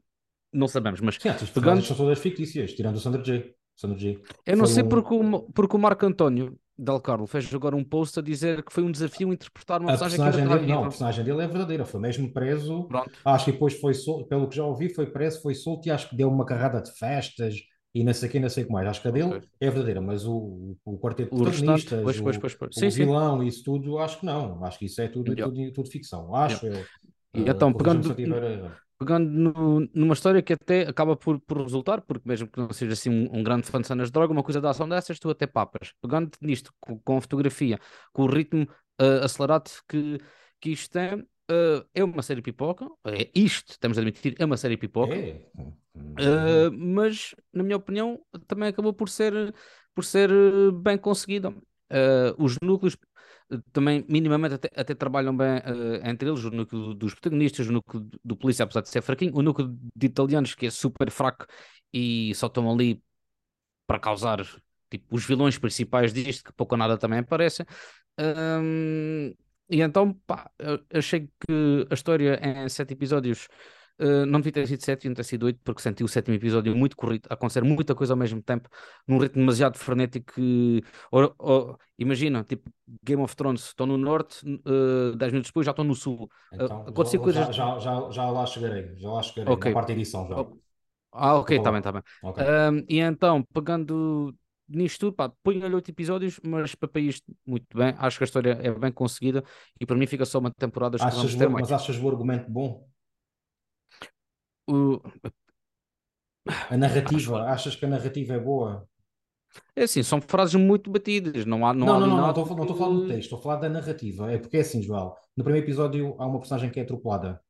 não 0.53 0.67
sabemos. 0.67 0.99
Mas 1.01 1.15
Sim, 1.15 1.29
as 1.29 1.49
pegando... 1.49 1.81
são 1.81 1.95
todas 1.95 2.19
fictícias, 2.19 2.73
tirando 2.73 2.95
o 2.95 2.99
Sandra 2.99 3.21
J. 3.21 3.55
Sandra 3.75 3.97
J. 3.97 4.21
Eu 4.45 4.57
não 4.57 4.65
sei 4.65 4.83
um... 4.83 4.89
porque, 4.89 5.13
o, 5.13 5.41
porque 5.53 5.75
o 5.75 5.79
Marco 5.79 6.05
António 6.05 6.57
Del 6.77 6.99
Carlo 6.99 7.27
fez 7.27 7.53
agora 7.53 7.75
um 7.75 7.83
post 7.83 8.17
a 8.17 8.21
dizer 8.21 8.63
que 8.63 8.73
foi 8.73 8.83
um 8.83 8.91
desafio 8.91 9.31
interpretar 9.31 9.81
uma 9.81 9.93
a 9.93 9.97
personagem, 9.97 10.19
personagem 10.19 10.59
dele, 10.59 10.71
Não, 10.71 10.79
a 10.79 10.87
personagem 10.87 11.25
dele 11.25 11.41
é 11.41 11.47
verdadeira, 11.47 11.85
foi 11.85 11.99
mesmo 11.99 12.31
preso. 12.33 12.85
Pronto. 12.85 13.11
Acho 13.23 13.45
que 13.45 13.51
depois 13.51 13.79
foi 13.79 13.93
solto, 13.93 14.27
pelo 14.27 14.47
que 14.47 14.55
já 14.55 14.65
ouvi, 14.65 14.89
foi 14.89 15.05
preso, 15.05 15.41
foi 15.41 15.53
solto 15.53 15.87
e 15.87 15.91
acho 15.91 16.09
que 16.09 16.15
deu 16.15 16.27
uma 16.27 16.45
carrada 16.45 16.81
de 16.81 16.91
festas 16.91 17.55
e 17.93 18.03
não 18.03 18.13
sei 18.13 18.29
o 18.29 18.31
que, 18.31 18.39
não 18.39 18.49
sei 18.49 18.63
o 18.63 18.67
que 18.67 18.73
mais. 18.73 18.87
Acho 18.87 19.01
que 19.01 19.07
a 19.09 19.11
dele 19.11 19.35
okay. 19.35 19.49
é 19.59 19.69
verdadeira, 19.69 20.01
mas 20.01 20.25
o, 20.25 20.75
o 20.83 20.97
quarteto 20.97 21.35
de 21.35 21.41
protagonistas, 21.43 22.01
pois, 22.01 22.19
pois, 22.19 22.37
pois, 22.37 22.55
pois. 22.55 22.77
o, 22.77 22.79
sim, 22.79 22.89
vilão 22.89 23.41
sim. 23.41 23.47
isso 23.47 23.63
tudo, 23.63 23.99
acho 23.99 24.19
que 24.19 24.25
não. 24.25 24.63
Acho 24.63 24.79
que 24.79 24.85
isso 24.85 25.01
é 25.01 25.07
tudo, 25.07 25.33
yeah. 25.33 25.53
tudo, 25.53 25.71
tudo, 25.73 25.89
ficção. 25.89 26.33
Acho 26.35 26.65
yeah. 26.65 26.81
eu. 27.33 27.41
E 27.41 27.49
então, 27.49 27.71
pegando, 27.71 28.15
pegando 29.01 29.27
no, 29.27 29.89
numa 29.95 30.13
história 30.13 30.43
que 30.43 30.53
até 30.53 30.83
acaba 30.83 31.15
por, 31.15 31.39
por 31.39 31.63
resultar, 31.63 32.01
porque 32.01 32.29
mesmo 32.29 32.47
que 32.47 32.59
não 32.59 32.71
seja 32.71 32.93
assim 32.93 33.09
um, 33.09 33.39
um 33.39 33.43
grande 33.43 33.65
fã 33.65 33.81
de 33.81 33.87
cenas 33.87 34.09
de 34.09 34.11
droga, 34.11 34.31
uma 34.31 34.43
coisa 34.43 34.61
da 34.61 34.69
ação 34.69 34.87
dessas, 34.87 35.17
tu 35.17 35.27
até 35.27 35.47
papas. 35.47 35.91
Pegando 35.99 36.29
nisto 36.39 36.71
com, 36.79 36.99
com 36.99 37.17
a 37.17 37.21
fotografia, 37.21 37.79
com 38.13 38.21
o 38.21 38.27
ritmo 38.27 38.67
uh, 39.01 39.23
acelerado 39.23 39.71
que, 39.89 40.19
que 40.59 40.69
isto 40.69 40.91
tem, 40.91 41.15
uh, 41.15 41.83
é 41.95 42.03
uma 42.03 42.21
série 42.21 42.43
pipoca. 42.43 42.85
É 43.03 43.27
isto, 43.33 43.79
temos 43.79 43.95
de 43.95 44.01
admitir, 44.01 44.35
é 44.37 44.45
uma 44.45 44.55
série 44.55 44.77
pipoca. 44.77 45.15
É. 45.15 45.49
Uh, 45.95 46.71
mas, 46.71 47.33
na 47.51 47.63
minha 47.63 47.77
opinião, 47.77 48.19
também 48.45 48.69
acabou 48.69 48.93
por 48.93 49.09
ser, 49.09 49.33
por 49.95 50.05
ser 50.05 50.29
bem 50.73 50.95
conseguida. 50.95 51.51
Os 52.37 52.55
núcleos 52.61 52.95
também 53.71 54.05
minimamente 54.07 54.55
até, 54.55 54.69
até 54.75 54.95
trabalham 54.95 55.35
bem 55.35 55.57
uh, 55.57 56.07
entre 56.07 56.29
eles, 56.29 56.43
o 56.43 56.51
núcleo 56.51 56.93
dos 56.93 57.13
protagonistas, 57.13 57.67
o 57.67 57.71
núcleo 57.71 58.09
do 58.23 58.35
polícia, 58.35 58.63
apesar 58.63 58.81
de 58.81 58.89
ser 58.89 59.01
fraquinho, 59.01 59.35
o 59.35 59.41
núcleo 59.41 59.77
de 59.95 60.07
italianos, 60.07 60.55
que 60.55 60.67
é 60.67 60.69
super 60.69 61.09
fraco 61.11 61.45
e 61.93 62.33
só 62.35 62.47
estão 62.47 62.71
ali 62.71 63.01
para 63.85 63.99
causar 63.99 64.45
tipo, 64.89 65.15
os 65.15 65.25
vilões 65.25 65.57
principais 65.57 66.13
disto, 66.13 66.43
que 66.45 66.53
pouco 66.53 66.75
ou 66.75 66.79
nada 66.79 66.97
também 66.97 67.19
aparecem. 67.19 67.65
Um, 68.19 69.33
e 69.69 69.81
então, 69.81 70.13
pá, 70.27 70.51
achei 70.93 71.27
que 71.27 71.87
a 71.89 71.93
história 71.93 72.39
em 72.43 72.67
sete 72.69 72.93
episódios 72.93 73.47
uh, 74.01 74.25
não 74.25 74.39
devia 74.39 74.51
ter 74.51 74.67
sido 74.67 74.83
sete, 74.83 75.03
devia 75.03 75.15
ter 75.15 75.23
sido 75.23 75.45
oito, 75.45 75.59
porque 75.63 75.81
senti 75.81 76.03
o 76.03 76.07
sétimo 76.07 76.35
episódio 76.35 76.75
muito 76.75 76.95
corrido, 76.95 77.27
a 77.29 77.33
acontecer 77.33 77.63
muita 77.63 77.93
coisa 77.93 78.13
ao 78.13 78.17
mesmo 78.17 78.41
tempo, 78.41 78.69
num 79.07 79.17
ritmo 79.17 79.41
demasiado 79.41 79.77
frenético. 79.77 80.33
Que, 80.33 80.83
ou, 81.11 81.33
ou, 81.37 81.77
imagina, 81.97 82.43
tipo 82.43 82.69
Game 83.03 83.21
of 83.21 83.35
Thrones, 83.35 83.65
estão 83.65 83.85
no 83.85 83.97
norte, 83.97 84.45
uh, 84.45 85.15
dez 85.15 85.31
minutos 85.31 85.49
depois 85.49 85.65
já 85.65 85.71
estão 85.71 85.85
no 85.85 85.95
sul. 85.95 86.23
Uh, 86.51 86.63
então, 86.63 86.81
acontecia 86.87 87.19
já, 87.19 87.23
coisas. 87.23 87.55
Já, 87.55 87.79
já, 87.79 88.09
já 88.09 88.29
lá 88.29 88.45
chegarei, 88.45 88.95
já 88.97 89.09
lá 89.09 89.21
chegarei, 89.21 89.53
okay. 89.53 89.71
na 89.71 89.75
parte 89.75 89.87
de 89.87 89.93
edição 89.93 90.27
já. 90.27 90.45
Ah, 91.13 91.35
ok, 91.35 91.57
está 91.57 91.71
bem, 91.71 91.79
está 91.79 91.91
bem. 91.91 92.01
Okay. 92.23 92.43
Um, 92.45 92.85
e 92.87 92.99
então, 92.99 93.43
pegando 93.53 94.33
nisto 94.67 94.99
tudo, 94.99 95.13
pá, 95.13 95.31
ponho-lhe 95.43 95.75
oito 95.75 95.91
episódios, 95.91 96.39
mas 96.43 96.73
para 96.75 97.01
isto 97.01 97.25
muito 97.45 97.77
bem. 97.77 97.93
Acho 97.97 98.17
que 98.17 98.23
a 98.23 98.25
história 98.25 98.57
é 98.61 98.71
bem 98.71 98.91
conseguida 98.91 99.43
e 99.79 99.85
para 99.85 99.95
mim 99.95 100.07
fica 100.07 100.25
só 100.25 100.39
uma 100.39 100.51
temporada. 100.51 100.97
Achas 100.99 101.35
ter 101.35 101.49
mais. 101.49 101.69
Mas 101.69 101.81
achas 101.81 101.97
o 102.01 102.09
argumento 102.09 102.49
bom? 102.49 102.87
O... 104.71 105.01
A 106.69 106.77
narrativa, 106.77 107.41
Acho... 107.43 107.53
achas 107.53 107.75
que 107.75 107.85
a 107.85 107.89
narrativa 107.89 108.33
é 108.33 108.39
boa? 108.39 108.87
É 109.75 109.83
assim, 109.83 110.01
são 110.01 110.21
frases 110.21 110.55
muito 110.55 110.89
batidas, 110.89 111.45
não 111.45 111.65
há 111.65 111.73
Não, 111.73 111.85
não, 111.85 111.95
há 111.95 111.99
não, 111.99 112.07
não, 112.07 112.17
não, 112.17 112.29
estou, 112.29 112.45
não 112.55 112.63
estou 112.63 112.75
a 112.75 112.79
falar 112.79 112.93
do 112.93 113.07
texto, 113.07 113.19
estou 113.19 113.39
a 113.39 113.41
falar 113.41 113.55
da 113.57 113.69
narrativa. 113.69 114.31
É 114.31 114.37
porque 114.37 114.57
é 114.57 114.61
assim, 114.61 114.81
João, 114.81 115.13
no 115.35 115.43
primeiro 115.43 115.65
episódio 115.65 116.15
há 116.17 116.25
uma 116.25 116.39
personagem 116.39 116.71
que 116.71 116.79
é 116.79 116.83
atropelada. 116.83 117.41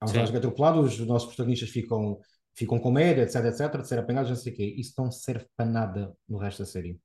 Há 0.00 0.04
uma 0.04 0.12
personagem 0.12 0.32
que 0.32 0.36
é 0.36 0.38
atropelada, 0.38 0.80
os 0.80 0.98
nossos 1.00 1.28
protagonistas 1.28 1.70
ficam 1.70 2.18
ficam 2.54 2.78
com 2.78 2.90
medo, 2.90 3.20
etc, 3.20 3.46
etc, 3.46 3.80
de 3.80 3.88
ser 3.88 3.98
apanhados, 3.98 4.30
não 4.30 4.36
sei 4.36 4.52
o 4.52 4.56
quê. 4.56 4.74
Isso 4.76 4.94
não 4.98 5.10
serve 5.10 5.46
para 5.56 5.66
nada 5.66 6.14
no 6.28 6.38
resto 6.38 6.60
da 6.60 6.66
série. 6.66 7.00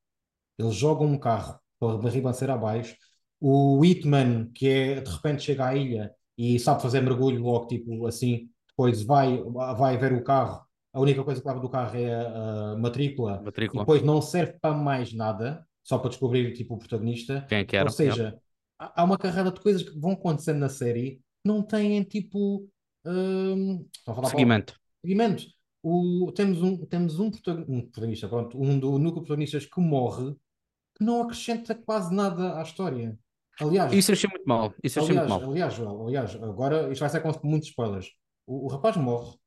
Eles 0.58 0.76
jogam 0.76 1.08
um 1.08 1.18
carro 1.18 1.60
para 1.80 2.10
ribanceira 2.10 2.54
abaixo. 2.54 2.96
O 3.40 3.80
Whitman, 3.80 4.52
que 4.54 4.68
é, 4.68 5.02
de 5.02 5.10
repente 5.10 5.44
chega 5.44 5.68
à 5.68 5.76
ilha 5.76 6.12
e 6.38 6.60
sabe 6.60 6.82
fazer 6.82 7.02
mergulho 7.02 7.42
logo, 7.42 7.68
tipo 7.68 8.06
assim, 8.08 8.50
depois 8.78 9.04
vai, 9.04 9.42
vai 9.78 9.98
ver 9.98 10.14
o 10.14 10.24
carro. 10.24 10.66
A 10.94 11.00
única 11.00 11.24
coisa 11.24 11.42
que 11.42 11.48
leva 11.48 11.60
do 11.60 11.70
carro 11.70 11.98
é 11.98 12.14
a, 12.14 12.72
a 12.74 12.78
matrícula. 12.78 13.42
matrícula. 13.42 13.82
E 13.82 13.86
depois 13.86 14.04
não 14.04 14.22
serve 14.22 14.54
para 14.62 14.76
mais 14.76 15.14
nada, 15.14 15.66
só 15.84 15.98
para 15.98 16.10
descobrir 16.10 16.54
tipo, 16.54 16.76
o 16.76 16.78
protagonista. 16.78 17.46
Quem 17.50 17.60
é 17.60 17.66
que 17.66 17.76
era? 17.76 17.86
Ou 17.86 17.92
seja, 17.92 18.38
há 18.78 19.04
uma 19.04 19.18
carrada 19.18 19.52
de 19.52 19.60
coisas 19.60 19.84
que 19.84 20.00
vão 20.00 20.12
acontecendo 20.12 20.60
na 20.60 20.70
série 20.70 21.16
que 21.16 21.22
não 21.46 21.62
têm 21.62 22.04
tipo. 22.04 22.68
Hum, 23.06 23.86
Seguimento 24.26 24.76
seguimento. 25.08 25.46
O, 25.82 26.32
temos 26.36 26.62
um, 26.62 26.86
temos 26.86 27.20
um, 27.20 27.28
um 27.68 27.82
protagonista, 27.82 28.28
pronto, 28.28 28.62
um 28.62 28.78
do 28.78 28.92
núcleo 28.98 29.22
de 29.22 29.28
protagonistas 29.28 29.66
que 29.66 29.80
morre, 29.80 30.36
que 30.98 31.04
não 31.04 31.22
acrescenta 31.22 31.74
quase 31.74 32.14
nada 32.14 32.60
à 32.60 32.62
história. 32.62 33.18
Aliás, 33.60 33.94
isso 33.94 34.12
achei 34.12 34.30
muito 34.30 34.46
mal. 34.46 34.74
Isso 34.84 35.00
achei 35.00 35.18
aliás, 35.18 35.30
muito 35.30 35.42
mal. 35.42 35.52
Aliás, 35.52 35.80
aliás, 35.80 36.36
agora 36.44 36.92
isto 36.92 37.00
vai 37.00 37.10
ser 37.10 37.22
com 37.22 37.32
muitos 37.48 37.70
spoilers. 37.70 38.08
O, 38.48 38.66
o 38.66 38.68
rapaz 38.68 38.98
morre, 38.98 39.38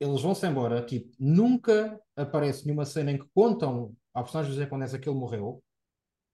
eles 0.00 0.20
vão-se 0.20 0.44
embora, 0.46 0.84
tipo, 0.84 1.14
nunca 1.20 2.00
aparece 2.16 2.64
nenhuma 2.64 2.84
cena 2.84 3.12
em 3.12 3.18
que 3.18 3.28
contam 3.32 3.94
à 4.12 4.22
personagem 4.22 4.52
José 4.52 4.66
Condensa 4.66 4.98
que 4.98 5.08
ele 5.08 5.18
morreu. 5.18 5.62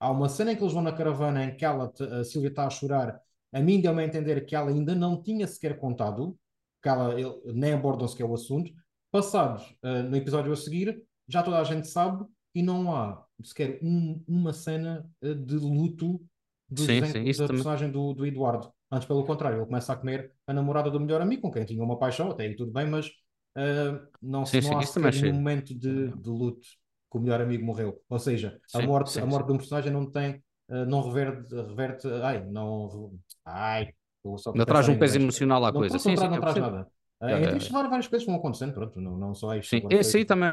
Há 0.00 0.11
uma 0.11 0.28
cena 0.28 0.52
em 0.52 0.56
que 0.56 0.62
eles 0.62 0.72
vão 0.72 0.82
na 0.82 0.92
caravana 0.92 1.44
em 1.44 1.56
que 1.56 1.64
ela, 1.64 1.92
a 2.18 2.24
Silvia 2.24 2.48
está 2.48 2.66
a 2.66 2.70
chorar. 2.70 3.20
A 3.52 3.61
mim 3.61 3.80
deu-me 3.80 4.02
a 4.02 4.06
entender 4.06 4.46
que 4.46 4.54
ela 4.54 4.70
ainda 4.70 4.94
não 4.94 5.20
tinha 5.22 5.46
sequer 5.46 5.78
contado 5.78 6.38
que 6.82 6.88
ela, 6.88 7.18
ele, 7.18 7.34
nem 7.52 7.72
abordam 7.72 8.06
sequer 8.06 8.24
o 8.24 8.34
assunto. 8.34 8.72
Passados 9.11 9.64
uh, 9.82 10.02
no 10.08 10.16
episódio 10.16 10.52
a 10.52 10.56
seguir, 10.56 11.02
já 11.26 11.42
toda 11.42 11.58
a 11.58 11.64
gente 11.64 11.88
sabe 11.88 12.24
e 12.54 12.62
não 12.62 12.94
há 12.94 13.24
sequer 13.42 13.78
um, 13.82 14.22
uma 14.26 14.52
cena 14.52 15.08
de 15.22 15.56
luto 15.56 16.20
do 16.68 16.82
sim, 16.82 16.87
sim, 16.87 17.02
da 17.02 17.02
também. 17.02 17.34
personagem 17.34 17.90
do, 17.90 18.14
do 18.14 18.26
Eduardo. 18.26 18.72
Antes, 18.90 19.07
pelo 19.07 19.24
contrário, 19.24 19.59
ele 19.59 19.66
começa 19.66 19.92
a 19.92 19.96
comer 19.96 20.33
a 20.46 20.53
namorada 20.53 20.90
do 20.90 20.98
melhor 20.98 21.20
amigo, 21.20 21.42
com 21.42 21.51
quem 21.51 21.64
tinha 21.64 21.83
uma 21.83 21.98
paixão, 21.98 22.31
até 22.31 22.44
aí 22.44 22.57
tudo 22.57 22.72
bem, 22.72 22.87
mas 22.87 23.07
uh, 23.07 24.01
não, 24.22 24.46
sim, 24.46 24.61
não 24.62 24.79
há 24.79 25.11
nenhum 25.11 25.35
momento 25.35 25.74
de, 25.74 26.09
de 26.09 26.31
luto 26.31 26.66
que 27.11 27.18
o 27.18 27.20
melhor 27.20 27.40
amigo 27.40 27.64
morreu. 27.64 28.01
Ou 28.09 28.18
seja, 28.18 28.59
a 28.74 28.81
morte, 28.81 29.18
a 29.20 29.27
morte 29.27 29.46
de 29.46 29.53
um 29.53 29.57
personagem 29.59 29.92
não 29.92 30.11
tem, 30.11 30.42
uh, 30.70 30.87
não 30.87 31.03
reverte, 31.03 31.55
reverte, 31.55 32.09
ai, 32.22 32.44
não, 32.44 33.12
ai, 33.44 33.92
não 34.55 34.64
traz 34.64 34.88
um 34.88 34.98
peso 34.98 35.18
emocional 35.18 35.64
à 35.64 35.72
não, 35.72 35.81
coisa. 35.81 35.98
Sim, 35.98 36.16
sim, 36.16 36.29
não 36.29 36.40
traz 36.40 36.57
nada. 36.57 36.87
Uh, 37.20 37.26
é, 37.26 37.42
entre 37.57 37.68
várias 37.70 38.07
coisas 38.07 38.24
que 38.24 38.31
vão 38.31 38.38
acontecendo, 38.38 38.74
pronto, 38.74 39.00
não, 39.00 39.18
não 39.18 39.35
só 39.35 39.57
isto. 39.57 39.70
Sim, 39.70 39.83
esse 39.90 40.18
aí 40.18 40.24
também, 40.24 40.50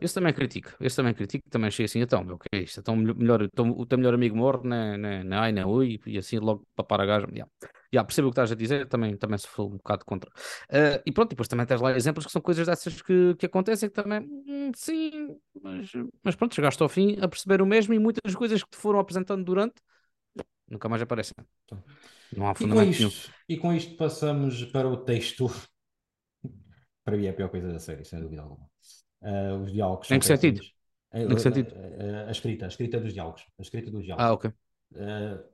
esse 0.00 0.14
também 0.14 0.32
critico, 0.32 0.72
esse 0.80 0.96
também 0.96 1.14
critico, 1.14 1.48
também 1.48 1.68
achei 1.68 1.84
assim, 1.84 2.00
então, 2.00 2.24
meu, 2.24 2.38
que 2.38 2.48
é 2.52 2.58
isto? 2.62 2.80
Então, 2.80 2.96
melhor, 2.96 3.42
então, 3.42 3.70
o 3.70 3.86
teu 3.86 3.96
melhor 3.96 4.14
amigo 4.14 4.36
morre, 4.36 4.68
né, 4.68 4.96
né, 4.96 5.22
né, 5.22 5.36
ai, 5.36 5.52
né, 5.52 5.64
ui, 5.64 6.00
e 6.04 6.18
assim 6.18 6.38
logo 6.38 6.66
para 6.74 6.84
parar 6.84 7.04
a 7.04 7.06
gaja, 7.06 7.26
yeah. 7.32 7.50
Yeah, 7.94 8.06
percebo 8.06 8.28
o 8.28 8.30
que 8.30 8.34
estás 8.34 8.50
a 8.50 8.54
dizer, 8.54 8.88
também, 8.88 9.16
também 9.16 9.38
sofro 9.38 9.66
um 9.66 9.76
bocado 9.76 10.04
contra. 10.04 10.28
Uh, 10.70 11.02
e 11.04 11.12
pronto, 11.12 11.30
depois 11.30 11.46
também 11.46 11.66
tens 11.66 11.80
lá 11.80 11.94
exemplos 11.94 12.24
que 12.26 12.32
são 12.32 12.40
coisas 12.40 12.66
dessas 12.66 13.02
que, 13.02 13.34
que 13.36 13.46
acontecem 13.46 13.88
que 13.88 13.94
também, 13.94 14.20
hum, 14.20 14.72
sim, 14.74 15.36
mas, 15.62 15.92
mas 16.24 16.34
pronto, 16.34 16.54
chegaste 16.54 16.82
ao 16.82 16.88
fim 16.88 17.18
a 17.20 17.28
perceber 17.28 17.60
o 17.60 17.66
mesmo 17.66 17.92
e 17.92 17.98
muitas 17.98 18.34
coisas 18.34 18.64
que 18.64 18.70
te 18.70 18.78
foram 18.78 18.98
apresentando 18.98 19.44
durante 19.44 19.74
nunca 20.72 20.88
mais 20.88 21.02
aparecem. 21.02 21.34
Então, 21.64 21.82
não 22.36 22.48
há 22.48 22.54
fundamento 22.54 22.82
e 22.82 22.86
com 22.86 22.90
isto, 22.90 23.00
nenhum. 23.00 23.34
E 23.48 23.56
com 23.58 23.72
isto 23.72 23.96
passamos 23.96 24.64
para 24.64 24.88
o 24.88 24.96
texto 24.96 25.50
para 27.04 27.16
mim 27.16 27.26
é 27.26 27.30
a 27.30 27.32
pior 27.32 27.48
coisa 27.48 27.72
da 27.72 27.78
série, 27.78 28.04
sem 28.04 28.20
dúvida 28.20 28.42
alguma. 28.42 28.66
Uh, 29.20 29.62
os 29.62 29.72
diálogos. 29.72 30.10
Em 30.10 30.18
que 30.18 30.26
sentido? 30.26 30.60
Em 31.14 31.28
que 31.28 31.40
sentido? 31.40 31.74
A, 31.74 32.24
a, 32.24 32.28
a, 32.28 32.30
escrita, 32.30 32.64
a 32.64 32.68
escrita 32.68 33.00
dos 33.00 33.12
diálogos. 33.12 33.42
A 33.58 33.62
escrita 33.62 33.90
dos 33.90 34.04
diálogos. 34.04 34.26
Ah, 34.26 34.32
ok. 34.32 34.50
Uh, 34.92 35.44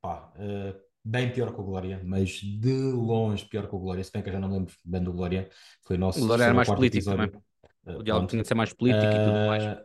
pá, 0.00 0.32
uh, 0.36 0.80
bem 1.04 1.32
pior 1.32 1.52
que 1.54 1.60
o 1.60 1.64
Glória, 1.64 2.00
mas 2.04 2.30
de 2.30 2.92
longe 2.92 3.44
pior 3.46 3.68
que 3.68 3.74
o 3.74 3.78
Glória. 3.78 4.02
Se 4.02 4.12
bem 4.12 4.22
que 4.22 4.28
eu 4.28 4.32
já 4.32 4.40
não 4.40 4.50
lembro 4.50 4.74
bem 4.84 5.02
do 5.02 5.12
Glória. 5.12 5.48
Foi 5.82 5.96
o 5.96 5.98
nosso. 5.98 6.22
O 6.22 6.26
Glória 6.26 6.44
era 6.44 6.54
mais 6.54 6.68
político 6.68 7.10
episódio. 7.10 7.42
também. 7.84 8.00
o 8.00 8.02
diálogo 8.02 8.26
tinha 8.28 8.42
de 8.42 8.48
ser 8.48 8.54
mais 8.54 8.72
político 8.72 9.04
e 9.04 9.08
tudo 9.08 9.32
mais. 9.46 9.78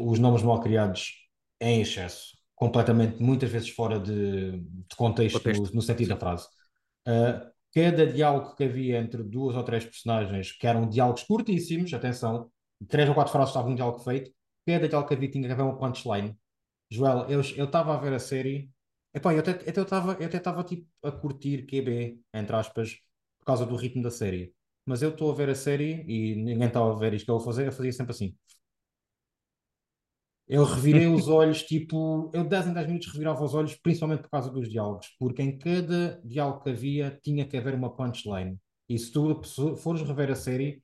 os 0.00 0.18
nomes 0.18 0.42
mal 0.42 0.60
criados 0.60 1.26
em 1.60 1.80
excesso, 1.80 2.36
completamente, 2.54 3.22
muitas 3.22 3.50
vezes 3.50 3.70
fora 3.70 3.98
de, 3.98 4.58
de 4.58 4.96
contexto, 4.96 5.38
contexto. 5.38 5.64
No, 5.68 5.74
no, 5.76 5.82
sentido 5.82 6.08
da 6.08 6.16
frase. 6.16 6.46
Uh, 7.06 7.55
cada 7.76 8.06
diálogo 8.06 8.56
que 8.56 8.64
havia 8.64 8.98
entre 8.98 9.22
duas 9.22 9.54
ou 9.54 9.62
três 9.62 9.84
personagens, 9.84 10.50
que 10.52 10.66
eram 10.66 10.88
diálogos 10.88 11.24
curtíssimos, 11.24 11.92
atenção, 11.92 12.50
três 12.88 13.06
ou 13.06 13.14
quatro 13.14 13.30
frases 13.32 13.50
estavam 13.50 13.72
um 13.72 13.74
diálogo 13.74 13.98
feito, 13.98 14.32
cada 14.66 14.88
diálogo 14.88 15.08
que 15.08 15.14
havia 15.14 15.30
tinha 15.30 15.46
que 15.46 15.52
haver 15.52 15.62
uma 15.62 15.76
punchline. 15.78 16.34
Joel, 16.90 17.28
eu 17.28 17.40
estava 17.42 17.94
a 17.94 17.98
ver 17.98 18.14
a 18.14 18.18
série, 18.18 18.70
epá, 19.14 19.34
eu 19.34 19.40
até 19.40 19.52
estava 19.68 20.14
eu 20.14 20.26
até 20.26 20.38
estava 20.38 20.64
tipo 20.64 20.88
a 21.02 21.12
curtir 21.12 21.66
QB, 21.66 22.18
entre 22.32 22.56
aspas, 22.56 22.94
por 23.38 23.44
causa 23.44 23.66
do 23.66 23.76
ritmo 23.76 24.02
da 24.02 24.10
série. 24.10 24.54
Mas 24.86 25.02
eu 25.02 25.10
estou 25.10 25.30
a 25.30 25.34
ver 25.34 25.50
a 25.50 25.54
série 25.54 26.02
e 26.08 26.34
ninguém 26.36 26.68
estava 26.68 26.92
a 26.94 26.98
ver 26.98 27.12
isto 27.14 27.26
que 27.26 27.30
eu 27.30 27.36
vou 27.36 27.44
fazer, 27.44 27.66
eu 27.66 27.72
fazia 27.72 27.92
sempre 27.92 28.12
assim. 28.12 28.34
Eu 30.48 30.64
revirei 30.64 31.06
os 31.12 31.28
olhos, 31.28 31.62
tipo, 31.62 32.30
eu 32.32 32.44
10 32.44 32.68
em 32.68 32.72
10 32.72 32.86
minutos 32.86 33.12
revirava 33.12 33.44
os 33.44 33.54
olhos, 33.54 33.74
principalmente 33.74 34.22
por 34.22 34.30
causa 34.30 34.50
dos 34.50 34.68
diálogos, 34.68 35.08
porque 35.18 35.42
em 35.42 35.58
cada 35.58 36.20
diálogo 36.24 36.62
que 36.62 36.70
havia 36.70 37.18
tinha 37.22 37.46
que 37.46 37.56
haver 37.56 37.74
uma 37.74 37.94
punchline. 37.94 38.58
E 38.88 38.98
se 38.98 39.10
tu 39.10 39.40
fores 39.76 40.02
rever 40.02 40.30
a 40.30 40.36
série, 40.36 40.82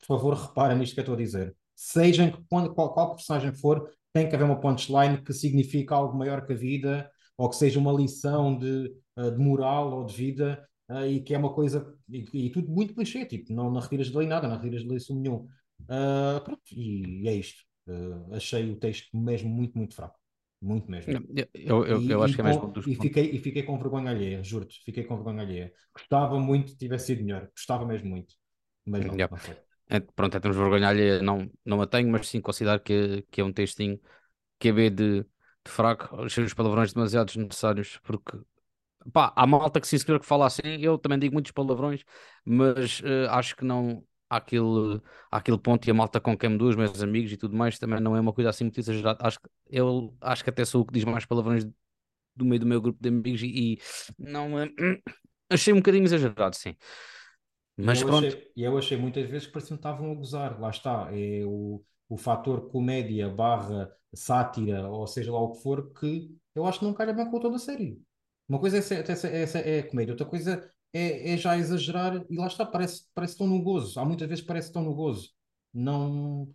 por 0.00 0.06
favor, 0.06 0.34
repara 0.34 0.74
nisto 0.74 0.94
que 0.94 1.00
eu 1.00 1.02
estou 1.02 1.14
a 1.14 1.18
dizer. 1.18 1.54
Seja 1.74 2.24
em 2.24 2.32
qual, 2.48 2.92
qual 2.92 3.14
personagem 3.14 3.52
for, 3.54 3.90
tem 4.12 4.28
que 4.28 4.34
haver 4.34 4.44
uma 4.44 4.60
punchline 4.60 5.22
que 5.22 5.32
significa 5.32 5.94
algo 5.94 6.16
maior 6.16 6.46
que 6.46 6.52
a 6.52 6.56
vida, 6.56 7.10
ou 7.36 7.48
que 7.50 7.56
seja 7.56 7.78
uma 7.78 7.92
lição 7.92 8.58
de, 8.58 8.94
eh, 9.16 9.30
de 9.30 9.38
moral 9.38 9.92
ou 9.92 10.06
de 10.06 10.14
vida, 10.14 10.66
uh, 10.90 11.06
e 11.06 11.20
que 11.22 11.34
é 11.34 11.38
uma 11.38 11.52
coisa, 11.52 11.94
e, 12.08 12.24
e, 12.46 12.50
tudo 12.50 12.70
muito 12.70 12.94
clichê, 12.94 13.24
tipo, 13.26 13.52
não, 13.52 13.70
não 13.70 13.80
retiras 13.80 14.08
de 14.08 14.16
lei 14.16 14.26
nada, 14.26 14.48
não 14.48 14.56
retiras 14.56 14.82
de 14.82 14.88
lei 14.88 14.98
nenhum. 15.10 15.46
Uh, 15.82 16.40
pronto, 16.44 16.62
e, 16.72 17.22
e 17.24 17.28
é 17.28 17.34
isto. 17.34 17.62
Uh, 17.86 18.34
achei 18.34 18.70
o 18.70 18.76
texto 18.76 19.16
mesmo 19.16 19.50
muito, 19.50 19.76
muito 19.76 19.94
fraco. 19.94 20.18
Muito 20.60 20.88
mesmo. 20.88 21.12
Eu, 21.52 21.84
eu, 21.84 22.00
e, 22.00 22.10
eu 22.10 22.22
acho 22.22 22.36
que 22.36 22.40
é 22.40 22.44
mesmo 22.44 22.68
dos 22.68 22.86
e 22.86 22.94
fiquei, 22.94 23.30
e 23.32 23.38
fiquei 23.38 23.64
com 23.64 23.76
vergonha 23.76 24.10
alheia, 24.10 24.44
juro-te, 24.44 24.80
fiquei 24.84 25.02
com 25.02 25.16
vergonha 25.16 25.42
alheia. 25.42 25.72
Gostava 25.92 26.38
muito 26.38 26.70
que 26.70 26.78
tivesse 26.78 27.06
sido 27.06 27.24
melhor, 27.24 27.50
gostava 27.52 27.84
mesmo 27.84 28.08
muito. 28.08 28.36
Mas 28.86 29.04
não, 29.04 29.14
yeah. 29.14 29.28
não 29.28 29.36
foi. 29.36 29.56
É, 29.88 29.98
pronto, 29.98 30.36
é 30.36 30.40
termos 30.40 30.56
vergonha 30.56 30.88
alheia, 30.88 31.20
não, 31.20 31.50
não 31.64 31.82
a 31.82 31.86
tenho, 31.86 32.08
mas 32.08 32.28
sim 32.28 32.40
considero 32.40 32.80
que, 32.80 33.26
que 33.28 33.40
é 33.40 33.44
um 33.44 33.52
textinho 33.52 34.00
que 34.60 34.68
é 34.68 34.72
de, 34.72 34.90
de 34.90 35.26
fraco, 35.66 36.22
achei 36.22 36.44
os 36.44 36.54
palavrões 36.54 36.92
demasiado 36.92 37.26
desnecessários, 37.26 37.98
porque 38.04 38.38
pá, 39.12 39.32
há 39.34 39.44
malta 39.44 39.80
que 39.80 39.88
se 39.88 39.96
inscreve 39.96 40.20
que 40.20 40.26
fala 40.26 40.46
assim, 40.46 40.78
eu 40.80 40.96
também 40.96 41.18
digo 41.18 41.34
muitos 41.34 41.50
palavrões, 41.50 42.04
mas 42.44 43.00
uh, 43.00 43.28
acho 43.30 43.56
que 43.56 43.64
não, 43.64 44.04
àquele, 44.36 45.00
àquele 45.30 45.58
ponto 45.58 45.86
e 45.86 45.90
a 45.90 45.94
malta 45.94 46.20
com 46.20 46.36
quem 46.36 46.50
me 46.50 46.58
dou, 46.58 46.74
meus 46.76 47.02
amigos 47.02 47.32
e 47.32 47.36
tudo 47.36 47.56
mais, 47.56 47.78
também 47.78 48.00
não 48.00 48.16
é 48.16 48.20
uma 48.20 48.32
coisa 48.32 48.50
assim 48.50 48.64
muito 48.64 48.80
exagerada. 48.80 49.18
Acho, 49.26 49.38
eu 49.68 50.16
acho 50.20 50.42
que 50.42 50.50
até 50.50 50.64
sou 50.64 50.82
o 50.82 50.86
que 50.86 50.92
diz 50.94 51.04
mais 51.04 51.26
palavrões 51.26 51.64
do 52.34 52.44
meio 52.44 52.60
do 52.60 52.66
meu 52.66 52.80
grupo 52.80 52.98
de 53.00 53.08
amigos 53.08 53.42
e, 53.42 53.74
e 53.74 53.78
não 54.18 54.58
é, 54.58 54.70
achei 55.50 55.72
um 55.72 55.76
bocadinho 55.76 56.04
exagerado, 56.04 56.56
sim. 56.56 56.74
Mas 57.76 58.00
eu 58.00 58.06
pronto. 58.06 58.26
Achei, 58.26 58.50
e 58.56 58.62
eu 58.62 58.78
achei 58.78 58.96
muitas 58.96 59.28
vezes 59.28 59.46
que 59.46 59.52
pareciam 59.52 59.76
que 59.76 59.80
estavam 59.80 60.12
a 60.12 60.14
gozar, 60.14 60.60
lá 60.60 60.70
está, 60.70 61.08
é 61.12 61.44
o, 61.44 61.82
o 62.08 62.16
fator 62.16 62.70
comédia 62.70 63.28
barra 63.28 63.90
sátira, 64.14 64.88
ou 64.88 65.06
seja 65.06 65.32
lá 65.32 65.40
o 65.40 65.52
que 65.52 65.62
for, 65.62 65.92
que 65.94 66.36
eu 66.54 66.66
acho 66.66 66.78
que 66.78 66.84
não 66.84 66.94
calha 66.94 67.12
bem 67.12 67.30
com 67.30 67.40
toda 67.40 67.56
a 67.56 67.58
série. 67.58 68.00
Uma 68.48 68.58
coisa 68.58 68.78
é, 68.78 68.80
é, 68.80 69.74
é, 69.74 69.78
é 69.78 69.82
comédia, 69.82 70.12
outra 70.12 70.26
coisa 70.26 70.70
é, 70.92 71.32
é 71.32 71.36
já 71.36 71.56
exagerar 71.56 72.24
e 72.28 72.36
lá 72.36 72.46
está, 72.46 72.66
parece, 72.66 73.04
parece 73.14 73.36
tão 73.36 73.46
no 73.46 73.62
gozo. 73.62 73.98
Há 73.98 74.04
muitas 74.04 74.28
vezes 74.28 74.44
parece 74.44 74.72
tão 74.72 74.82
no 74.82 74.94
gozo. 74.94 75.30
Não, 75.72 76.48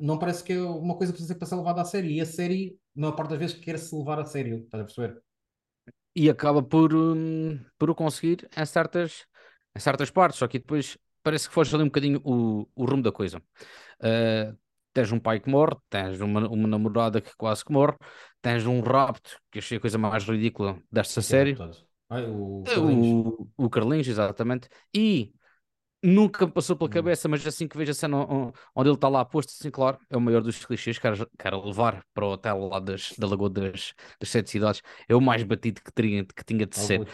não 0.00 0.18
parece 0.18 0.42
que 0.42 0.52
é 0.52 0.60
uma 0.60 0.96
coisa 0.96 1.12
que 1.12 1.18
precisa 1.18 1.34
ser 1.34 1.38
para 1.38 1.46
ser 1.48 1.56
levada 1.56 1.82
a 1.82 1.84
sério. 1.84 2.10
E 2.10 2.20
a 2.20 2.26
série, 2.26 2.78
na 2.94 3.02
maior 3.08 3.16
parte 3.16 3.30
das 3.30 3.38
vezes, 3.38 3.56
quer-se 3.56 3.94
levar 3.94 4.18
a 4.18 4.24
sério. 4.24 4.64
Estás 4.64 4.82
a 4.82 4.84
perceber? 4.84 5.22
E 6.14 6.30
acaba 6.30 6.62
por, 6.62 6.94
um, 6.94 7.60
por 7.78 7.90
o 7.90 7.94
conseguir 7.94 8.48
em 8.56 8.64
certas, 8.64 9.26
em 9.76 9.80
certas 9.80 10.10
partes, 10.10 10.38
só 10.38 10.48
que 10.48 10.58
depois 10.58 10.96
parece 11.22 11.48
que 11.48 11.54
foge 11.54 11.74
ali 11.74 11.82
um 11.82 11.88
bocadinho 11.88 12.20
o, 12.24 12.66
o 12.74 12.84
rumo 12.86 13.02
da 13.02 13.12
coisa. 13.12 13.42
Uh, 14.00 14.56
tens 14.94 15.12
um 15.12 15.20
pai 15.20 15.38
que 15.38 15.50
morre, 15.50 15.76
tens 15.90 16.18
uma, 16.20 16.48
uma 16.48 16.66
namorada 16.66 17.20
que 17.20 17.36
quase 17.36 17.62
que 17.62 17.70
morre, 17.70 17.96
tens 18.40 18.64
um 18.64 18.80
rapto, 18.80 19.38
que 19.50 19.58
achei 19.58 19.76
a 19.76 19.80
coisa 19.80 19.98
mais 19.98 20.24
ridícula 20.24 20.80
desta 20.90 21.20
série. 21.20 21.54
Ai, 22.08 22.24
o 22.26 22.62
é, 22.66 22.74
Carlinhos. 22.74 23.34
O, 23.56 23.64
o 23.64 23.70
Carlinhos, 23.70 24.08
exatamente. 24.08 24.68
E 24.94 25.32
nunca 26.02 26.46
me 26.46 26.52
passou 26.52 26.76
pela 26.76 26.88
hum. 26.88 26.92
cabeça, 26.92 27.28
mas 27.28 27.46
assim 27.46 27.66
que 27.66 27.76
vejo 27.76 27.90
a 27.90 27.94
cena 27.94 28.16
onde 28.74 28.88
ele 28.88 28.94
está 28.94 29.08
lá 29.08 29.24
posto, 29.24 29.50
assim, 29.50 29.70
claro, 29.70 29.98
é 30.08 30.16
o 30.16 30.20
maior 30.20 30.42
dos 30.42 30.64
clichês, 30.64 30.98
quero, 30.98 31.28
quero 31.38 31.64
levar 31.64 32.04
para 32.14 32.24
o 32.24 32.32
hotel 32.32 32.68
lá 32.68 32.78
das, 32.78 33.12
da 33.18 33.26
Lagoa 33.26 33.50
das, 33.50 33.92
das 34.20 34.28
Sete 34.28 34.50
Cidades, 34.50 34.82
é 35.08 35.14
o 35.14 35.20
mais 35.20 35.42
batido 35.42 35.82
que, 35.82 35.92
teria, 35.92 36.24
que 36.24 36.44
tinha 36.44 36.66
de 36.66 36.76
ser. 36.76 37.06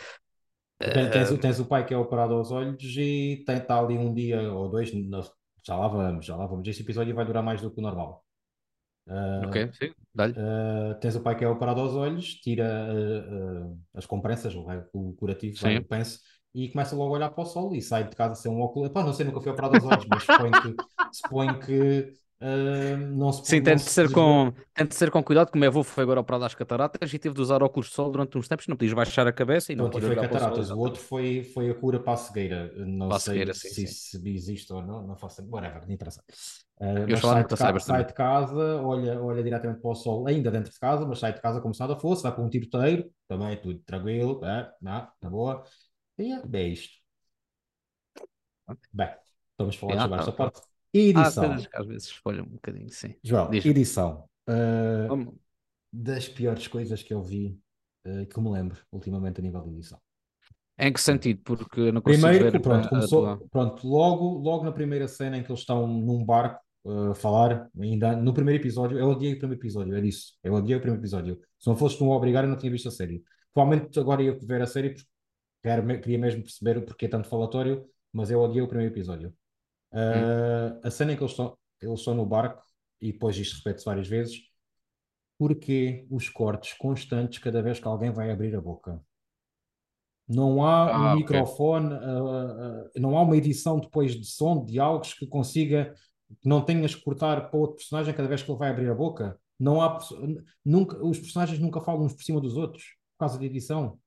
Tens, 0.79 1.39
tens, 1.39 1.61
o 1.61 1.65
pai 1.65 1.87
que 1.87 1.95
é 1.95 1.97
operado 1.97 2.35
aos 2.35 2.51
olhos 2.51 2.83
e 2.97 3.45
tem, 3.47 3.59
está 3.59 3.79
ali 3.79 3.97
um 3.97 4.13
dia 4.13 4.53
ou 4.53 4.69
dois, 4.69 4.91
já 5.65 5.77
lá 5.77 5.87
vamos, 5.87 6.27
já 6.27 6.37
lá 6.37 6.45
vamos. 6.47 6.67
Este 6.67 6.83
episódio 6.83 7.15
vai 7.15 7.25
durar 7.25 7.43
mais 7.43 7.61
do 7.61 7.71
que 7.71 7.79
o 7.79 7.83
normal. 7.83 8.25
Uh, 9.07 9.49
ok, 9.49 9.71
sim, 9.73 9.93
dá-lhe. 10.15 10.33
Uh, 10.33 10.99
tens 11.01 11.17
o 11.17 11.21
pai 11.21 11.37
que 11.37 11.45
é 11.45 11.49
operado 11.49 11.81
aos 11.81 11.95
olhos, 11.95 12.35
tira 12.35 12.89
uh, 12.93 13.79
as 13.95 14.07
compressas, 14.07 14.55
o, 14.55 14.65
o 14.93 15.13
curativo, 15.15 15.59
vai 15.61 15.79
o 15.79 15.85
penso, 15.85 16.21
e 16.55 16.69
começa 16.69 16.95
logo 16.95 17.15
a 17.15 17.17
olhar 17.17 17.31
para 17.31 17.43
o 17.43 17.47
sol 17.47 17.75
e 17.75 17.83
sai 17.83 18.09
de 18.09 18.15
casa 18.15 18.35
sem 18.35 18.51
um 18.51 18.61
óculos. 18.61 18.91
Pá, 18.91 19.03
não 19.03 19.13
sei, 19.13 19.27
nunca 19.27 19.41
fui 19.41 19.51
operado 19.51 19.75
aos 19.75 19.85
olhos, 19.85 20.07
mas 20.07 20.23
suponho 20.23 20.53
que, 20.53 20.77
suponho 21.13 21.59
que 21.61 22.22
não 23.15 23.33
se 23.33 23.45
Sim, 23.45 23.63
tem 23.63 23.77
de, 23.77 23.83
ser 23.83 24.11
com, 24.11 24.53
tem 24.75 24.87
de 24.87 24.95
ser 24.95 25.11
com 25.11 25.23
cuidado, 25.23 25.51
como 25.51 25.65
é 25.65 25.69
avô 25.69 25.85
foi 25.85 26.03
agora 26.03 26.21
operado 26.21 26.45
às 26.45 26.55
cataratas 26.55 27.13
e 27.13 27.19
teve 27.19 27.35
de 27.35 27.41
usar 27.41 27.63
óculos 27.63 27.89
de 27.89 27.95
sol 27.95 28.11
durante 28.11 28.37
uns 28.37 28.49
tempos, 28.49 28.67
não 28.67 28.77
podias 28.77 28.95
baixar 28.95 29.27
a 29.27 29.33
cabeça 29.33 29.73
e 29.73 29.77
não 29.77 29.89
podias 29.89 30.13
foi 30.13 30.23
cataratas, 30.23 30.71
o, 30.71 30.75
o, 30.75 30.79
outro 30.79 31.01
foi, 31.01 31.45
foi 31.45 31.71
a 31.71 31.75
cura 31.75 32.01
para 32.01 32.15
a 32.15 32.17
cegueira. 32.17 32.73
Não 32.85 33.09
para 33.09 33.21
sei 33.21 33.35
cegueira, 33.35 33.55
sim, 33.55 33.69
se, 33.69 33.87
sim. 33.87 34.19
se 34.19 34.29
existe 34.31 34.73
ou 34.73 34.83
não, 34.83 35.07
não 35.07 35.17
faço 35.17 35.47
whatever, 35.49 35.87
não 35.87 35.95
interessa. 35.95 36.23
Uh, 36.81 37.07
mas 37.09 37.21
sai, 37.21 37.45
de, 37.45 37.57
ca 37.57 37.79
sai 37.79 38.05
de 38.05 38.13
casa, 38.13 38.83
olha, 38.83 39.23
olha 39.23 39.43
diretamente 39.43 39.81
para 39.81 39.91
o 39.91 39.95
sol, 39.95 40.27
ainda 40.27 40.51
dentro 40.51 40.73
de 40.73 40.81
casa, 40.81 41.07
mas 41.07 41.21
sai 41.21 41.33
de 41.33 41.41
casa 41.41 41.61
como 41.61 41.73
se 41.73 41.81
nada 41.81 41.95
fosse, 41.95 42.25
vai 42.25 42.35
para 42.35 42.43
um 42.43 42.51
tiroteiro, 42.51 43.09
também 43.29 43.57
tudo 43.61 43.79
tranquilo, 43.81 44.45
é, 44.45 44.73
não, 44.81 45.09
na 45.23 45.31
boa. 45.31 45.63
E 46.19 46.33
é, 46.33 46.43
é 46.53 46.69
isto. 46.69 47.03
Bem, 48.93 49.11
estamos 49.53 49.77
falando 49.77 50.01
sobre 50.01 50.19
esta 50.19 50.33
parte. 50.33 50.72
Edição. 50.93 51.45
Há 51.45 51.47
coisas 51.49 51.67
que 51.67 51.77
às 51.77 51.87
vezes 51.87 52.05
espolham 52.09 52.45
um 52.45 52.51
bocadinho, 52.51 52.91
sim. 52.91 53.15
João, 53.23 53.51
Diz. 53.51 53.65
edição. 53.65 54.25
Uh, 54.49 55.35
das 55.93 56.29
piores 56.29 56.67
coisas 56.69 57.03
que 57.03 57.15
eu 57.15 57.23
vi, 57.23 57.59
uh, 58.07 58.27
que 58.27 58.41
me 58.41 58.51
lembro 58.51 58.79
ultimamente 58.93 59.41
a 59.41 59.43
nível 59.43 59.63
de 59.63 59.71
edição. 59.71 59.99
Em 60.79 60.93
que 60.93 61.01
sentido? 61.01 61.41
Porque 61.45 61.93
não 61.93 62.01
consigo 62.01 62.23
Primeiro, 62.23 62.51
ver 62.51 62.61
pronto, 62.61 62.89
começou, 62.89 63.49
pronto, 63.49 63.87
logo, 63.87 64.39
logo 64.39 64.65
na 64.65 64.73
primeira 64.73 65.07
cena 65.07 65.39
em 65.39 65.43
que 65.43 65.51
eles 65.51 65.61
estão 65.61 65.87
num 65.87 66.25
barco 66.25 66.61
uh, 66.85 67.11
a 67.11 67.15
falar, 67.15 67.71
ainda 67.79 68.17
no 68.17 68.35
primeiro 68.35 68.61
episódio, 68.61 68.99
eu 68.99 69.09
odiei 69.09 69.35
o 69.35 69.39
primeiro 69.39 69.61
episódio, 69.61 69.95
é 69.95 70.01
disso, 70.01 70.35
eu 70.43 70.53
odiei 70.55 70.77
o 70.77 70.81
primeiro 70.81 71.01
episódio. 71.01 71.41
Se 71.59 71.69
não 71.69 71.77
fosse 71.77 72.03
um 72.03 72.11
obrigar, 72.11 72.45
eu 72.45 72.51
não 72.51 72.57
tinha 72.57 72.73
visto 72.73 72.89
a 72.89 72.91
série. 72.91 73.23
Provavelmente 73.55 73.99
agora 73.99 74.23
ia 74.23 74.39
ver 74.43 74.63
a 74.63 74.67
série 74.67 74.91
porque 74.91 75.07
queria 76.01 76.19
mesmo 76.19 76.43
perceber 76.43 76.79
o 76.79 76.83
porquê 76.83 77.07
tanto 77.07 77.29
falatório, 77.29 77.87
mas 78.13 78.31
eu 78.31 78.41
odiei 78.41 78.63
o 78.63 78.69
primeiro 78.69 78.93
episódio. 78.93 79.33
Uh, 79.93 80.75
hum. 80.75 80.81
A 80.83 80.91
cena 80.91 81.13
em 81.13 81.17
que 81.17 81.23
eles 81.23 81.33
estão, 81.33 81.57
eles 81.81 81.99
estão 81.99 82.15
no 82.15 82.27
barco, 82.27 82.63
e 83.01 83.13
depois 83.13 83.37
isto 83.37 83.57
repete-se 83.59 83.85
várias 83.85 84.09
vezes, 84.09 84.41
porque 85.39 86.07
os 86.11 86.29
cortes 86.29 86.73
constantes 86.75 87.39
cada 87.39 87.63
vez 87.63 87.81
que 87.81 87.89
alguém 87.89 88.11
vai 88.11 88.31
abrir 88.31 88.55
a 88.55 88.61
boca? 88.61 89.01
Não 90.29 90.65
há 90.65 90.89
ah, 90.89 90.99
um 90.99 91.07
okay. 91.07 91.17
microfone, 91.17 91.95
uh, 91.95 92.87
uh, 92.87 92.91
não 93.01 93.19
há 93.19 93.23
uma 93.23 93.37
edição 93.37 93.79
depois 93.79 94.15
de 94.15 94.25
som, 94.25 94.65
de 94.65 94.73
diálogos 94.73 95.15
que 95.15 95.27
consiga, 95.27 95.93
que 96.41 96.49
não 96.49 96.65
tenhas 96.65 96.95
que 96.95 97.03
cortar 97.03 97.51
para 97.51 97.59
outro 97.59 97.77
personagem 97.77 98.15
cada 98.15 98.29
vez 98.29 98.43
que 98.43 98.51
ele 98.51 98.59
vai 98.59 98.71
abrir 98.71 98.89
a 98.89 98.95
boca. 98.95 99.39
Não 99.59 99.83
há, 99.83 99.99
nunca, 100.65 100.97
os 101.05 101.19
personagens 101.19 101.59
nunca 101.59 101.81
falam 101.81 102.05
uns 102.05 102.15
por 102.15 102.23
cima 102.23 102.41
dos 102.41 102.57
outros 102.57 102.85
por 103.13 103.27
causa 103.27 103.39
da 103.39 103.45
edição. 103.45 103.99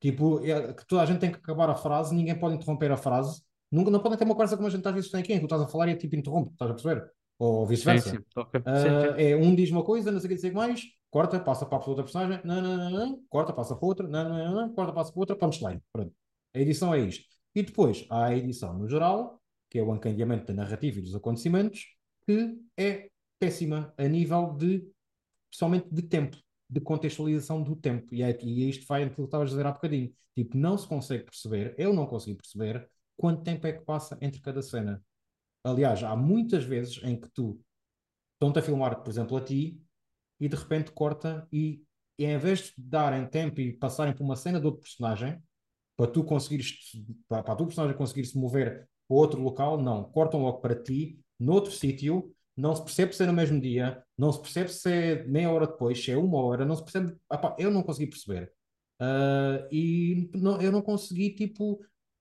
Tipo, 0.00 0.44
é, 0.44 0.74
que 0.74 0.86
toda 0.86 1.02
a 1.02 1.06
gente 1.06 1.20
tem 1.20 1.32
que 1.32 1.38
acabar 1.38 1.70
a 1.70 1.74
frase, 1.74 2.14
ninguém 2.14 2.38
pode 2.38 2.56
interromper 2.56 2.92
a 2.92 2.96
frase. 2.96 3.42
Nunca, 3.70 3.90
não 3.90 4.00
podem 4.00 4.18
ter 4.18 4.24
uma 4.24 4.34
conversa 4.34 4.56
como 4.56 4.68
a 4.68 4.70
gente 4.70 4.86
às 4.86 4.94
vezes 4.94 5.10
tem 5.10 5.20
aqui, 5.20 5.32
em 5.32 5.36
que 5.36 5.42
tu 5.42 5.46
estás 5.46 5.62
a 5.62 5.66
falar 5.66 5.88
e 5.88 5.96
tipo 5.96 6.14
interrompe, 6.16 6.52
estás 6.52 6.70
a 6.70 6.74
perceber? 6.74 7.10
Ou 7.38 7.66
vice-versa. 7.66 8.22
Okay. 8.36 8.60
Uh. 8.60 9.18
É 9.18 9.36
um 9.36 9.54
diz 9.54 9.70
uma 9.70 9.82
coisa, 9.82 10.12
não 10.12 10.20
sei 10.20 10.26
o 10.26 10.28
que 10.30 10.36
dizer 10.36 10.52
mais, 10.52 10.82
corta, 11.10 11.40
passa 11.40 11.66
para 11.66 11.78
a 11.78 11.88
outra 11.88 12.04
personagem, 12.04 12.40
não, 12.44 12.60
não, 12.60 12.76
não, 12.76 12.90
não, 12.90 13.22
corta, 13.28 13.52
passa 13.52 13.74
para 13.74 13.86
outra, 13.86 14.06
não, 14.06 14.28
não, 14.28 14.54
não, 14.54 14.74
corta, 14.74 14.92
passa 14.92 15.12
para 15.12 15.20
outra, 15.20 15.36
punchline. 15.36 15.80
Pronto. 15.92 16.12
A 16.54 16.60
edição 16.60 16.94
é 16.94 17.00
isto. 17.00 17.24
E 17.54 17.62
depois 17.62 18.06
há 18.10 18.26
a 18.26 18.36
edição 18.36 18.76
no 18.78 18.88
geral, 18.88 19.40
que 19.70 19.78
é 19.78 19.82
o 19.82 19.94
encadeamento 19.94 20.46
da 20.46 20.54
narrativa 20.54 20.98
e 20.98 21.02
dos 21.02 21.14
acontecimentos, 21.14 21.86
que 22.26 22.58
é 22.76 23.10
péssima 23.38 23.92
a 23.96 24.08
nível 24.08 24.54
de, 24.54 24.88
somente 25.50 25.88
de 25.92 26.02
tempo, 26.02 26.36
de 26.70 26.80
contextualização 26.80 27.62
do 27.62 27.76
tempo. 27.76 28.14
E, 28.14 28.22
é, 28.22 28.38
e 28.42 28.68
isto 28.68 28.86
vai 28.86 29.02
aquilo 29.02 29.16
que 29.16 29.22
estavas 29.24 29.48
a 29.48 29.50
dizer 29.50 29.66
há 29.66 29.72
bocadinho. 29.72 30.12
Tipo, 30.34 30.56
não 30.56 30.76
se 30.76 30.86
consegue 30.86 31.24
perceber, 31.24 31.74
eu 31.78 31.92
não 31.92 32.06
consigo 32.06 32.38
perceber 32.38 32.88
quanto 33.16 33.42
tempo 33.42 33.66
é 33.66 33.72
que 33.72 33.84
passa 33.84 34.18
entre 34.20 34.40
cada 34.40 34.62
cena. 34.62 35.02
Aliás, 35.62 36.02
há 36.02 36.14
muitas 36.14 36.64
vezes 36.64 37.02
em 37.02 37.18
que 37.18 37.28
tu 37.32 37.60
estão-te 38.34 38.58
a 38.58 38.62
filmar, 38.62 39.02
por 39.02 39.10
exemplo, 39.10 39.36
a 39.36 39.40
ti, 39.40 39.80
e 40.40 40.48
de 40.48 40.56
repente 40.56 40.92
corta 40.92 41.48
e, 41.52 41.82
e 42.18 42.24
em 42.24 42.38
vez 42.38 42.64
de 42.66 42.74
darem 42.76 43.26
tempo 43.26 43.60
e 43.60 43.72
passarem 43.72 44.14
por 44.14 44.24
uma 44.24 44.36
cena 44.36 44.60
de 44.60 44.66
outro 44.66 44.82
personagem, 44.82 45.42
para 45.96 46.10
tu 46.10 46.24
conseguires, 46.24 46.74
para, 47.28 47.42
para 47.42 47.56
tu 47.56 47.66
personagem 47.66 47.96
conseguir 47.96 48.24
se 48.24 48.36
mover 48.36 48.88
para 49.08 49.16
outro 49.16 49.40
local, 49.40 49.80
não, 49.80 50.04
cortam 50.04 50.42
logo 50.42 50.60
para 50.60 50.74
ti, 50.74 51.18
noutro 51.38 51.70
sítio, 51.70 52.34
não 52.56 52.74
se 52.74 52.82
percebe 52.82 53.14
se 53.14 53.22
é 53.22 53.26
no 53.26 53.32
mesmo 53.32 53.60
dia, 53.60 54.02
não 54.16 54.32
se 54.32 54.40
percebe 54.40 54.70
se 54.70 54.90
é 54.90 55.24
meia 55.24 55.50
hora 55.50 55.66
depois, 55.66 56.02
se 56.02 56.10
é 56.10 56.16
uma 56.16 56.38
hora, 56.38 56.64
não 56.64 56.76
se 56.76 56.82
percebe, 56.82 57.16
eu 57.58 57.70
não 57.70 57.82
consegui 57.82 58.08
perceber. 58.08 58.52
Uh, 59.00 59.66
e 59.72 60.30
não, 60.34 60.60
eu 60.60 60.70
não 60.70 60.80
consegui, 60.80 61.34
tipo, 61.34 61.80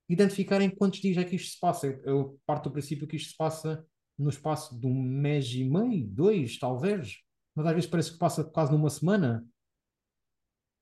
identificar 0.10 0.62
em 0.62 0.70
quantos 0.70 0.99
dias 0.99 1.18
é 1.18 1.24
que 1.24 1.36
isto 1.36 1.54
se 1.54 1.60
passa. 1.60 1.88
Eu, 1.88 2.01
eu 2.06 2.39
parto 2.45 2.70
do 2.70 2.74
princípio 2.74 3.08
que 3.08 3.16
isto 3.16 3.32
se 3.32 3.38
passa 3.38 3.86
no 4.18 4.30
espaço 4.30 4.80
de 4.80 4.86
um 4.86 4.93
mês 4.93 5.47
e 5.54 5.64
meio, 5.64 6.06
dois, 6.08 6.58
talvez 6.60 7.24
mas 7.56 7.68
às 7.68 7.74
vezes 7.74 7.89
parece 7.89 8.12
que 8.12 8.18
passa 8.18 8.43
quase 8.43 8.72
numa 8.72 8.89
semana. 8.89 9.45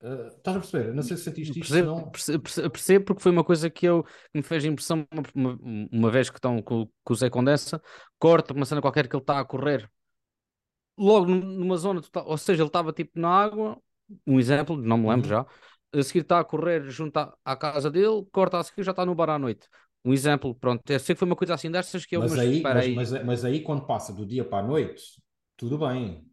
Uh, 0.02 0.28
estás 0.36 0.58
a 0.58 0.60
perceber? 0.60 0.94
Não 0.94 1.04
sei 1.04 1.18
se 1.18 1.24
sentiste 1.24 1.60
isto. 1.60 1.70
Percebo, 1.70 1.88
não... 1.88 2.10
percebo, 2.10 2.44
percebo, 2.72 3.06
porque 3.06 3.22
foi 3.22 3.32
uma 3.32 3.44
coisa 3.44 3.70
que 3.70 3.86
eu 3.86 4.04
que 4.04 4.12
me 4.36 4.42
fez 4.42 4.66
impressão 4.66 5.06
uma, 5.36 5.60
uma 5.92 6.10
vez 6.10 6.30
que 6.30 6.38
estão 6.38 6.62
com, 6.62 6.90
com 7.04 7.14
o 7.14 7.16
Zé 7.16 7.30
Condensa, 7.30 7.82
corta 8.18 8.54
uma 8.54 8.66
cena 8.66 8.82
qualquer 8.82 9.08
que 9.08 9.16
ele 9.16 9.22
está 9.22 9.40
a 9.40 9.46
correr 9.46 9.90
logo 10.98 11.28
numa 11.28 11.78
zona 11.78 12.02
total, 12.02 12.28
ou 12.28 12.38
seja, 12.38 12.62
ele 12.62 12.70
estava 12.70 12.92
tipo 12.94 13.20
na 13.20 13.30
água, 13.30 13.82
um 14.26 14.40
exemplo, 14.40 14.76
não 14.76 14.98
me 14.98 15.10
lembro 15.10 15.30
uhum. 15.30 15.30
já, 15.30 15.46
a 15.94 16.04
seguir 16.04 16.20
está 16.20 16.40
a 16.40 16.44
correr 16.44 16.90
junto 16.90 17.18
à, 17.18 17.36
à, 17.44 17.56
casa 17.56 17.90
dele, 17.92 18.26
corta 18.32 18.58
a 18.58 18.64
seguir 18.64 18.84
já 18.84 18.92
está 18.92 19.06
no 19.06 19.16
bar 19.16 19.30
à 19.30 19.40
noite. 19.40 19.68
Um 20.04 20.14
exemplo, 20.14 20.56
pronto, 20.56 20.82
eu 20.90 21.00
sei 21.00 21.14
que 21.14 21.20
foi 21.20 21.28
uma 21.28 21.36
coisa 21.36 21.54
assim 21.54 21.70
destas 21.70 22.06
que 22.06 22.16
eu 22.16 22.22
mas, 22.22 22.38
aí, 22.38 22.62
mas, 22.62 22.76
aí. 22.78 22.96
Mas, 22.96 23.12
mas 23.24 23.46
aí 23.46 23.62
quando 23.62 23.86
passa 23.86 24.12
do 24.12 24.26
dia 24.26 24.44
para 24.44 24.64
a 24.64 24.68
noite, 24.68 25.22
tudo 25.56 25.78
bem 25.78 26.26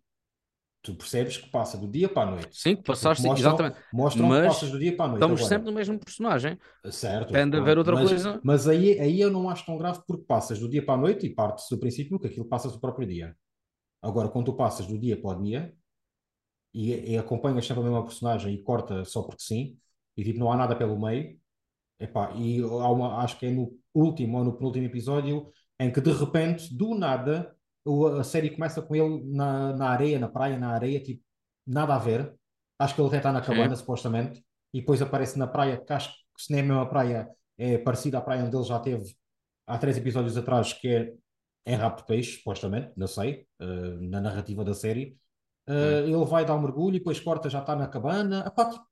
tu 0.82 0.94
percebes 0.94 1.36
que 1.36 1.50
passa 1.50 1.76
do 1.76 1.86
dia 1.86 2.09
para 2.09 2.28
a 2.28 2.30
noite. 2.32 2.48
Sim, 2.52 2.76
passaste, 2.76 3.22
mostram, 3.22 3.50
exatamente. 3.50 3.78
Mostram 3.92 4.28
mas 4.28 4.40
que 4.40 4.46
passas 4.48 4.70
do 4.70 4.78
dia 4.78 4.96
para 4.96 5.04
a 5.04 5.09
noite. 5.09 5.18
Estamos 5.18 5.40
Agora, 5.40 5.54
sempre 5.54 5.70
no 5.70 5.76
mesmo 5.76 5.98
personagem. 5.98 6.59
Certo. 6.90 7.32
Tende 7.32 7.56
a 7.56 7.61
haver 7.61 7.78
outra 7.78 7.94
mas, 7.94 8.09
coisa. 8.09 8.40
Mas 8.42 8.68
aí, 8.68 8.98
aí 8.98 9.20
eu 9.20 9.30
não 9.30 9.50
acho 9.50 9.66
tão 9.66 9.76
grave 9.76 10.00
porque 10.06 10.24
passas 10.24 10.59
do 10.59 10.68
dia 10.68 10.84
para 10.84 10.94
a 10.94 10.98
noite 10.98 11.26
e 11.26 11.34
partes 11.34 11.66
do 11.70 11.78
princípio 11.78 12.18
que 12.18 12.28
aquilo 12.28 12.46
passas 12.46 12.72
do 12.72 12.80
próprio 12.80 13.06
dia. 13.06 13.36
Agora, 14.00 14.28
quando 14.28 14.46
tu 14.46 14.54
passas 14.54 14.86
do 14.86 14.98
dia 14.98 15.20
para 15.20 15.36
o 15.36 15.42
dia 15.42 15.74
e, 16.79 17.12
e 17.12 17.18
acompanhas 17.18 17.66
sempre 17.66 17.83
a 17.83 17.87
mesma 17.87 18.05
personagem 18.05 18.55
e 18.55 18.62
corta 18.62 19.05
só 19.05 19.22
porque 19.22 19.43
sim, 19.43 19.76
e 20.16 20.22
tipo, 20.22 20.39
não 20.39 20.53
há 20.53 20.57
nada 20.57 20.76
pelo 20.76 21.01
meio, 21.01 21.37
epá, 21.99 22.33
e 22.37 22.62
há 22.62 22.89
uma, 22.89 23.18
acho 23.18 23.37
que 23.37 23.47
é 23.47 23.51
no 23.51 23.76
último 23.93 24.39
ou 24.39 24.45
no 24.45 24.57
penúltimo 24.57 24.87
episódio 24.87 25.51
em 25.81 25.91
que 25.91 26.01
de 26.01 26.12
repente, 26.12 26.72
do 26.72 26.95
nada, 26.95 27.53
a 28.18 28.22
série 28.22 28.51
começa 28.51 28.81
com 28.81 28.95
ele 28.95 29.24
na, 29.24 29.72
na 29.74 29.89
areia, 29.91 30.20
na 30.20 30.29
praia, 30.29 30.57
na 30.57 30.70
areia, 30.70 31.01
tipo, 31.03 31.22
nada 31.66 31.95
a 31.95 31.99
ver. 31.99 32.33
Acho 32.79 32.95
que 32.95 33.01
ele 33.01 33.09
até 33.09 33.16
está 33.16 33.33
na 33.33 33.41
cabana, 33.41 33.74
Sim. 33.74 33.81
supostamente, 33.81 34.45
e 34.72 34.81
depois 34.81 35.03
aparece 35.03 35.37
na 35.37 35.49
praia, 35.49 35.81
que 35.85 35.93
acho 35.93 36.11
que 36.12 36.43
se 36.43 36.53
nem 36.53 36.61
é 36.61 36.64
a 36.64 36.66
mesma 36.66 36.89
praia, 36.89 37.29
é 37.57 37.79
parecida 37.79 38.18
à 38.18 38.20
praia 38.20 38.45
onde 38.45 38.57
ele 38.57 38.64
já 38.64 38.79
teve 38.79 39.16
há 39.66 39.79
três 39.79 39.97
episódios 39.97 40.37
atrás, 40.37 40.72
que 40.72 40.89
é 40.89 41.14
em 41.66 41.74
Rapto 41.74 42.05
Peixe, 42.07 42.39
supostamente, 42.39 42.93
não 42.97 43.09
sei, 43.09 43.47
uh, 43.61 44.09
na 44.09 44.20
narrativa 44.20 44.64
da 44.64 44.74
série. 44.74 45.16
Uh, 45.68 46.06
ele 46.06 46.24
vai 46.24 46.44
dar 46.44 46.54
um 46.54 46.62
mergulho 46.62 46.96
e 46.96 46.98
depois 46.98 47.20
corta, 47.20 47.50
já 47.50 47.60
está 47.60 47.76
na 47.76 47.86
cabana. 47.86 48.44
Epá, 48.46 48.70
tipo, 48.70 48.86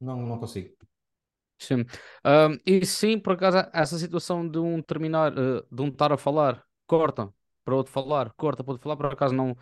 não, 0.00 0.20
não 0.26 0.38
consigo. 0.38 0.74
Sim. 1.58 1.84
Um, 2.24 2.58
e 2.66 2.84
sim, 2.84 3.18
por 3.18 3.34
acaso, 3.34 3.58
essa 3.72 3.96
situação 3.96 4.48
de 4.48 4.58
um 4.58 4.82
terminar, 4.82 5.32
uh, 5.32 5.64
de 5.70 5.82
um 5.82 5.88
estar 5.88 6.12
a 6.12 6.18
falar 6.18 6.64
corta 6.86 7.32
para 7.64 7.76
outro 7.76 7.92
falar, 7.92 8.32
corta 8.36 8.64
para 8.64 8.72
outro 8.72 8.82
falar, 8.82 8.96
por 8.96 9.06
acaso 9.06 9.32
não, 9.34 9.56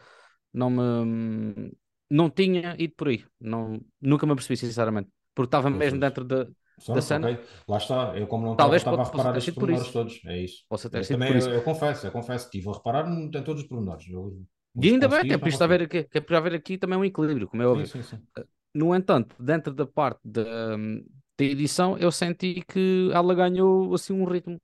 não 0.52 0.70
me 0.70 1.72
não 2.11 2.28
tinha 2.28 2.74
ido 2.78 2.94
por 2.96 3.08
aí, 3.08 3.24
não, 3.40 3.80
nunca 4.00 4.26
me 4.26 4.32
apercebi 4.32 4.56
sinceramente, 4.56 5.08
porque 5.34 5.46
estava 5.46 5.70
mesmo 5.70 6.00
dentro 6.00 6.24
da, 6.24 6.44
da 6.88 7.00
cena. 7.00 7.30
Okay. 7.30 7.44
Lá 7.68 7.76
está, 7.76 8.18
eu 8.18 8.26
como 8.26 8.46
não 8.46 8.56
Talvez 8.56 8.80
estava, 8.80 9.00
a 9.00 9.04
reparar 9.04 9.36
estes 9.36 9.54
pormenores 9.54 9.92
todos, 9.92 10.20
é 10.26 10.38
isso. 10.38 10.64
Posso 10.68 10.90
ter 10.90 11.02
eu, 11.02 11.08
também, 11.08 11.32
eu, 11.32 11.50
eu, 11.50 11.62
confesso, 11.62 12.06
eu 12.06 12.11
confesso, 12.11 12.46
estive 12.46 12.68
a 12.68 12.72
reparar 12.72 13.08
em 13.08 13.30
todos 13.30 13.62
os 13.62 13.68
pormenores. 13.68 14.08
Eu, 14.08 14.42
e 14.77 14.89
ainda 14.89 15.09
bem, 15.09 15.23
que 15.27 15.33
é 15.33 15.39
para 15.39 15.64
haver 15.64 15.83
aqui, 15.83 16.09
é 16.12 16.21
para 16.21 16.39
haver 16.39 16.55
aqui 16.55 16.79
também 16.79 16.99
um 16.99 17.05
equilíbrio, 17.05 17.49
como 17.49 17.62
é 17.62 17.66
óbvio. 17.66 17.87
Sim, 17.87 18.03
sim, 18.03 18.16
sim. 18.16 18.23
Eh, 18.39 18.45
no 18.75 18.95
entanto, 18.95 19.35
dentro 19.39 19.75
da 19.75 19.87
parte 19.87 20.21
da, 20.25 20.77
da 20.77 21.45
edição, 21.45 21.99
eu 21.99 22.12
senti 22.12 22.62
que 22.68 23.11
ela 23.12 23.35
ganhou 23.35 23.93
assim 23.95 24.12
um 24.12 24.25
ritmo. 24.25 24.61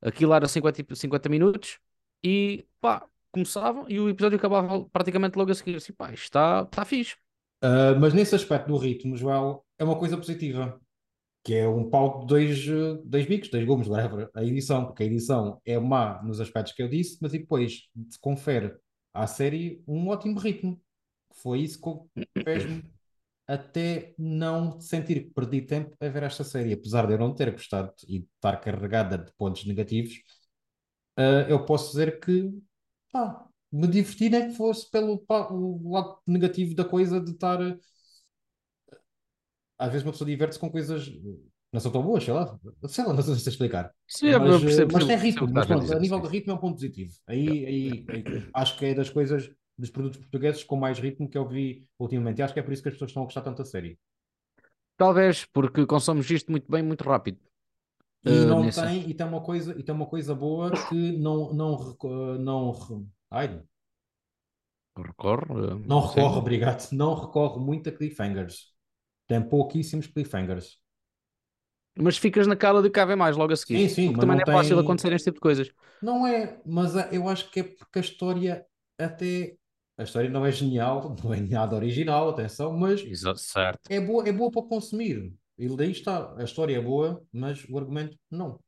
Aquilo 0.00 0.32
era 0.32 0.46
50, 0.46 0.94
50 0.94 1.28
minutos, 1.28 1.78
e 2.24 2.64
pá, 2.80 3.04
começavam 3.32 3.86
e 3.88 3.98
o 3.98 4.08
episódio 4.08 4.38
acabava 4.38 4.84
praticamente 4.90 5.36
logo 5.36 5.50
a 5.50 5.54
seguir. 5.54 5.76
Assim, 5.76 5.92
pá, 5.92 6.12
está, 6.12 6.62
está 6.62 6.84
fixe. 6.84 7.16
Uh, 7.62 7.98
mas 8.00 8.14
nesse 8.14 8.34
aspecto 8.34 8.68
do 8.68 8.78
ritmo, 8.78 9.16
Joel, 9.16 9.64
é 9.78 9.84
uma 9.84 9.98
coisa 9.98 10.16
positiva, 10.16 10.80
que 11.44 11.54
é 11.54 11.68
um 11.68 11.90
pau 11.90 12.20
de 12.20 12.26
dois, 12.26 12.66
dois 13.04 13.26
bicos, 13.26 13.50
dois 13.50 13.64
gumes, 13.66 13.88
whatever, 13.88 14.30
a 14.34 14.44
edição, 14.44 14.86
porque 14.86 15.02
a 15.02 15.06
edição 15.06 15.60
é 15.64 15.78
má 15.78 16.22
nos 16.22 16.40
aspectos 16.40 16.72
que 16.72 16.82
eu 16.82 16.88
disse, 16.88 17.18
mas 17.20 17.32
depois 17.32 17.88
se 18.08 18.18
confere 18.18 18.74
à 19.12 19.26
série 19.26 19.82
um 19.86 20.08
ótimo 20.08 20.38
ritmo. 20.38 20.80
Foi 21.34 21.60
isso 21.60 21.80
que 21.80 22.44
fez-me 22.44 22.84
até 23.46 24.14
não 24.18 24.80
sentir 24.80 25.24
que 25.24 25.30
perdi 25.34 25.62
tempo 25.62 25.96
a 26.00 26.08
ver 26.08 26.22
esta 26.22 26.44
série, 26.44 26.72
apesar 26.72 27.06
de 27.06 27.14
eu 27.14 27.18
não 27.18 27.34
ter 27.34 27.50
gostado 27.50 27.92
e 28.06 28.26
estar 28.36 28.56
carregada 28.58 29.18
de 29.18 29.32
pontos 29.34 29.64
negativos 29.64 30.22
uh, 31.18 31.48
eu 31.48 31.64
posso 31.64 31.90
dizer 31.90 32.20
que 32.20 32.50
pá, 33.12 33.46
me 33.72 33.86
diverti, 33.86 34.28
nem 34.28 34.48
que 34.50 34.56
fosse 34.56 34.90
pelo 34.90 35.18
pá, 35.18 35.48
lado 35.50 36.18
negativo 36.26 36.74
da 36.74 36.84
coisa 36.84 37.20
de 37.20 37.32
estar. 37.32 37.58
Às 39.78 39.92
vezes 39.92 40.04
uma 40.06 40.12
pessoa 40.12 40.28
diverte-se 40.28 40.60
com 40.60 40.70
coisas 40.70 41.08
não 41.72 41.80
são 41.80 41.92
tão 41.92 42.02
boas, 42.02 42.24
sei 42.24 42.34
lá, 42.34 42.58
sei 42.88 43.04
lá, 43.04 43.12
não 43.12 43.22
sei 43.22 43.34
se 43.36 43.48
explicar. 43.48 43.94
Sim, 44.06 44.32
mas, 44.38 44.60
percebo, 44.60 44.92
mas 44.92 45.06
tem 45.06 45.16
ritmo, 45.16 45.48
mas 45.52 45.66
pronto, 45.66 45.92
a 45.92 45.98
nível 45.98 46.20
de 46.20 46.28
ritmo 46.28 46.52
é 46.52 46.54
um 46.54 46.58
ponto 46.58 46.74
positivo. 46.74 47.12
Aí, 47.26 47.48
aí, 47.64 48.06
aí, 48.08 48.48
acho 48.54 48.76
que 48.76 48.86
é 48.86 48.94
das 48.94 49.08
coisas 49.08 49.50
dos 49.78 49.90
produtos 49.90 50.18
portugueses 50.18 50.64
com 50.64 50.76
mais 50.76 50.98
ritmo 50.98 51.28
que 51.28 51.38
eu 51.38 51.48
vi 51.48 51.86
ultimamente. 51.98 52.38
E 52.38 52.42
acho 52.42 52.52
que 52.52 52.60
é 52.60 52.62
por 52.62 52.72
isso 52.72 52.82
que 52.82 52.88
as 52.88 52.94
pessoas 52.94 53.10
estão 53.10 53.22
a 53.22 53.26
gostar 53.26 53.42
tanto 53.42 53.58
da 53.58 53.64
série. 53.64 53.98
Talvez, 54.96 55.46
porque 55.46 55.86
consomos 55.86 56.28
isto 56.30 56.50
muito 56.50 56.70
bem, 56.70 56.82
muito 56.82 57.04
rápido. 57.04 57.38
E 58.24 58.30
uh, 58.30 58.46
não 58.46 58.64
nessa... 58.64 58.86
tem, 58.86 59.08
e 59.08 59.14
tem 59.14 59.26
uma 59.26 59.40
coisa, 59.40 59.78
e 59.78 59.82
tem 59.82 59.94
uma 59.94 60.06
coisa 60.06 60.34
boa 60.34 60.70
que 60.88 61.16
não, 61.16 61.54
não, 61.54 61.96
não, 62.38 63.06
ai, 63.30 63.62
recorre. 64.98 65.46
Não 65.86 66.00
recorre, 66.00 66.32
sim. 66.32 66.38
obrigado. 66.38 66.92
Não 66.92 67.14
recorre 67.14 67.60
muito 67.60 67.88
a 67.88 67.92
cliffhangers. 67.92 68.74
Tem 69.26 69.40
pouquíssimos 69.40 70.06
cliffhangers. 70.06 70.78
Mas 71.96 72.16
ficas 72.16 72.46
na 72.46 72.56
cala 72.56 72.82
de 72.82 72.90
cá 72.90 73.04
ver 73.04 73.16
mais 73.16 73.36
logo 73.36 73.52
a 73.52 73.56
seguir. 73.56 73.88
Sim, 73.88 73.94
sim, 73.94 74.06
porque 74.08 74.20
também 74.20 74.36
não 74.36 74.42
é 74.42 74.44
tem... 74.44 74.54
fácil 74.54 74.78
acontecer 74.78 75.12
este 75.12 75.24
tipo 75.26 75.36
de 75.36 75.40
coisas. 75.40 75.70
Não 76.02 76.26
é, 76.26 76.60
mas 76.64 76.94
eu 77.12 77.28
acho 77.28 77.50
que 77.50 77.60
é 77.60 77.62
porque 77.64 77.98
a 77.98 78.02
história 78.02 78.66
até. 78.98 79.56
A 79.98 80.04
história 80.04 80.30
não 80.30 80.46
é 80.46 80.52
genial, 80.52 81.14
não 81.22 81.34
é 81.34 81.40
nada 81.40 81.76
original, 81.76 82.30
atenção, 82.30 82.76
mas 82.76 83.00
Exato, 83.02 83.40
é 83.88 84.00
boa, 84.00 84.26
é 84.26 84.32
boa 84.32 84.50
para 84.50 84.62
consumir. 84.62 85.34
E 85.58 85.76
daí 85.76 85.90
está, 85.90 86.34
a 86.38 86.44
história 86.44 86.76
é 86.76 86.80
boa, 86.80 87.22
mas 87.30 87.66
o 87.68 87.76
argumento 87.76 88.16
não. 88.30 88.58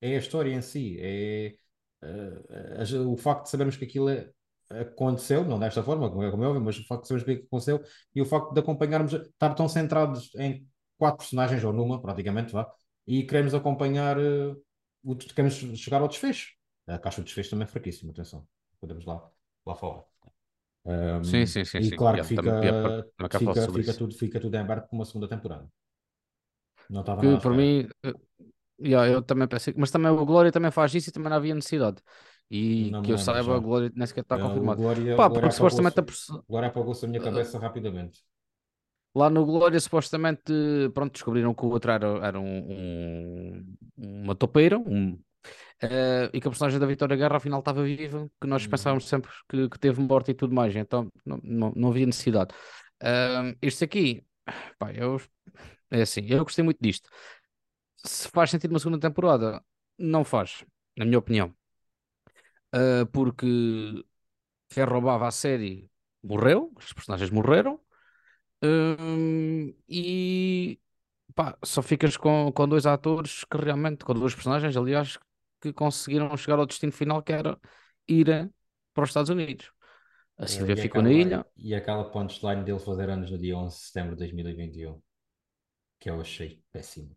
É 0.00 0.16
a 0.16 0.18
história 0.18 0.54
em 0.54 0.62
si, 0.62 0.96
é 0.98 1.54
uh, 2.02 3.12
o 3.12 3.16
facto 3.16 3.44
de 3.44 3.50
sabermos 3.50 3.76
que 3.76 3.84
aquilo 3.84 4.08
é, 4.08 4.30
aconteceu, 4.70 5.44
não 5.44 5.58
desta 5.58 5.82
forma, 5.82 6.10
como 6.10 6.22
é, 6.22 6.30
como 6.30 6.44
é 6.44 6.46
óbvio, 6.46 6.62
mas 6.62 6.78
o 6.78 6.86
facto 6.86 7.02
de 7.02 7.08
sabermos 7.08 7.24
que 7.24 7.32
aquilo 7.32 7.46
aconteceu 7.46 7.82
e 8.14 8.22
o 8.22 8.24
facto 8.24 8.52
de 8.52 8.60
acompanharmos, 8.60 9.12
estar 9.12 9.54
tão 9.54 9.68
centrados 9.68 10.34
em 10.36 10.66
quatro 10.98 11.18
personagens, 11.18 11.62
ou 11.64 11.72
numa, 11.72 12.00
praticamente, 12.00 12.52
vá, 12.52 12.70
e 13.06 13.24
queremos 13.24 13.54
acompanhar, 13.54 14.18
uh, 14.18 14.60
o, 15.02 15.16
queremos 15.16 15.54
chegar 15.78 16.00
ao 16.00 16.08
desfecho. 16.08 16.52
A 16.86 16.98
caixa 16.98 17.20
de 17.20 17.26
desfecho 17.26 17.50
também 17.50 17.64
é 17.64 17.68
fraquíssima, 17.68 18.12
atenção, 18.12 18.46
podemos 18.80 19.04
lá, 19.04 19.22
lá 19.66 19.74
falar. 19.74 20.04
Um, 20.84 21.24
sim, 21.24 21.46
sim, 21.46 21.64
sim. 21.64 21.78
E 21.78 21.84
sim. 21.84 21.96
claro 21.96 22.18
que 22.18 22.24
fica, 22.24 22.42
fica, 22.42 23.70
fica, 23.70 23.94
tudo, 23.94 24.14
fica 24.14 24.40
tudo 24.40 24.54
em 24.54 24.60
aberto 24.60 24.88
para 24.88 24.96
uma 24.96 25.04
segunda 25.04 25.26
temporada. 25.26 25.66
Não 26.90 27.00
estava 27.00 27.22
que, 27.22 27.26
nada 27.26 27.40
para 27.40 27.50
mim, 27.50 27.88
eh, 28.02 28.14
yeah, 28.80 29.10
eu 29.10 29.22
também 29.22 29.48
pensei, 29.48 29.72
mas 29.76 29.90
também 29.90 30.10
o 30.10 30.26
Glória 30.26 30.52
também 30.52 30.70
faz 30.70 30.94
isso 30.94 31.08
e 31.08 31.12
também 31.12 31.30
não 31.30 31.38
havia 31.38 31.54
necessidade. 31.54 32.02
E 32.50 32.90
não 32.90 33.02
que 33.02 33.10
eu 33.10 33.16
saiba, 33.16 33.52
já. 33.52 33.56
a 33.56 33.58
Glória 33.58 33.92
nem 33.94 34.06
sequer 34.06 34.20
está 34.20 34.38
confirmado. 34.38 34.80
Glória, 34.80 35.16
Pá, 35.16 35.30
porque 35.30 35.50
supostamente 35.52 35.98
a 35.98 36.04
Glória 36.46 36.68
apagou-se 36.68 37.04
a 37.04 37.08
minha 37.08 37.22
cabeça 37.22 37.56
uh, 37.56 37.60
rapidamente. 37.60 38.20
Lá 39.14 39.30
no 39.30 39.44
Glória, 39.46 39.78
supostamente, 39.78 40.52
pronto, 40.92 41.12
descobriram 41.12 41.54
que 41.54 41.64
o 41.64 41.68
outro 41.68 41.90
era, 41.90 42.06
era 42.26 42.40
um, 42.40 43.64
um 43.96 44.22
uma 44.22 44.34
topeira, 44.34 44.78
um, 44.78 45.18
Uh, 45.82 46.30
e 46.32 46.40
que 46.40 46.48
a 46.48 46.50
personagem 46.50 46.78
da 46.80 46.86
Vitória 46.86 47.16
Guerra 47.16 47.36
afinal 47.36 47.58
estava 47.58 47.82
viva, 47.82 48.30
que 48.40 48.46
nós 48.46 48.64
uhum. 48.64 48.70
pensávamos 48.70 49.06
sempre 49.06 49.30
que, 49.48 49.68
que, 49.68 49.78
teve 49.78 50.00
morte 50.00 50.30
e 50.30 50.34
tudo 50.34 50.54
mais, 50.54 50.74
então 50.74 51.12
não, 51.26 51.38
não, 51.42 51.72
não 51.76 51.88
havia 51.90 52.06
necessidade. 52.06 52.54
Uh, 53.02 53.54
este 53.60 53.84
aqui, 53.84 54.24
pá, 54.78 54.92
eu, 54.92 55.20
é 55.90 56.02
assim, 56.02 56.22
eu 56.26 56.42
gostei 56.44 56.64
muito 56.64 56.78
disto. 56.80 57.10
Se 58.04 58.28
faz 58.28 58.50
sentido 58.50 58.70
uma 58.70 58.78
segunda 58.78 58.98
temporada, 58.98 59.62
não 59.98 60.24
faz, 60.24 60.64
na 60.96 61.04
minha 61.04 61.18
opinião, 61.18 61.54
uh, 62.74 63.06
porque 63.12 64.04
quem 64.70 64.84
roubava 64.84 65.26
a 65.28 65.30
série 65.30 65.90
morreu, 66.22 66.72
os 66.76 66.92
personagens 66.92 67.30
morreram. 67.30 67.80
E 69.88 70.78
pá, 71.34 71.56
só 71.62 71.82
ficas 71.82 72.16
com, 72.16 72.50
com 72.52 72.68
dois 72.68 72.86
atores 72.86 73.44
que 73.44 73.56
realmente, 73.56 74.04
com 74.04 74.14
duas 74.14 74.34
personagens, 74.34 74.76
aliás, 74.76 75.18
que 75.60 75.72
conseguiram 75.72 76.36
chegar 76.36 76.58
ao 76.58 76.66
destino 76.66 76.92
final 76.92 77.22
que 77.22 77.32
era 77.32 77.58
ir 78.08 78.50
para 78.92 79.04
os 79.04 79.10
Estados 79.10 79.30
Unidos. 79.30 79.72
A 80.36 80.46
Silvia 80.46 80.76
ficou 80.76 81.00
aquela, 81.00 81.14
na 81.14 81.20
ilha. 81.20 81.46
E 81.56 81.74
aquela 81.74 82.10
punchline 82.10 82.64
dele 82.64 82.78
fazer 82.78 83.08
anos 83.08 83.30
no 83.30 83.38
dia 83.38 83.56
11 83.56 83.76
de 83.76 83.82
setembro 83.82 84.10
de 84.12 84.18
2021, 84.18 85.00
que 86.00 86.10
eu 86.10 86.20
achei 86.20 86.60
péssimo. 86.72 87.14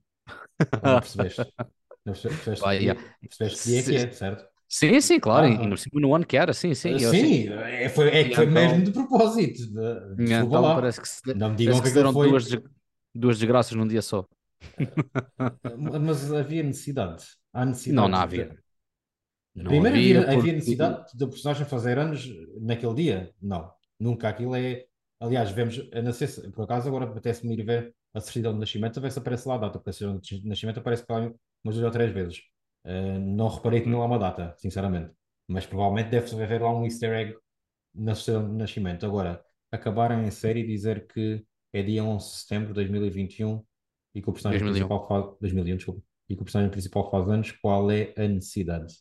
Não 0.84 1.00
percebeste? 1.00 1.42
Não 2.06 2.14
percebeste, 2.14 2.62
Vai, 2.62 2.78
yeah. 2.78 3.02
percebeste 3.20 3.64
que 3.64 3.70
dia 3.70 3.84
que 3.84 3.96
é, 3.96 4.12
certo? 4.12 4.57
Sim, 4.70 5.00
sim, 5.00 5.20
claro, 5.20 5.46
ah, 5.46 5.50
e 5.50 5.66
no, 5.66 5.76
no 5.94 6.16
ano 6.16 6.26
que 6.26 6.36
era, 6.36 6.54
sim, 6.54 6.74
sim. 6.74 7.00
Sim, 7.00 7.48
é, 7.48 7.88
foi, 7.88 8.10
é 8.10 8.24
que 8.26 8.36
foi 8.36 8.46
então, 8.46 8.54
mesmo 8.54 8.84
de 8.84 8.92
propósito. 8.92 9.66
De, 9.66 10.34
então, 10.34 10.62
lá. 10.62 10.76
parece 10.76 11.00
que 11.00 11.08
se, 11.08 11.22
não 11.34 11.52
me 11.52 11.56
digam 11.56 11.82
que, 11.82 11.88
que 11.88 11.94
deram 11.94 12.12
foi... 12.12 12.30
duas, 12.30 12.50
duas 13.16 13.40
desgraças 13.40 13.74
num 13.74 13.88
dia 13.88 14.02
só. 14.02 14.26
Mas 16.02 16.32
havia 16.34 16.64
necessidade. 16.64 17.24
Há 17.54 17.66
necessidade. 17.66 17.96
Não, 17.96 18.10
não 18.10 18.20
havia. 18.20 18.58
Não 19.56 19.72
Primeiro 19.72 19.98
havia, 19.98 20.22
havia, 20.22 20.38
havia 20.38 20.54
necessidade 20.54 21.18
da 21.18 21.28
personagem 21.28 21.66
fazer 21.66 21.98
anos 21.98 22.30
naquele 22.60 22.94
dia? 22.94 23.32
Não. 23.42 23.72
Nunca 24.00 24.28
aquilo 24.28 24.56
é. 24.56 24.86
Aliás, 25.20 25.50
vemos, 25.50 25.82
sei 26.14 26.28
se, 26.28 26.52
por 26.52 26.66
acaso 26.66 26.88
agora 26.88 27.06
apetece-me 27.06 27.56
ir 27.56 27.64
ver 27.64 27.96
a 28.14 28.20
certidão 28.20 28.54
de 28.54 28.60
nascimento, 28.60 29.00
a 29.00 29.02
ver 29.02 29.12
se 29.12 29.18
aparece 29.18 29.48
lá 29.48 29.56
a 29.56 29.60
data, 29.60 29.80
porque 29.80 29.90
a 29.90 29.94
certidão 29.94 30.20
de 30.20 30.48
nascimento 30.48 30.80
aparece 30.80 31.06
para 31.06 31.34
umas 31.64 31.76
duas 31.76 31.86
ou 31.86 31.92
três 31.92 32.12
vezes. 32.12 32.42
Uh, 32.86 33.20
não 33.20 33.48
reparei 33.48 33.82
que 33.82 33.90
não 33.90 34.02
há 34.02 34.06
uma 34.06 34.20
data, 34.20 34.56
sinceramente. 34.58 35.12
Mas 35.48 35.66
provavelmente 35.66 36.10
deve 36.10 36.44
haver 36.44 36.62
lá 36.62 36.74
um 36.74 36.86
easter 36.86 37.12
egg 37.12 37.38
na 37.94 38.14
de 38.14 38.32
nascimento. 38.32 39.06
Agora, 39.06 39.44
acabarem 39.72 40.26
em 40.26 40.32
série 40.32 40.62
e 40.62 40.68
dizer 40.68 41.08
que 41.08 41.46
é 41.74 41.82
dia 41.82 42.04
11 42.04 42.26
de 42.26 42.36
setembro 42.38 42.68
de 42.70 42.74
2021 42.76 43.64
e 44.16 44.22
que 44.22 44.30
o 44.30 44.34
personagem 44.34 44.62
2001. 44.64 44.88
principal 44.88 45.08
faz. 45.08 45.40
2001, 45.42 45.78
desculpa. 45.78 46.02
E 46.30 46.36
que 46.36 46.42
o 46.42 46.46
personagem 46.46 46.72
principal 46.72 47.10
faz 47.10 47.30
anos, 47.30 47.52
qual 47.52 47.90
é 47.90 48.14
a 48.18 48.28
necessidade? 48.28 48.94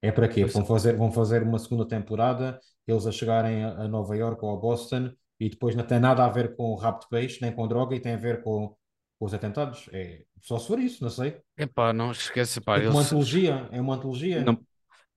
É 0.00 0.12
para 0.12 0.28
quê? 0.28 0.44
Vão 0.44 0.64
fazer, 0.64 0.96
vão 0.96 1.10
fazer 1.10 1.42
uma 1.42 1.58
segunda 1.58 1.86
temporada, 1.86 2.60
eles 2.86 3.06
a 3.06 3.10
chegarem 3.10 3.64
a 3.64 3.88
Nova 3.88 4.16
York 4.16 4.44
ou 4.44 4.54
a 4.54 4.56
Boston 4.56 5.12
e 5.40 5.48
depois 5.48 5.74
não 5.74 5.84
tem 5.84 5.98
nada 5.98 6.24
a 6.24 6.28
ver 6.28 6.54
com 6.54 6.70
o 6.70 6.76
rapto 6.76 7.06
de 7.06 7.10
peixe, 7.10 7.40
nem 7.42 7.52
com 7.52 7.66
droga 7.66 7.96
e 7.96 8.00
tem 8.00 8.14
a 8.14 8.18
ver 8.18 8.42
com, 8.42 8.76
com 9.18 9.26
os 9.26 9.34
atentados. 9.34 9.88
É 9.92 10.24
só 10.40 10.58
se 10.58 10.68
for 10.68 10.78
isso, 10.78 11.02
não 11.02 11.10
sei. 11.10 11.40
Epá, 11.56 11.92
não 11.92 12.12
esquece, 12.12 12.60
pá. 12.60 12.78
É 12.78 12.88
uma 12.88 13.00
antologia, 13.00 13.68
é 13.72 13.80
uma 13.80 13.94
antologia. 13.96 14.44
Não, 14.44 14.58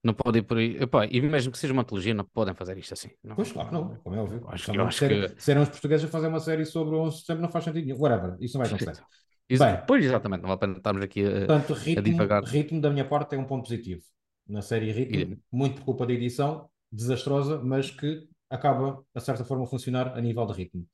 não 0.04 0.14
pode 0.14 0.40
ir 0.40 0.42
por 0.44 0.58
aí. 0.58 0.78
Epá, 0.78 1.06
e 1.06 1.22
mesmo 1.22 1.52
que 1.52 1.58
seja 1.58 1.74
uma 1.74 1.84
antologia, 1.84 2.14
não 2.14 2.26
podem 2.26 2.56
fazer 2.56 2.78
isto 2.78 2.94
assim. 2.94 3.10
Não. 3.24 3.36
Pois, 3.36 3.52
claro, 3.52 3.72
não, 3.72 3.96
como 3.98 4.16
é 4.16 4.20
óbvio. 4.20 4.44
Acho, 4.48 4.74
eu 4.74 4.86
acho 4.86 4.98
ser, 4.98 5.36
que... 5.36 5.42
Serem 5.42 5.62
os 5.62 5.70
portugueses 5.70 6.06
a 6.06 6.10
fazer 6.10 6.28
uma 6.28 6.40
série 6.40 6.66
sobre 6.66 6.96
o 6.96 7.02
11 7.02 7.16
de 7.16 7.22
setembro 7.22 7.42
não 7.44 7.50
faz 7.50 7.64
sentido 7.66 7.86
nenhum. 7.86 8.00
Whatever, 8.00 8.38
isso 8.40 8.58
não 8.58 8.66
vai 8.66 8.74
acontecer. 8.74 9.04
Isso, 9.48 9.64
Bem, 9.64 9.78
pois, 9.86 10.06
exatamente, 10.06 10.42
não 10.42 10.48
vale 10.48 10.56
a 10.56 10.60
pena 10.60 10.78
estarmos 10.78 11.04
aqui 11.04 11.26
a, 11.26 11.32
portanto, 11.46 11.74
ritmo, 11.74 12.00
a 12.00 12.04
divagar. 12.04 12.44
ritmo 12.44 12.80
da 12.80 12.90
minha 12.90 13.06
parte 13.06 13.36
é 13.36 13.38
um 13.38 13.44
ponto 13.44 13.64
positivo. 13.64 14.02
Na 14.48 14.62
série 14.62 14.92
Ritmo, 14.92 15.34
e... 15.34 15.40
muito 15.52 15.76
por 15.76 15.86
culpa 15.86 16.06
da 16.06 16.14
edição, 16.14 16.70
desastrosa, 16.90 17.62
mas 17.62 17.92
que 17.92 18.28
acaba, 18.50 19.04
a 19.14 19.20
certa 19.20 19.44
forma, 19.44 19.66
a 19.66 19.68
funcionar 19.68 20.18
a 20.18 20.22
nível 20.22 20.46
de 20.46 20.54
ritmo. 20.54 20.88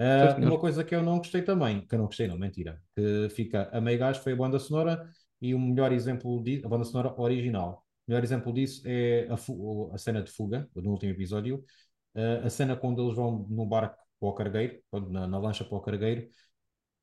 Uh, 0.00 0.46
uma 0.46 0.58
coisa 0.58 0.82
que 0.82 0.94
eu 0.94 1.02
não 1.02 1.18
gostei 1.18 1.42
também, 1.42 1.86
que 1.86 1.94
eu 1.94 1.98
não 1.98 2.06
gostei, 2.06 2.26
não, 2.26 2.38
mentira, 2.38 2.82
que 2.96 3.28
fica 3.28 3.68
a 3.70 3.82
meio 3.82 3.98
gás 3.98 4.16
foi 4.16 4.32
a 4.32 4.36
banda 4.36 4.58
sonora 4.58 5.06
e 5.42 5.54
o 5.54 5.58
melhor 5.58 5.92
exemplo 5.92 6.42
disso, 6.42 6.66
a 6.66 6.70
banda 6.70 6.84
sonora 6.84 7.14
original. 7.20 7.84
O 8.06 8.10
melhor 8.10 8.24
exemplo 8.24 8.50
disso 8.50 8.82
é 8.86 9.28
a, 9.28 9.34
a 9.94 9.98
cena 9.98 10.22
de 10.22 10.30
fuga, 10.30 10.66
no 10.74 10.92
último 10.92 11.12
episódio. 11.12 11.62
Uh, 12.14 12.46
a 12.46 12.48
cena 12.48 12.74
quando 12.76 13.02
eles 13.02 13.14
vão 13.14 13.46
no 13.50 13.66
barco 13.66 13.98
para 14.18 14.28
o 14.28 14.32
cargueiro, 14.32 14.80
na, 15.10 15.26
na 15.28 15.38
lancha 15.38 15.64
para 15.64 15.76
o 15.76 15.82
cargueiro, 15.82 16.26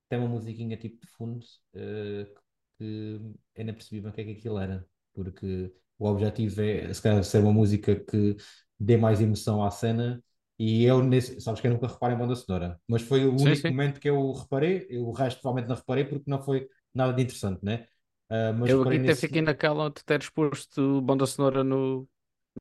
tem 0.09 0.17
uma 0.17 0.27
musiquinha 0.27 0.75
tipo 0.75 0.99
de 0.99 1.07
fundo 1.07 1.45
uh, 1.75 2.41
que 2.79 3.21
é 3.55 3.63
percebi 3.73 4.07
o 4.07 4.11
que 4.11 4.21
é 4.21 4.23
que 4.23 4.31
aquilo 4.31 4.57
era, 4.57 4.83
porque 5.13 5.71
o 5.99 6.07
objetivo 6.07 6.61
é 6.61 6.91
se 6.91 7.01
calhar, 7.01 7.23
ser 7.23 7.39
uma 7.39 7.53
música 7.53 7.95
que 7.95 8.35
dê 8.79 8.97
mais 8.97 9.21
emoção 9.21 9.63
à 9.63 9.69
cena. 9.69 10.23
E 10.59 10.83
eu, 10.85 11.03
nesse, 11.03 11.39
sabes 11.39 11.61
que 11.61 11.67
eu 11.67 11.71
nunca 11.71 11.87
reparo 11.87 12.13
em 12.13 12.17
banda 12.17 12.35
sonora, 12.35 12.79
mas 12.87 13.03
foi 13.03 13.25
o 13.25 13.37
sim, 13.37 13.45
único 13.45 13.61
sim. 13.61 13.69
momento 13.69 13.99
que 13.99 14.09
eu 14.09 14.31
reparei. 14.31 14.87
Eu, 14.89 15.07
o 15.07 15.11
resto 15.11 15.39
provavelmente 15.39 15.69
não 15.69 15.75
reparei 15.75 16.05
porque 16.05 16.29
não 16.29 16.41
foi 16.41 16.67
nada 16.93 17.13
de 17.13 17.21
interessante, 17.21 17.63
né? 17.63 17.85
Uh, 18.29 18.53
mas 18.57 18.69
eu 18.69 18.81
aqui 18.81 18.97
nesse... 18.97 19.11
até 19.11 19.27
fiquei 19.27 19.41
naquela 19.41 19.89
de 19.89 20.03
ter 20.03 20.19
exposto 20.19 21.01
banda 21.01 21.25
sonora 21.25 21.63
no, 21.63 22.07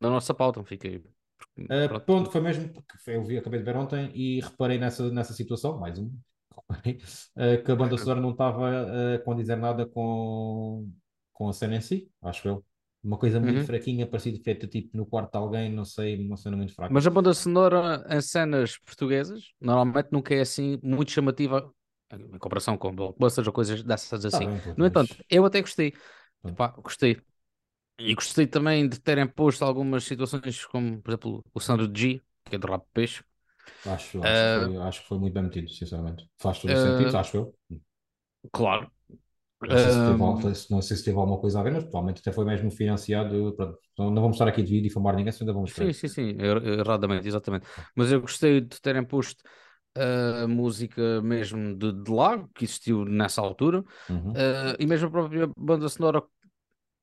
na 0.00 0.10
nossa 0.10 0.34
pauta, 0.34 0.62
fiquei. 0.62 0.98
Uh, 0.98 1.88
pronto. 1.88 2.04
pronto. 2.04 2.30
foi 2.30 2.40
mesmo 2.42 2.68
porque 2.68 3.10
eu 3.10 3.24
vi, 3.24 3.38
acabei 3.38 3.60
de 3.60 3.64
ver 3.64 3.76
ontem 3.76 4.10
e 4.14 4.40
reparei 4.40 4.78
nessa, 4.78 5.10
nessa 5.10 5.32
situação, 5.32 5.78
mais 5.78 5.98
um, 5.98 6.12
reparei, 6.70 6.98
uh, 7.36 7.64
que 7.64 7.72
a 7.72 7.76
banda 7.76 7.96
sonora 7.96 8.20
não 8.20 8.32
estava 8.32 9.14
a 9.14 9.18
condizer 9.20 9.56
nada 9.56 9.86
com, 9.86 10.86
com 11.32 11.48
a 11.48 11.52
cena 11.52 11.76
em 11.76 11.80
si, 11.80 12.10
acho 12.22 12.46
eu. 12.46 12.64
Uma 13.06 13.16
coisa 13.16 13.38
muito 13.38 13.60
uhum. 13.60 13.66
fraquinha, 13.66 14.04
parecida 14.04 14.42
feita 14.42 14.66
tipo 14.66 14.96
no 14.96 15.06
quarto 15.06 15.30
de 15.30 15.38
alguém, 15.38 15.72
não 15.72 15.84
sei, 15.84 16.16
uma 16.26 16.36
cena 16.36 16.56
muito 16.56 16.74
fraca. 16.74 16.92
Mas 16.92 17.06
a 17.06 17.10
banda 17.10 17.32
sonora 17.32 18.04
em 18.10 18.20
cenas 18.20 18.78
portuguesas 18.78 19.52
normalmente 19.60 20.08
nunca 20.10 20.34
é 20.34 20.40
assim 20.40 20.76
muito 20.82 21.12
chamativa 21.12 21.72
em 22.12 22.38
comparação 22.38 22.76
com 22.76 22.92
blockbusters 22.92 23.46
ou 23.46 23.52
coisas 23.52 23.84
dessas 23.84 24.24
assim. 24.24 24.46
Tá 24.46 24.50
bem, 24.50 24.74
no 24.76 24.86
entanto, 24.86 25.16
eu 25.30 25.44
até 25.44 25.60
gostei. 25.60 25.94
Epá, 26.44 26.68
gostei. 26.68 27.20
E 27.96 28.12
gostei 28.12 28.44
também 28.44 28.88
de 28.88 29.00
terem 29.00 29.26
posto 29.26 29.64
algumas 29.64 30.02
situações, 30.02 30.66
como 30.66 31.00
por 31.00 31.10
exemplo 31.12 31.44
o 31.54 31.60
Sandro 31.60 31.90
G, 31.94 32.20
que 32.44 32.56
é 32.56 32.58
do 32.58 32.66
Rap 32.66 32.84
Peixe. 32.92 33.22
Acho, 33.86 33.92
acho, 33.92 34.18
uh, 34.18 34.20
que 34.20 34.74
foi, 34.74 34.76
acho, 34.82 35.02
que 35.02 35.08
foi, 35.08 35.18
muito 35.18 35.32
bem 35.32 35.42
metido, 35.44 35.70
sinceramente. 35.70 36.28
Faz 36.38 36.58
todo 36.58 36.72
uh, 36.72 36.76
sentido, 36.76 37.16
acho 37.16 37.36
eu. 37.36 37.54
Claro. 38.52 38.90
Não 39.62 39.78
sei, 39.78 39.90
se 39.90 40.52
teve, 40.52 40.66
não 40.70 40.82
sei 40.82 40.96
se 40.96 41.04
teve 41.04 41.18
alguma 41.18 41.38
coisa 41.38 41.60
a 41.60 41.62
ver, 41.62 41.72
mas 41.72 41.84
provavelmente 41.84 42.20
até 42.20 42.30
foi 42.30 42.44
mesmo 42.44 42.70
financiado. 42.70 43.54
Pronto, 43.56 43.78
não 43.96 44.22
vamos 44.22 44.36
estar 44.36 44.46
aqui 44.46 44.62
de 44.62 44.82
difamar 44.82 45.16
ninguém, 45.16 45.32
ainda 45.38 45.52
vamos 45.52 45.72
Sim, 45.72 45.92
sim, 45.92 46.08
sim, 46.08 46.36
erradamente, 46.78 47.26
exatamente. 47.26 47.66
Mas 47.94 48.12
eu 48.12 48.20
gostei 48.20 48.60
de 48.60 48.80
terem 48.80 49.02
posto 49.02 49.42
a 49.96 50.46
música 50.46 51.22
mesmo 51.22 51.74
de, 51.74 51.92
de 51.92 52.10
lá, 52.10 52.46
que 52.54 52.64
existiu 52.64 53.04
nessa 53.04 53.40
altura, 53.40 53.82
uhum. 54.10 54.32
uh, 54.32 54.76
e 54.78 54.86
mesmo 54.86 55.08
a 55.08 55.10
própria 55.10 55.48
banda 55.56 55.88
sonora 55.88 56.22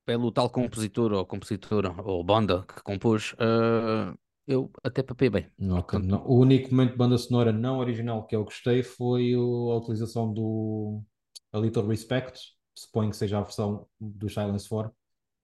pelo 0.06 0.30
tal 0.30 0.50
compositor 0.50 1.12
ou 1.12 1.26
compositora 1.26 1.94
ou 2.04 2.22
banda 2.22 2.64
que 2.68 2.82
compôs, 2.82 3.32
uh, 3.34 4.16
eu 4.46 4.70
até 4.82 5.02
papei 5.02 5.30
bem. 5.30 5.46
Não, 5.58 5.76
Portanto, 5.76 6.04
não. 6.04 6.24
O 6.26 6.38
único 6.38 6.70
momento 6.70 6.92
de 6.92 6.98
banda 6.98 7.18
sonora 7.18 7.52
não 7.52 7.78
original 7.78 8.26
que 8.26 8.36
eu 8.36 8.44
gostei 8.44 8.82
foi 8.82 9.32
a 9.34 9.76
utilização 9.76 10.32
do 10.32 11.02
A 11.54 11.58
Little 11.58 11.86
Respect. 11.86 12.40
Suponho 12.74 13.10
que 13.10 13.16
seja 13.16 13.38
a 13.38 13.42
versão 13.42 13.86
do 14.00 14.28
Silence 14.28 14.68
4. 14.68 14.92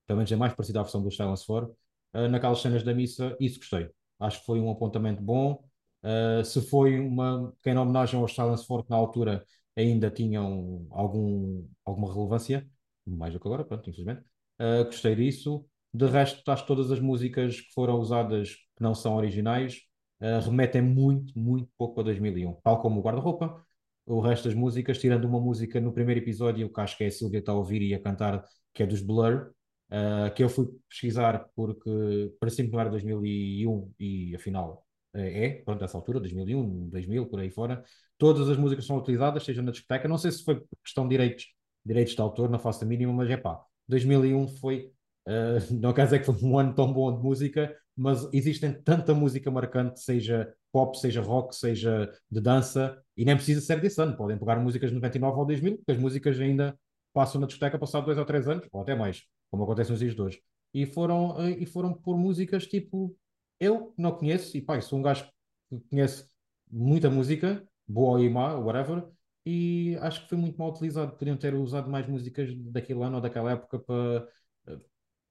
Pelo 0.06 0.16
menos 0.18 0.32
é 0.32 0.36
mais 0.36 0.52
parecida 0.52 0.80
à 0.80 0.82
versão 0.82 1.02
do 1.02 1.10
Silence 1.10 1.46
4. 1.46 1.74
Uh, 2.12 2.28
naquelas 2.28 2.60
cenas 2.60 2.82
da 2.82 2.92
missa, 2.92 3.36
isso 3.38 3.60
gostei. 3.60 3.88
Acho 4.18 4.40
que 4.40 4.46
foi 4.46 4.60
um 4.60 4.70
apontamento 4.70 5.22
bom. 5.22 5.64
Uh, 6.02 6.44
se 6.44 6.60
foi 6.62 6.98
uma 6.98 7.52
pequena 7.52 7.82
homenagem 7.82 8.18
aos 8.20 8.34
Silence 8.34 8.66
4 8.66 8.84
que 8.84 8.90
na 8.90 8.96
altura 8.96 9.44
ainda 9.76 10.10
tinham 10.10 10.86
algum, 10.90 11.66
alguma 11.84 12.12
relevância, 12.12 12.68
mais 13.06 13.32
do 13.32 13.38
que 13.40 13.46
agora, 13.46 13.64
pronto, 13.64 13.88
infelizmente. 13.88 14.22
Uh, 14.60 14.84
gostei 14.84 15.14
disso. 15.14 15.64
De 15.94 16.06
resto, 16.06 16.48
acho 16.50 16.62
que 16.62 16.68
todas 16.68 16.90
as 16.90 17.00
músicas 17.00 17.60
que 17.60 17.72
foram 17.72 17.98
usadas, 17.98 18.54
que 18.76 18.82
não 18.82 18.94
são 18.94 19.16
originais, 19.16 19.80
uh, 20.20 20.40
remetem 20.44 20.82
muito, 20.82 21.38
muito 21.38 21.68
pouco 21.78 22.00
a 22.00 22.02
2001. 22.02 22.54
Tal 22.62 22.80
como 22.80 23.00
o 23.00 23.02
guarda-roupa, 23.02 23.64
o 24.10 24.20
resto 24.20 24.44
das 24.48 24.54
músicas, 24.54 24.98
tirando 24.98 25.24
uma 25.24 25.40
música 25.40 25.80
no 25.80 25.92
primeiro 25.92 26.20
episódio, 26.20 26.72
que 26.72 26.80
acho 26.80 26.96
que 26.96 27.04
é 27.04 27.06
a 27.06 27.10
Silvia 27.10 27.38
está 27.38 27.52
a 27.52 27.54
ouvir 27.54 27.82
e 27.82 27.94
a 27.94 28.00
cantar, 28.00 28.44
que 28.74 28.82
é 28.82 28.86
dos 28.86 29.00
Blur, 29.00 29.52
uh, 29.90 30.34
que 30.34 30.42
eu 30.42 30.48
fui 30.48 30.68
pesquisar 30.88 31.48
porque 31.54 32.34
parecia 32.40 32.64
que 32.64 32.70
não 32.70 32.80
era 32.80 32.90
2001 32.90 33.92
e 33.98 34.34
afinal 34.34 34.86
uh, 35.14 35.18
é, 35.18 35.62
pronto, 35.64 35.84
essa 35.84 35.96
altura, 35.96 36.20
2001, 36.20 36.88
2000, 36.88 37.26
por 37.26 37.40
aí 37.40 37.50
fora. 37.50 37.84
Todas 38.18 38.48
as 38.48 38.56
músicas 38.56 38.84
são 38.86 38.96
utilizadas, 38.98 39.44
seja 39.44 39.62
na 39.62 39.70
discoteca, 39.70 40.08
não 40.08 40.18
sei 40.18 40.32
se 40.32 40.44
foi 40.44 40.62
questão 40.84 41.04
de 41.04 41.10
direitos, 41.10 41.46
direitos 41.84 42.14
de 42.14 42.20
autor, 42.20 42.50
não 42.50 42.58
faço 42.58 42.84
a 42.84 42.86
mínima, 42.86 43.12
mas 43.12 43.30
é 43.30 43.36
pá, 43.36 43.60
2001 43.88 44.48
foi 44.58 44.92
Uh, 45.28 45.60
não 45.80 45.92
quer 45.92 46.04
dizer 46.04 46.20
que 46.20 46.24
foi 46.24 46.34
um 46.42 46.58
ano 46.58 46.74
tão 46.74 46.92
bom 46.92 47.14
de 47.14 47.22
música, 47.22 47.74
mas 48.00 48.26
existem 48.32 48.72
tanta 48.72 49.12
música 49.12 49.50
marcante, 49.50 50.00
seja 50.00 50.50
pop, 50.72 50.98
seja 50.98 51.20
rock, 51.20 51.54
seja 51.54 52.10
de 52.30 52.40
dança, 52.40 52.98
e 53.14 53.26
nem 53.26 53.36
precisa 53.36 53.60
ser 53.60 53.78
desse 53.78 54.00
ano. 54.00 54.16
Podem 54.16 54.38
pegar 54.38 54.56
músicas 54.56 54.88
de 54.88 54.94
99 54.96 55.38
ou 55.38 55.44
2000, 55.44 55.76
porque 55.76 55.92
as 55.92 55.98
músicas 55.98 56.40
ainda 56.40 56.74
passam 57.12 57.38
na 57.38 57.46
discoteca 57.46 57.78
passado 57.78 58.06
dois 58.06 58.16
ou 58.16 58.24
três 58.24 58.48
anos, 58.48 58.66
ou 58.72 58.80
até 58.80 58.94
mais, 58.94 59.24
como 59.50 59.64
acontece 59.64 59.90
nos 59.90 60.00
dias 60.00 60.14
de 60.14 60.22
hoje. 60.22 60.40
E 60.72 60.86
foram, 60.86 61.46
e 61.46 61.66
foram 61.66 61.92
por 61.92 62.16
músicas 62.16 62.66
tipo, 62.66 63.14
eu 63.60 63.92
não 63.98 64.12
conheço, 64.12 64.56
e 64.56 64.62
pá, 64.62 64.80
sou 64.80 64.98
um 64.98 65.02
gajo 65.02 65.26
que 65.68 65.78
conhece 65.90 66.24
muita 66.70 67.10
música, 67.10 67.62
boa 67.86 68.18
ou 68.18 68.30
má, 68.30 68.54
whatever, 68.56 69.04
e 69.44 69.98
acho 70.00 70.22
que 70.22 70.30
foi 70.30 70.38
muito 70.38 70.56
mal 70.58 70.70
utilizado. 70.70 71.18
Podiam 71.18 71.36
ter 71.36 71.54
usado 71.54 71.90
mais 71.90 72.06
músicas 72.06 72.50
daquele 72.56 73.02
ano 73.02 73.16
ou 73.16 73.20
daquela 73.20 73.52
época 73.52 73.78
para 73.78 74.26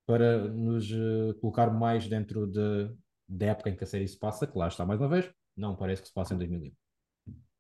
para 0.10 0.40
nos 0.48 0.90
uh, 0.90 1.36
colocar 1.40 1.70
mais 1.70 2.08
dentro 2.08 2.48
de, 2.48 2.92
da 3.28 3.46
época 3.46 3.70
em 3.70 3.76
que 3.76 3.84
a 3.84 3.88
série 3.88 4.08
se 4.08 4.18
passa, 4.18 4.48
que 4.48 4.58
lá 4.58 4.68
está 4.68 4.84
mais 4.84 5.00
uma 5.00 5.08
vez, 5.08 5.32
não 5.56 5.76
parece 5.76 6.02
que 6.02 6.08
se 6.08 6.14
passa 6.16 6.34
em 6.34 6.38
2001. 6.40 6.74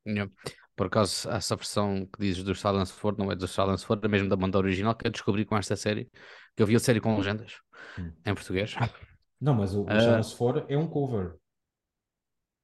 Yeah. 0.08 0.34
Por 0.76 0.88
acaso, 0.88 1.30
essa 1.30 1.56
versão 1.56 2.08
que 2.08 2.20
dizes 2.20 2.44
do 2.44 2.56
Silence 2.56 2.92
Ford 2.92 3.20
não 3.20 3.32
é 3.32 3.36
do 3.36 3.48
Silence 3.48 3.86
Ford, 3.86 4.04
é 4.04 4.08
mesmo 4.08 4.28
da 4.28 4.36
banda 4.36 4.58
original 4.58 4.96
que 4.96 5.06
eu 5.06 5.12
descobri 5.12 5.46
com 5.46 5.56
esta 5.56 5.76
série, 5.76 6.10
que 6.58 6.64
eu 6.64 6.66
vi 6.66 6.76
a 6.76 6.80
série 6.80 7.00
com 7.00 7.16
legendas 7.16 7.58
hum. 8.00 8.12
em 8.26 8.34
português. 8.34 8.74
Não, 9.40 9.54
mas 9.54 9.76
o, 9.76 9.82
o 9.82 9.84
uh... 9.84 10.02
Silence 10.02 10.36
Ford 10.36 10.66
é 10.68 10.76
um 10.76 10.88
cover. 10.88 11.36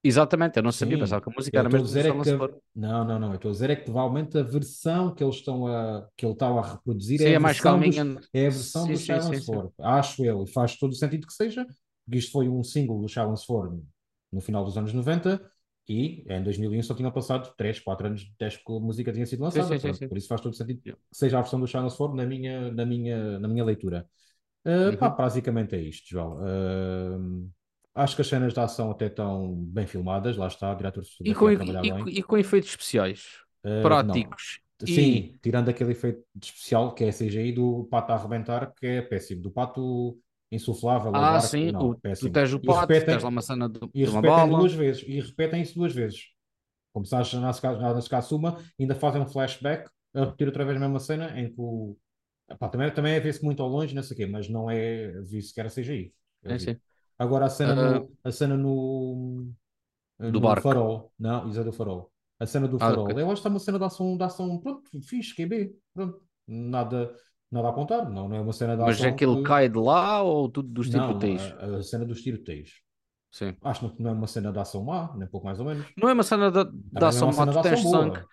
Exatamente, 0.07 0.57
eu 0.57 0.63
não 0.63 0.71
sabia, 0.71 0.97
Sim, 0.97 1.01
pensava 1.01 1.21
que 1.21 1.29
a 1.31 1.33
música 1.33 1.59
era 1.59 1.67
mesmo 1.67 1.83
dizer 1.83 2.05
é 2.05 2.11
que, 2.11 2.59
Não, 2.75 3.03
não, 3.03 3.19
não, 3.19 3.29
eu 3.29 3.35
estou 3.35 3.49
a 3.49 3.51
dizer 3.53 3.69
é 3.71 3.75
que 3.75 3.85
provavelmente 3.85 4.37
a 4.37 4.43
versão 4.43 5.15
que 5.15 5.23
eles 5.23 5.37
estão 5.37 5.65
a 5.65 6.07
que 6.15 6.23
ele 6.23 6.33
está 6.33 6.47
a 6.47 6.73
reproduzir 6.73 7.17
sim, 7.17 7.25
é, 7.25 7.29
a 7.29 7.33
é 7.33 7.39
mais 7.39 7.59
calminha. 7.59 8.05
Dos, 8.05 8.29
é 8.31 8.45
a 8.45 8.49
versão 8.51 8.85
sim, 8.85 8.91
do 8.91 8.97
Silence 8.99 9.45
Ford. 9.45 9.71
Acho 9.79 10.23
eu, 10.23 10.43
e 10.43 10.47
faz 10.47 10.77
todo 10.77 10.91
o 10.91 10.95
sentido 10.95 11.25
que 11.25 11.33
seja, 11.33 11.65
porque 12.05 12.19
isto 12.19 12.31
foi 12.31 12.47
um 12.47 12.63
single 12.63 13.01
do 13.01 13.09
Silence 13.09 13.43
Ford 13.43 13.81
no 14.31 14.41
final 14.41 14.63
dos 14.63 14.77
anos 14.77 14.93
90 14.93 15.41
e 15.89 16.23
em 16.29 16.43
2001 16.43 16.83
só 16.83 16.93
tinham 16.93 17.11
passado 17.11 17.51
3, 17.57 17.79
4 17.79 18.05
anos 18.05 18.31
desde 18.39 18.59
que 18.63 18.71
a 18.71 18.79
música 18.79 19.11
tinha 19.11 19.25
sido 19.25 19.41
lançada. 19.41 19.75
Por 20.07 20.17
isso 20.19 20.27
faz 20.27 20.39
todo 20.39 20.53
o 20.53 20.55
sentido 20.55 20.81
que 20.83 20.95
seja 21.11 21.39
a 21.39 21.41
versão 21.41 21.59
do 21.59 21.67
Silence 21.67 21.97
Ford 21.97 22.13
na 22.13 22.27
minha, 22.27 22.71
na 22.71 22.85
minha, 22.85 23.39
na 23.39 23.47
minha 23.47 23.65
leitura. 23.65 24.07
Uh, 24.63 24.89
uhum. 24.91 24.97
pá, 24.97 25.09
basicamente 25.09 25.75
é 25.75 25.81
isto, 25.81 26.09
João. 26.09 26.37
Uh, 26.37 27.49
Acho 27.95 28.15
que 28.15 28.21
as 28.21 28.27
cenas 28.27 28.53
de 28.53 28.59
ação 28.59 28.91
até 28.91 29.05
estão 29.05 29.55
bem 29.55 29.87
filmadas, 29.87 30.35
lá 30.35 30.47
está, 30.47 30.71
o 30.71 30.75
diretor 30.75 31.01
e 31.23 31.33
com, 31.33 31.49
e, 31.49 32.19
e, 32.19 32.21
com 32.21 32.37
efeitos 32.37 32.69
especiais, 32.69 33.39
uh, 33.63 33.81
práticos. 33.81 34.59
Não. 34.81 34.87
Sim, 34.87 35.01
e... 35.01 35.39
tirando 35.41 35.69
aquele 35.69 35.91
efeito 35.91 36.21
especial 36.41 36.93
que 36.93 37.05
é 37.05 37.09
a 37.09 37.13
CGI 37.13 37.53
do 37.53 37.87
pato 37.89 38.11
a 38.11 38.15
arrebentar, 38.15 38.73
que 38.75 38.85
é 38.85 39.01
péssimo. 39.01 39.41
Do 39.41 39.49
pato 39.49 40.19
insuflável. 40.51 41.15
Ah, 41.15 41.33
barco, 41.33 41.47
sim, 41.47 41.71
não, 41.71 41.91
o, 41.91 41.95
péssimo. 41.97 42.29
tu 42.29 42.33
tens 42.33 42.53
o 42.53 42.59
pato, 42.59 42.81
repetem, 42.81 43.05
tens 43.05 43.23
lá 43.23 43.29
uma 43.29 43.41
cena 43.41 43.69
de, 43.69 43.79
e 43.93 44.03
de 44.03 44.09
uma 44.09 44.47
duas 44.47 44.73
vezes, 44.73 45.03
e 45.07 45.21
repetem 45.21 45.61
isso 45.61 45.75
duas 45.75 45.93
vezes. 45.93 46.25
Como 46.93 47.05
se 47.05 47.15
na 47.37 47.99
Skasuma, 47.99 48.57
ainda 48.79 48.95
fazem 48.95 49.21
um 49.21 49.27
flashback 49.27 49.89
a 50.13 50.25
repetir 50.25 50.47
outra 50.47 50.65
vez 50.65 50.77
a 50.77 50.79
mesma 50.79 50.99
cena 50.99 51.39
em 51.39 51.49
que 51.49 51.55
o. 51.57 51.97
Epá, 52.49 52.69
também, 52.69 52.91
também 52.91 53.13
é 53.13 53.19
ver-se 53.19 53.43
muito 53.43 53.63
ao 53.63 53.69
longe, 53.69 53.95
não 53.95 54.03
sei 54.03 54.13
o 54.13 54.17
quê, 54.17 54.25
mas 54.25 54.47
não 54.49 54.69
é 54.69 55.11
visto 55.21 55.49
sequer 55.49 55.65
a 55.65 55.69
CGI. 55.69 56.13
É, 56.43 56.59
sim. 56.59 56.77
Agora 57.17 57.45
a 57.45 57.49
cena 57.49 57.73
uh, 57.73 57.99
no, 57.99 58.11
a 58.23 58.31
cena 58.31 58.57
no, 58.57 59.47
do 60.19 60.39
no 60.39 60.61
farol. 60.61 61.11
Não, 61.17 61.47
isso 61.47 61.59
é 61.59 61.63
do 61.63 61.71
farol. 61.71 62.11
A 62.39 62.45
cena 62.45 62.67
do 62.67 62.77
ah, 62.77 62.79
farol. 62.79 63.05
Okay. 63.05 63.21
Eu 63.21 63.25
acho 63.25 63.33
que 63.33 63.39
está 63.39 63.49
uma 63.49 63.59
cena 63.59 63.79
de 63.79 63.85
ação, 63.85 64.17
de 64.17 64.23
ação 64.23 64.59
pronto, 64.59 64.89
fixe, 65.01 65.33
QB. 65.33 65.73
Pronto. 65.93 66.21
Nada, 66.47 67.13
nada 67.51 67.69
a 67.69 67.73
contar. 67.73 68.09
Não, 68.09 68.27
não 68.27 68.35
é 68.35 68.41
uma 68.41 68.53
cena 68.53 68.75
de 68.75 68.81
Mas 68.81 68.95
ação. 68.95 69.05
Mas 69.05 69.13
é 69.13 69.17
que 69.17 69.25
ele 69.25 69.43
cai 69.43 69.69
de 69.69 69.79
lá 69.79 70.21
ou 70.21 70.49
tudo 70.49 70.69
dos 70.69 70.89
tiroteios? 70.89 71.41
A, 71.59 71.77
a 71.77 71.83
cena 71.83 72.05
dos 72.05 72.21
tiroteios. 72.21 72.81
Sim. 73.31 73.53
Acho 73.63 73.89
que 73.89 74.01
não 74.01 74.11
é 74.11 74.13
uma 74.13 74.27
cena 74.27 74.51
de 74.51 74.59
ação 74.59 74.83
má, 74.83 75.13
nem 75.15 75.27
pouco 75.27 75.45
mais 75.45 75.59
ou 75.59 75.65
menos. 75.65 75.85
Não 75.97 76.07
é 76.07 76.13
uma 76.13 76.23
cena 76.23 76.49
de, 76.49 76.63
de 76.63 77.03
é 77.03 77.05
ação 77.05 77.31
má, 77.33 77.45
tu 77.45 77.61
tens 77.61 77.81
sangue, 77.81 78.23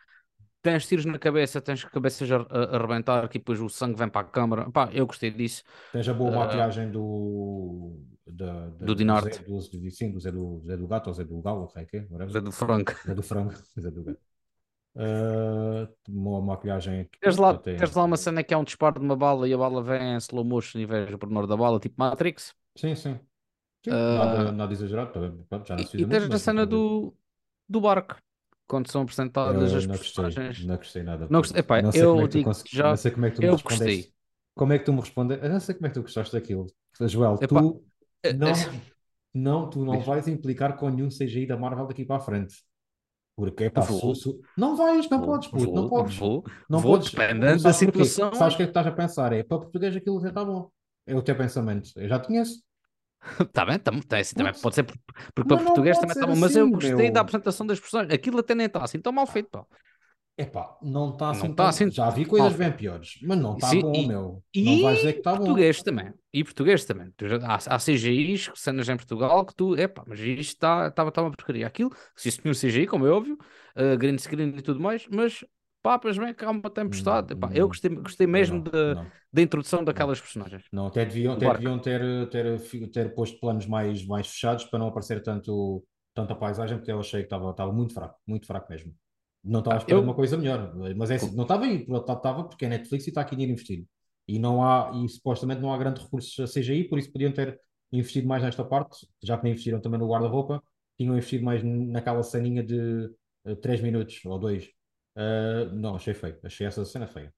tens 0.63 0.87
tiros 0.87 1.05
na 1.05 1.19
cabeça, 1.19 1.61
tens 1.61 1.85
cabeças 1.85 2.31
a, 2.31 2.37
a 2.37 2.77
arrebentar, 2.77 3.29
que 3.29 3.39
depois 3.39 3.61
o 3.61 3.69
sangue 3.69 3.99
vem 3.99 4.09
para 4.09 4.21
a 4.21 4.31
câmara. 4.31 4.71
Pá, 4.71 4.89
eu 4.93 5.07
gostei 5.07 5.31
disso. 5.31 5.65
Tens 5.93 6.09
a 6.09 6.15
boa 6.15 6.31
uh, 6.31 6.35
maquiagem 6.37 6.91
do 6.91 7.99
da, 8.27 8.69
da, 8.69 8.87
do 8.87 8.95
Dinarte. 8.95 9.43
Do, 9.43 9.61
Zé, 9.61 9.79
do, 9.79 9.91
sim, 9.91 10.11
do 10.13 10.21
Zé 10.21 10.31
do, 10.31 10.63
Zé 10.65 10.77
do 10.77 10.87
Gato 10.87 11.09
ou 11.09 11.15
Zé 11.15 11.25
do 11.25 11.43
Galo, 11.43 11.69
sei 11.69 11.85
que 11.85 11.97
é, 11.99 12.07
Zé 12.29 12.41
do 12.41 12.53
Franco. 12.53 12.95
Zé 13.05 13.15
do 13.15 13.23
Franco, 13.23 13.55
Zé 13.79 13.91
do 13.91 14.05
Gato. 14.05 14.21
Uh, 14.95 15.89
uma 16.09 16.41
maquilhagem. 16.41 17.09
Tens 17.21 17.37
lá, 17.37 17.51
até... 17.51 17.75
tens 17.75 17.95
lá 17.95 18.05
uma 18.05 18.17
cena 18.17 18.43
que 18.43 18.53
é 18.53 18.57
um 18.57 18.65
disparo 18.65 19.01
de 19.01 19.05
uma 19.05 19.17
bala 19.17 19.49
e 19.49 19.55
a 19.55 19.59
bala 19.59 19.83
vem 19.83 20.15
em 20.15 20.17
slow 20.19 20.45
motion 20.45 20.79
e 20.79 20.87
vejo 20.87 21.15
o 21.17 21.19
pormenor 21.19 21.47
da 21.47 21.57
bala, 21.57 21.81
tipo 21.81 21.95
Matrix. 21.99 22.55
Sim, 22.77 22.95
sim. 22.95 23.19
sim 23.85 23.91
uh, 23.91 24.19
nada, 24.19 24.53
nada 24.53 24.73
exagerado. 24.73 25.47
Já 25.65 25.77
não 25.77 25.85
se 25.87 25.97
e, 25.97 26.03
e 26.03 26.07
tens 26.07 26.31
a 26.31 26.39
cena 26.39 26.67
do, 26.67 27.15
do 27.69 27.81
barco. 27.81 28.17
Quando 28.73 28.91
são 28.91 29.03
apresentadas 29.03 29.71
eu 29.71 29.77
as 29.77 29.87
não 29.87 29.95
personagens. 29.99 30.47
Gostei, 30.47 30.67
não 30.67 30.77
gostei 30.77 31.03
nada. 31.03 31.27
Não 31.29 31.41
gostei. 31.41 31.61
Epá, 31.61 31.83
não 31.83 31.93
sei 31.93 32.03
eu 32.03 32.21
é 32.21 32.27
digo 32.27 32.51
já. 32.73 32.89
Não 32.89 32.97
sei 32.97 33.11
como 33.11 33.27
é 33.27 33.31
que 33.31 33.37
tu 33.37 33.43
eu 33.43 33.55
me 33.55 33.63
gostei. 33.63 34.13
Como 34.55 34.73
é 34.73 34.79
que 34.79 34.85
tu 34.87 34.93
me 34.95 35.01
respondeste? 35.01 35.45
Eu 35.45 35.51
não 35.51 35.61
sei 35.61 35.75
como 35.75 35.87
é 35.87 35.91
que 35.91 35.95
tu 35.95 36.01
gostaste 36.01 36.33
daquilo. 36.33 36.67
Joel, 37.03 37.39
Epá, 37.39 37.61
tu 37.61 37.85
é, 38.23 38.33
não, 38.33 38.49
é 38.49 38.55
não, 39.35 39.69
tu 39.69 39.85
não 39.85 40.01
vais 40.01 40.27
implicar 40.27 40.75
com 40.79 40.89
nenhum 40.89 41.11
CGI 41.11 41.45
da 41.45 41.55
Marvel 41.55 41.87
daqui 41.87 42.03
para 42.07 42.17
a 42.17 42.21
frente. 42.21 42.65
Porque 43.37 43.65
é 43.65 43.69
pá, 43.69 43.83
vou. 43.83 44.15
Su, 44.15 44.41
não 44.57 44.75
vais, 44.75 45.07
não 45.11 45.19
vou, 45.19 45.27
podes, 45.29 45.49
puto, 45.49 45.73
não 45.75 45.89
podes. 45.91 46.17
Vou, 46.17 46.43
não 46.67 46.79
vou, 46.79 46.93
podes. 46.93 47.11
dependendo 47.11 47.63
da 47.63 47.75
situação. 47.75 48.33
Sabes 48.33 48.55
o 48.55 48.57
que 48.57 48.63
é 48.63 48.67
que 48.67 48.71
estás 48.71 48.87
a 48.87 48.93
pensar? 48.93 49.35
É 49.35 49.43
para 49.43 49.59
português 49.59 49.95
aquilo 49.95 50.19
já 50.19 50.29
está 50.29 50.43
bom. 50.43 50.71
É 51.07 51.15
o 51.15 51.21
teu 51.21 51.37
pensamento. 51.37 51.91
Eu 51.97 52.09
já 52.09 52.19
te 52.19 52.29
conheço. 52.29 52.63
Está 53.41 53.65
bem, 53.67 53.79
tá, 53.79 53.93
tá, 54.09 54.19
assim, 54.19 54.35
também 54.35 54.53
pode 54.61 54.75
ser 54.75 54.83
porque 54.83 55.01
para 55.35 55.65
português 55.65 55.99
também 55.99 56.13
está 56.13 56.27
bom, 56.27 56.37
mas 56.37 56.57
eu 56.57 56.65
assim, 56.65 56.73
gostei 56.73 56.95
meu... 56.95 57.13
da 57.13 57.21
apresentação 57.21 57.67
das 57.67 57.79
pessoas. 57.79 58.11
Aquilo 58.11 58.41
até 58.41 58.55
nem 58.55 58.67
está 58.67 58.83
assim 58.83 59.01
tão 59.01 59.13
mal 59.13 59.27
feito, 59.27 59.49
pá. 59.51 59.65
Epá, 60.37 60.79
não 60.83 61.11
está 61.11 61.31
assim, 61.31 61.49
não 61.49 61.55
tá 61.55 61.69
assim. 61.69 61.91
Já 61.91 62.09
vi 62.09 62.25
coisas 62.25 62.55
bem 62.55 62.73
piores, 62.73 63.19
mas 63.23 63.39
não 63.39 63.55
está 63.55 63.75
bom, 63.75 63.93
e, 63.95 64.09
meu. 64.09 64.43
E 64.55 64.65
não 64.65 64.83
vais 64.83 64.99
dizer 64.99 65.13
que 65.13 65.19
está 65.19 65.33
bom. 65.33 65.39
português 65.39 65.83
também. 65.83 66.13
E 66.33 66.43
português 66.43 66.85
também. 66.87 67.13
Há, 67.43 67.75
há 67.75 67.79
CGIs, 67.79 68.51
cenas 68.55 68.89
em 68.89 68.97
Portugal, 68.97 69.45
que 69.45 69.55
tu, 69.55 69.77
epá, 69.77 70.03
mas 70.07 70.19
isto 70.19 70.41
está 70.41 70.91
tá, 70.91 71.11
tá 71.11 71.23
uma 71.23 71.31
porcaria. 71.31 71.67
Aquilo, 71.67 71.91
se 72.17 72.31
isso 72.31 72.41
tinha 72.41 72.51
um 72.51 72.55
CGI, 72.55 72.87
como 72.87 73.07
é 73.07 73.11
óbvio, 73.11 73.37
uh, 73.77 73.97
green 73.99 74.17
screen 74.17 74.55
e 74.57 74.63
tudo 74.63 74.81
mais, 74.81 75.07
mas 75.11 75.45
papas, 75.83 76.17
bem, 76.17 76.33
cá 76.33 76.51
uma 76.51 76.71
tempestade. 76.71 77.33
Epá, 77.33 77.51
eu 77.53 77.67
gostei, 77.67 77.95
gostei 77.95 78.27
mesmo 78.27 78.63
da, 78.63 79.07
da 79.33 79.43
introdução 79.43 79.83
daquelas 79.83 80.21
personagens. 80.21 80.65
Não, 80.73 80.87
até 80.87 81.05
deviam, 81.05 81.35
até 81.35 81.53
deviam 81.53 81.79
ter, 81.79 82.29
ter, 82.31 82.61
ter 82.91 83.15
posto 83.15 83.39
planos 83.41 83.67
mais, 83.67 84.07
mais 84.07 84.29
fechados 84.29 84.65
para 84.65 84.79
não 84.79 84.89
aparecer 84.89 85.23
tanto, 85.23 85.85
tanto 86.15 86.33
a 86.33 86.37
paisagem, 86.37 86.79
porque 86.79 86.93
eu 86.93 87.01
achei 87.01 87.21
que 87.21 87.27
estava, 87.27 87.51
estava 87.51 87.73
muito 87.73 87.93
fraco, 87.93 88.19
muito 88.27 88.47
fraco 88.47 88.71
mesmo. 88.71 88.95
Não 89.45 89.59
estava 89.59 89.77
a 89.77 89.79
esperar 89.79 89.99
eu... 89.99 90.05
uma 90.05 90.15
coisa 90.15 90.37
melhor, 90.37 90.73
mas 90.97 91.11
é 91.11 91.17
assim, 91.17 91.35
não 91.35 91.43
estava 91.43 91.65
aí, 91.65 91.85
estava 91.89 92.45
porque 92.45 92.65
é 92.65 92.69
Netflix 92.69 93.07
e 93.07 93.11
está 93.11 93.23
aqui 93.23 93.35
dinheiro 93.35 93.53
investido. 93.53 93.85
E 94.29 94.39
não 94.39 94.63
há, 94.65 94.93
e 94.95 95.09
supostamente 95.09 95.61
não 95.61 95.73
há 95.73 95.79
grandes 95.79 96.05
recursos 96.05 96.39
a 96.39 96.47
CGI, 96.47 96.85
por 96.85 96.99
isso 96.99 97.13
podiam 97.13 97.33
ter 97.33 97.61
investido 97.91 98.29
mais 98.29 98.43
nesta 98.43 98.65
parte, 98.65 99.07
já 99.23 99.37
que 99.37 99.43
nem 99.43 99.53
investiram 99.53 99.81
também 99.81 99.99
no 99.99 100.09
guarda-roupa, 100.09 100.63
tinham 100.97 101.15
investido 101.15 101.45
mais 101.45 101.63
naquela 101.63 102.23
ceninha 102.23 102.63
de 102.63 102.77
uh, 102.77 103.51
eh, 103.51 103.55
3 103.57 103.81
minutos 103.81 104.21
ou 104.25 104.39
2. 104.39 104.71
Uh, 105.17 105.73
não, 105.75 105.97
achei 105.97 106.15
feio, 106.15 106.39
achei 106.43 106.67
essa 106.67 106.85
cena 106.85 107.07
feia. 107.07 107.33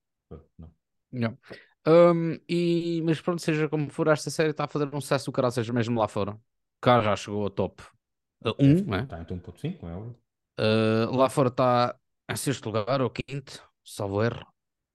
Não. 0.59 0.71
não. 1.13 1.39
Um, 1.87 2.39
e, 2.49 3.03
mas 3.05 3.21
pronto, 3.21 3.43
seja 3.43 3.69
como 3.69 3.91
for, 3.91 4.09
esta 4.09 4.31
série 4.31 4.51
está 4.51 4.65
a 4.65 4.69
fazer 4.69 4.89
um 4.95 5.01
sucesso 5.01 5.31
do 5.31 5.51
seja 5.51 5.73
mesmo 5.73 6.01
lá 6.01 6.09
fora. 6.09 6.39
cá 6.81 7.01
já 7.01 7.15
chegou 7.15 7.43
ao 7.43 7.51
top 7.51 7.83
1, 8.45 8.51
um, 8.59 8.85
né? 8.87 9.03
Está 9.03 9.21
em 9.21 9.25
1.5, 9.25 9.79
é 9.83 9.95
óbvio. 9.95 10.17
Uh, 10.59 11.17
lá 11.17 11.29
fora 11.29 11.49
está 11.49 11.97
em 12.31 12.37
sexto 12.37 12.67
lugar, 12.67 13.03
ou 13.03 13.11
quinto, 13.11 13.63
salvo 13.85 14.23
erro. 14.23 14.47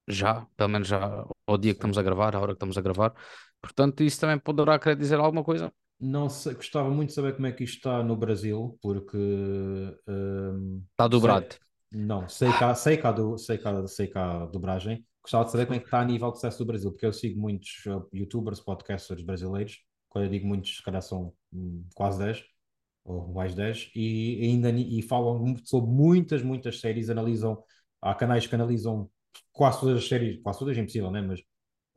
Já, 0.07 0.47
pelo 0.57 0.69
menos 0.69 0.87
já 0.87 1.25
ao 1.45 1.57
dia 1.57 1.73
que 1.73 1.77
estamos 1.77 1.97
a 1.97 2.01
gravar, 2.01 2.35
à 2.35 2.39
hora 2.39 2.53
que 2.53 2.55
estamos 2.55 2.77
a 2.77 2.81
gravar. 2.81 3.13
Portanto, 3.61 4.01
isso 4.01 4.19
também 4.19 4.39
poderá 4.39 4.79
querer 4.79 4.95
dizer 4.95 5.19
alguma 5.19 5.43
coisa. 5.43 5.71
Não 5.99 6.29
sei, 6.29 6.55
gostava 6.55 6.89
muito 6.89 7.09
de 7.09 7.15
saber 7.15 7.35
como 7.35 7.45
é 7.45 7.51
que 7.51 7.63
isto 7.63 7.75
está 7.75 8.01
no 8.01 8.15
Brasil, 8.15 8.79
porque 8.81 9.17
um, 10.07 10.83
está 10.91 11.07
dobrado. 11.07 11.47
Sei, 11.51 11.59
não, 11.91 12.29
sei 12.29 12.51
cá, 12.53 12.75
sei 12.75 12.97
cá, 12.97 13.11
do, 13.11 13.37
sei 13.37 13.57
cá, 13.57 13.87
sei 13.87 14.07
cá 14.07 14.43
a 14.43 14.45
dobragem. 14.45 15.05
Gostava 15.23 15.45
de 15.45 15.51
saber 15.51 15.65
como 15.65 15.75
é 15.75 15.79
que 15.79 15.85
está 15.85 16.01
a 16.01 16.05
nível 16.05 16.31
de 16.31 16.37
sucesso 16.37 16.59
do 16.59 16.65
Brasil, 16.65 16.91
porque 16.91 17.05
eu 17.05 17.13
sigo 17.13 17.39
muitos 17.39 17.85
uh, 17.87 18.07
youtubers, 18.13 18.59
podcasters 18.59 19.23
brasileiros. 19.23 19.79
Quando 20.07 20.25
eu 20.25 20.31
digo 20.31 20.47
muitos, 20.47 20.77
se 20.77 20.83
calhar 20.83 21.01
são 21.01 21.33
um, 21.51 21.83
quase 21.95 22.19
10 22.19 22.43
ou 23.03 23.33
mais 23.33 23.55
10, 23.55 23.91
e 23.95 24.39
ainda 24.43 24.69
e 24.69 25.01
falam 25.01 25.55
sobre 25.63 25.89
muitas, 25.89 26.43
muitas 26.43 26.79
séries, 26.79 27.09
analisam, 27.09 27.63
há 28.01 28.13
canais 28.13 28.45
que 28.45 28.53
analisam 28.53 29.09
quase 29.51 29.79
todas 29.79 29.97
as 29.97 30.07
séries, 30.07 30.39
quase 30.43 30.59
todas 30.59 30.77
é 30.77 30.81
impossível, 30.81 31.09
né? 31.09 31.21
mas 31.21 31.41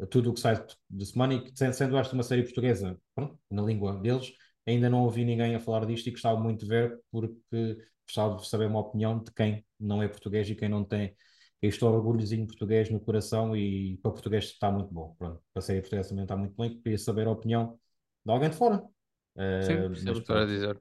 tudo 0.08 0.30
o 0.30 0.34
que 0.34 0.40
sai 0.40 0.64
de 0.88 1.06
semana, 1.06 1.34
e 1.34 1.52
sendo 1.74 1.98
esta 1.98 2.14
uma 2.14 2.22
série 2.22 2.42
portuguesa, 2.44 2.98
pronto, 3.14 3.38
na 3.50 3.62
língua 3.62 3.96
deles, 4.00 4.32
ainda 4.66 4.88
não 4.88 5.02
ouvi 5.02 5.24
ninguém 5.24 5.54
a 5.54 5.60
falar 5.60 5.84
disto 5.84 6.06
e 6.06 6.12
gostava 6.12 6.40
muito 6.40 6.60
de 6.60 6.66
ver, 6.66 6.98
porque 7.10 7.76
gostava 8.06 8.36
de 8.36 8.48
saber 8.48 8.66
uma 8.66 8.80
opinião 8.80 9.22
de 9.22 9.32
quem 9.32 9.64
não 9.78 10.02
é 10.02 10.08
português 10.08 10.48
e 10.48 10.54
quem 10.54 10.68
não 10.68 10.84
tem 10.84 11.16
este 11.62 11.84
orgulhozinho 11.84 12.46
português 12.46 12.90
no 12.90 12.98
coração 12.98 13.56
e 13.56 13.96
para 13.98 14.10
o 14.10 14.12
português 14.12 14.44
está 14.44 14.70
muito 14.70 14.92
bom. 14.92 15.14
Pronto, 15.16 15.40
para 15.52 15.60
a 15.60 15.62
série 15.62 15.80
portuguesa 15.80 16.08
também 16.08 16.24
está 16.24 16.36
muito 16.36 16.54
bom 16.54 16.64
e 16.64 16.74
queria 16.80 16.98
saber 16.98 17.26
a 17.28 17.30
opinião 17.30 17.78
de 18.24 18.32
alguém 18.32 18.50
de 18.50 18.56
fora. 18.56 18.82
Sim, 19.62 19.74
uh, 19.74 19.90
mas, 19.90 20.18
estar 20.18 20.42
a 20.42 20.46
dizer. 20.46 20.80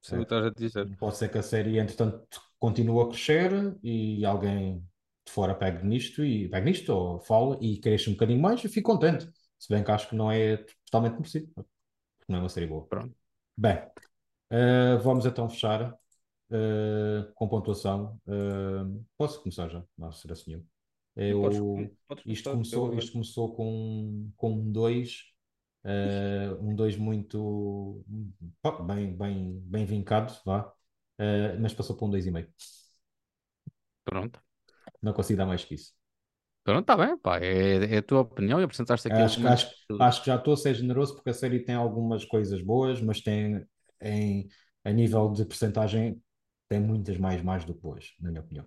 Sim, 0.00 0.16
é, 0.16 0.34
a 0.34 0.50
dizer. 0.50 0.96
Pode 0.96 1.16
ser 1.16 1.30
que 1.30 1.38
a 1.38 1.42
série, 1.42 1.78
entretanto, 1.78 2.26
continue 2.58 3.02
a 3.02 3.08
crescer 3.08 3.78
e 3.82 4.24
alguém 4.24 4.80
de 5.26 5.32
fora 5.32 5.54
pegue 5.54 5.86
nisto 5.86 6.24
e 6.24 6.48
pegue 6.48 6.66
nisto 6.66 6.90
ou 6.90 7.20
fala 7.20 7.58
e 7.60 7.78
cresça 7.78 8.10
um 8.10 8.14
bocadinho 8.14 8.40
mais 8.40 8.62
e 8.64 8.68
fico 8.68 8.92
contente. 8.92 9.30
Se 9.58 9.72
bem 9.72 9.82
que 9.82 9.90
acho 9.90 10.08
que 10.08 10.14
não 10.16 10.30
é 10.30 10.58
totalmente 10.84 11.16
merecido, 11.16 11.50
porque 11.54 11.70
não 12.28 12.38
é 12.38 12.42
uma 12.42 12.48
série 12.48 12.66
boa. 12.66 12.86
Pronto. 12.86 13.14
Bem, 13.56 13.76
uh, 14.52 14.98
vamos 15.02 15.24
então 15.24 15.48
fechar 15.48 15.94
uh, 16.50 17.32
com 17.34 17.48
pontuação. 17.48 18.18
Uh, 18.26 19.04
posso 19.16 19.40
começar 19.42 19.68
já? 19.68 19.82
Não 19.96 20.12
será 20.12 20.34
nenhum. 20.46 20.64
Eu, 21.16 21.40
podes, 21.42 21.60
podes 22.08 22.24
isto, 22.26 22.50
começou, 22.50 22.94
isto 22.94 23.12
começou 23.12 23.54
com, 23.54 24.30
com 24.36 24.52
um 24.52 24.72
2, 24.72 25.24
uh, 25.84 26.60
um 26.60 26.74
2 26.74 26.96
muito 26.96 28.04
bem, 28.84 29.16
bem, 29.16 29.60
bem 29.64 29.86
vincado, 29.86 30.34
vá, 30.44 30.72
mas 31.60 31.72
passou 31.72 31.96
para 31.96 32.06
um 32.06 32.10
2,5. 32.10 32.48
Pronto. 34.04 34.42
Não 35.00 35.12
consigo 35.12 35.38
dar 35.38 35.46
mais 35.46 35.64
que 35.64 35.74
isso. 35.74 35.92
Pronto, 36.64 36.80
está 36.80 36.96
bem, 36.96 37.16
pá, 37.18 37.38
é, 37.38 37.94
é, 37.94 37.98
a 37.98 38.02
tua 38.02 38.20
opinião 38.20 38.58
e 38.58 38.64
apresentaste 38.64 39.06
aqui. 39.06 39.20
Acho, 39.20 39.46
acho, 39.46 39.68
acho 40.00 40.20
que 40.20 40.26
já 40.28 40.36
estou 40.36 40.54
a 40.54 40.56
ser 40.56 40.74
generoso 40.74 41.14
porque 41.14 41.28
a 41.28 41.34
série 41.34 41.60
tem 41.60 41.74
algumas 41.74 42.24
coisas 42.24 42.62
boas, 42.62 43.02
mas 43.02 43.20
tem 43.20 43.62
em, 44.00 44.48
a 44.82 44.90
nível 44.90 45.30
de 45.30 45.44
percentagem 45.44 46.22
tem 46.68 46.80
muitas 46.80 47.18
mais 47.18 47.42
mais 47.42 47.64
do 47.64 47.74
que 47.74 47.80
boas, 47.80 48.14
na 48.20 48.30
minha 48.30 48.40
opinião. 48.40 48.66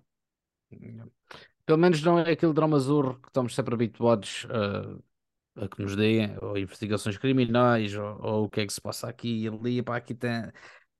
Pelo 1.64 1.78
menos 1.78 2.02
não 2.02 2.18
é 2.18 2.32
aquele 2.32 2.52
drama 2.52 2.76
azul 2.76 3.14
que 3.14 3.28
estamos 3.28 3.54
sempre 3.54 3.74
habituados 3.74 4.46
a, 4.50 5.64
a 5.64 5.68
que 5.68 5.82
nos 5.82 5.96
deem, 5.96 6.36
ou 6.40 6.56
investigações 6.56 7.18
criminais, 7.18 7.94
ou, 7.94 8.18
ou, 8.22 8.44
o 8.44 8.48
que 8.50 8.60
é 8.60 8.66
que 8.66 8.72
se 8.72 8.80
passa 8.80 9.08
aqui 9.08 9.42
e 9.42 9.48
ali. 9.48 9.82
Pá, 9.82 9.96
aqui 9.96 10.14
tem, 10.14 10.50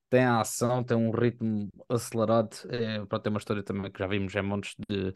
tem 0.09 0.23
a 0.23 0.41
ação, 0.41 0.83
tem 0.83 0.97
um 0.97 1.11
ritmo 1.11 1.69
acelerado. 1.89 2.55
É, 2.69 3.03
pronto, 3.05 3.23
tem 3.23 3.31
uma 3.31 3.39
história 3.39 3.63
também 3.63 3.91
que 3.91 3.99
já 3.99 4.07
vimos 4.07 4.35
em 4.35 4.41
montes 4.41 4.75
de, 4.89 5.11
de 5.11 5.15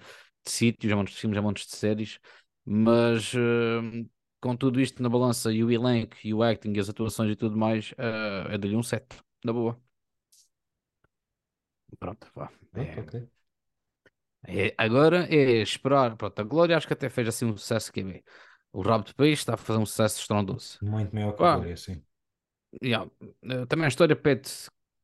sítios, 0.51 0.91
em 0.91 0.95
montes 0.95 1.15
de 1.15 1.21
filmes, 1.21 1.37
em 1.37 1.41
montes 1.41 1.67
de 1.67 1.75
séries, 1.75 2.19
mas 2.65 3.33
uh, 3.33 4.09
com 4.41 4.55
tudo 4.55 4.79
isto 4.81 5.01
na 5.03 5.09
balança 5.09 5.51
e 5.53 5.63
o 5.63 5.71
elenco 5.71 6.15
e 6.23 6.33
o 6.33 6.43
acting 6.43 6.73
e 6.73 6.79
as 6.79 6.89
atuações 6.89 7.31
e 7.31 7.35
tudo 7.35 7.57
mais, 7.57 7.91
uh, 7.93 8.51
é 8.51 8.57
dali 8.57 8.75
um 8.75 8.83
7, 8.83 9.17
na 9.45 9.53
boa. 9.53 9.92
Pronto, 11.99 12.27
vá. 12.35 12.49
É, 12.73 12.99
okay. 12.99 13.23
é, 14.47 14.73
agora 14.77 15.27
é 15.33 15.61
esperar. 15.61 16.15
Pronto, 16.15 16.39
a 16.39 16.43
Glória 16.43 16.77
acho 16.77 16.87
que 16.87 16.93
até 16.93 17.09
fez 17.09 17.27
assim 17.27 17.45
um 17.45 17.57
sucesso 17.57 17.91
que 17.91 18.01
é 18.01 18.21
O 18.71 18.81
Rabo 18.81 19.03
de 19.03 19.13
Peixe 19.13 19.41
está 19.41 19.53
a 19.53 19.57
fazer 19.57 19.79
um 19.79 19.85
sucesso 19.85 20.19
estrondoso. 20.19 20.79
Muito 20.81 21.13
maior 21.13 21.35
que 21.35 21.43
a 21.43 21.55
Glória, 21.55 21.77
sim. 21.77 22.01
Yeah. 22.81 23.09
Eh, 23.43 23.65
também 23.67 23.85
a 23.85 23.89
história 23.89 24.15
pede 24.15 24.49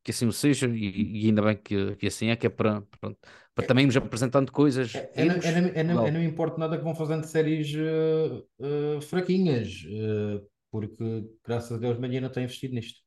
que 0.02 0.10
assim 0.10 0.26
o 0.26 0.32
seja, 0.32 0.66
e, 0.66 1.24
e 1.24 1.26
ainda 1.26 1.42
bem 1.42 1.56
que, 1.56 1.94
que 1.96 2.06
assim 2.06 2.28
é, 2.28 2.36
que 2.36 2.46
é 2.46 2.50
para, 2.50 2.82
para, 3.00 3.14
para 3.54 3.66
também 3.66 3.86
nos 3.86 3.96
apresentando 3.96 4.50
coisas. 4.50 4.94
É, 4.94 5.10
é, 5.14 5.24
irmos, 5.26 5.44
é, 5.44 5.82
não, 5.84 6.06
é, 6.06 6.10
não 6.10 6.22
importa 6.22 6.58
nada 6.58 6.78
que 6.78 6.84
vão 6.84 6.94
fazendo 6.94 7.24
séries 7.24 7.72
uh, 7.74 8.46
uh, 8.58 9.00
fraquinhas, 9.02 9.84
porque 10.70 11.24
graças 11.44 11.72
a 11.72 11.78
Deus 11.78 11.98
Mariana 11.98 12.30
tem 12.30 12.44
investido 12.44 12.74
nisto. 12.74 13.00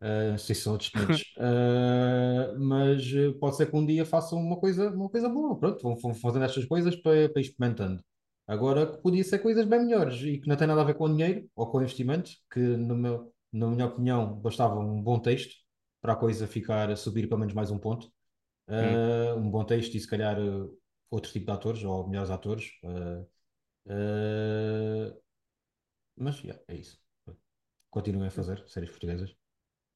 Uh, 0.00 0.38
se 0.38 0.54
são 0.54 0.74
outros 0.74 0.90
uh, 1.38 2.52
mas 2.60 3.02
pode 3.40 3.56
ser 3.56 3.70
que 3.70 3.74
um 3.74 3.86
dia 3.86 4.04
façam 4.04 4.38
uma 4.38 4.58
coisa, 4.58 4.90
uma 4.90 5.08
coisa 5.08 5.28
boa. 5.28 5.58
Pronto, 5.58 5.82
vão, 5.82 5.96
vão 5.96 6.14
fazendo 6.14 6.44
estas 6.44 6.64
coisas 6.66 6.94
para, 6.96 7.28
para 7.30 7.40
experimentando. 7.40 8.04
Agora, 8.46 8.86
podia 8.86 9.24
ser 9.24 9.38
coisas 9.38 9.64
bem 9.64 9.84
melhores 9.84 10.20
e 10.22 10.38
que 10.38 10.48
não 10.48 10.56
tem 10.56 10.66
nada 10.66 10.82
a 10.82 10.84
ver 10.84 10.94
com 10.94 11.10
dinheiro 11.10 11.48
ou 11.56 11.70
com 11.70 11.80
investimento, 11.80 12.30
que 12.52 12.60
no 12.60 12.94
meu, 12.94 13.32
na 13.52 13.66
minha 13.68 13.86
opinião 13.86 14.38
bastava 14.38 14.78
um 14.78 15.02
bom 15.02 15.18
texto 15.18 15.54
para 16.00 16.12
a 16.12 16.16
coisa 16.16 16.46
ficar 16.46 16.90
a 16.90 16.96
subir 16.96 17.26
pelo 17.26 17.40
menos 17.40 17.54
mais 17.54 17.70
um 17.70 17.78
ponto. 17.78 18.06
Uh, 18.68 19.34
hum. 19.36 19.46
Um 19.46 19.50
bom 19.50 19.64
texto 19.64 19.94
e 19.94 20.00
se 20.00 20.08
calhar 20.08 20.36
outro 21.10 21.32
tipo 21.32 21.46
de 21.46 21.52
atores 21.52 21.82
ou 21.82 22.06
melhores 22.06 22.30
atores. 22.30 22.70
Mas 26.16 26.42
yeah, 26.42 26.62
é 26.68 26.76
isso. 26.76 26.98
Continuem 27.90 28.28
a 28.28 28.30
fazer 28.30 28.62
séries 28.68 28.90
portuguesas. 28.90 29.34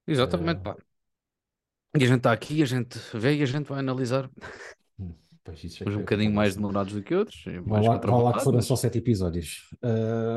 Exatamente, 0.07 0.61
pá. 0.61 0.77
E 1.97 2.05
a 2.05 2.07
gente 2.07 2.19
está 2.19 2.33
aqui, 2.33 2.63
a 2.63 2.67
gente 2.67 2.99
vê 3.15 3.37
e 3.37 3.43
a 3.43 3.47
gente 3.47 3.67
vai 3.67 3.81
analisar. 3.81 4.31
Hum, 4.99 5.15
pois 5.43 5.63
isso 5.65 5.83
é 5.83 5.89
Uns 5.89 5.97
um 5.97 6.01
bocadinho 6.01 6.33
mais 6.33 6.55
demorados 6.55 6.93
do 6.93 7.03
que 7.03 7.15
outros. 7.15 7.45
Vá 7.65 7.81
lá, 7.81 7.99
vá 7.99 8.19
lá 8.19 8.33
que 8.35 8.45
foram 8.45 8.63
só 8.63 8.77
sete 8.77 8.99
episódios. 8.99 9.69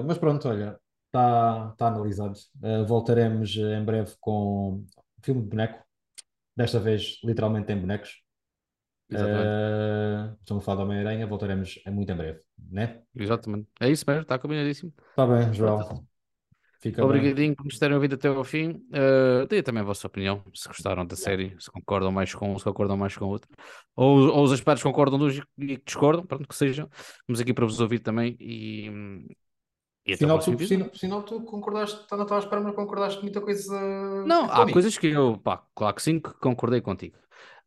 mas 0.05 0.17
pronto, 0.17 0.47
olha, 0.47 0.79
está 1.07 1.73
tá 1.77 1.87
analisado. 1.87 2.33
voltaremos 2.87 3.55
em 3.55 3.83
breve 3.83 4.13
com 4.19 4.83
filme 5.21 5.41
de 5.41 5.47
boneco. 5.47 5.83
Desta 6.55 6.79
vez, 6.79 7.19
literalmente, 7.23 7.67
tem 7.67 7.79
bonecos. 7.79 8.23
Uh, 9.11 10.33
estamos 10.39 10.63
a 10.63 10.65
falar 10.65 10.77
da 10.77 10.83
Homem-Aranha, 10.83 11.27
voltaremos 11.27 11.79
muito 11.87 12.11
em 12.11 12.15
breve, 12.15 12.41
né? 12.57 13.01
Exatamente. 13.15 13.67
É 13.79 13.89
isso 13.89 14.05
mesmo, 14.07 14.23
está 14.23 14.39
combinadíssimo. 14.39 14.93
Está 15.11 15.27
bem, 15.27 15.53
João. 15.53 16.07
Fica 16.83 17.01
Obrigadinho 17.05 17.47
bem. 17.47 17.55
por 17.55 17.63
nos 17.63 17.79
terem 17.79 17.95
ouvido 17.95 18.15
até 18.15 18.27
ao 18.27 18.43
fim. 18.43 18.71
Uh, 18.91 19.47
dê 19.47 19.63
também 19.63 19.81
a 19.81 19.85
vossa 19.85 20.05
opinião, 20.05 20.43
se 20.53 20.67
gostaram 20.67 21.05
da 21.05 21.15
série, 21.15 21.55
se 21.57 21.71
concordam 21.71 22.11
mais 22.11 22.35
com 22.35 22.53
um, 22.53 22.59
se 22.59 22.65
concordam 22.65 22.97
mais 22.97 23.15
com 23.15 23.23
outro. 23.23 23.49
Ou, 23.95 24.27
ou 24.27 24.43
os 24.43 24.51
aspectos 24.51 24.83
concordam 24.83 25.17
dos 25.17 25.41
e 25.57 25.77
discordam, 25.77 26.25
pronto, 26.25 26.45
que 26.45 26.53
sejam. 26.53 26.89
Estamos 27.21 27.39
aqui 27.39 27.53
para 27.53 27.65
vos 27.65 27.79
ouvir 27.79 27.99
também 27.99 28.35
e, 28.37 28.91
e 30.05 30.17
Sinal, 30.17 30.39
tu, 30.39 30.67
sinal, 30.67 30.89
sinal, 30.93 31.23
tu 31.23 31.39
concordaste, 31.43 32.05
não 32.11 32.23
estava 32.23 32.35
a 32.35 32.43
esperar, 32.43 32.61
mas 32.61 32.75
concordaste 32.75 33.19
com 33.19 33.23
muita 33.23 33.39
coisa. 33.39 33.79
Não, 34.25 34.51
há 34.51 34.69
coisas 34.69 34.97
que 34.97 35.07
eu, 35.07 35.37
pá, 35.37 35.63
claro 35.73 35.95
que 35.95 36.01
sim, 36.01 36.19
que 36.19 36.33
concordei 36.33 36.81
contigo. 36.81 37.15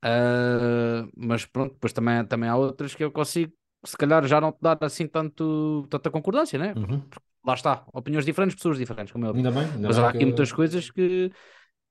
Uh, 0.05 1.11
mas 1.17 1.47
pronto, 1.47 1.73
depois 1.73 1.95
também, 1.95 2.23
também 2.27 2.51
há 2.51 2.57
outras 2.57 2.95
que 2.95 3.03
eu 3.03 3.11
consigo, 3.11 3.51
se 3.83 3.97
calhar 3.97 4.27
já 4.27 4.43
não 4.43 4.53
te 4.53 4.59
dar 4.61 4.77
assim 4.83 5.07
tanto, 5.07 5.87
tanta 5.89 6.11
concordância, 6.11 6.59
né? 6.59 6.75
Uhum. 6.77 7.03
Lá 7.47 7.55
está, 7.55 7.85
opiniões 7.93 8.25
diferentes, 8.25 8.57
pessoas 8.57 8.77
diferentes, 8.77 9.13
como 9.13 9.25
eu. 9.25 9.35
Ainda 9.35 9.53
bem, 9.53 9.63
ainda 9.63 9.87
mas 9.87 9.97
bem 9.97 10.05
há 10.05 10.09
aqui 10.09 10.25
muitas 10.25 10.51
coisas 10.51 10.91
que, 10.91 11.31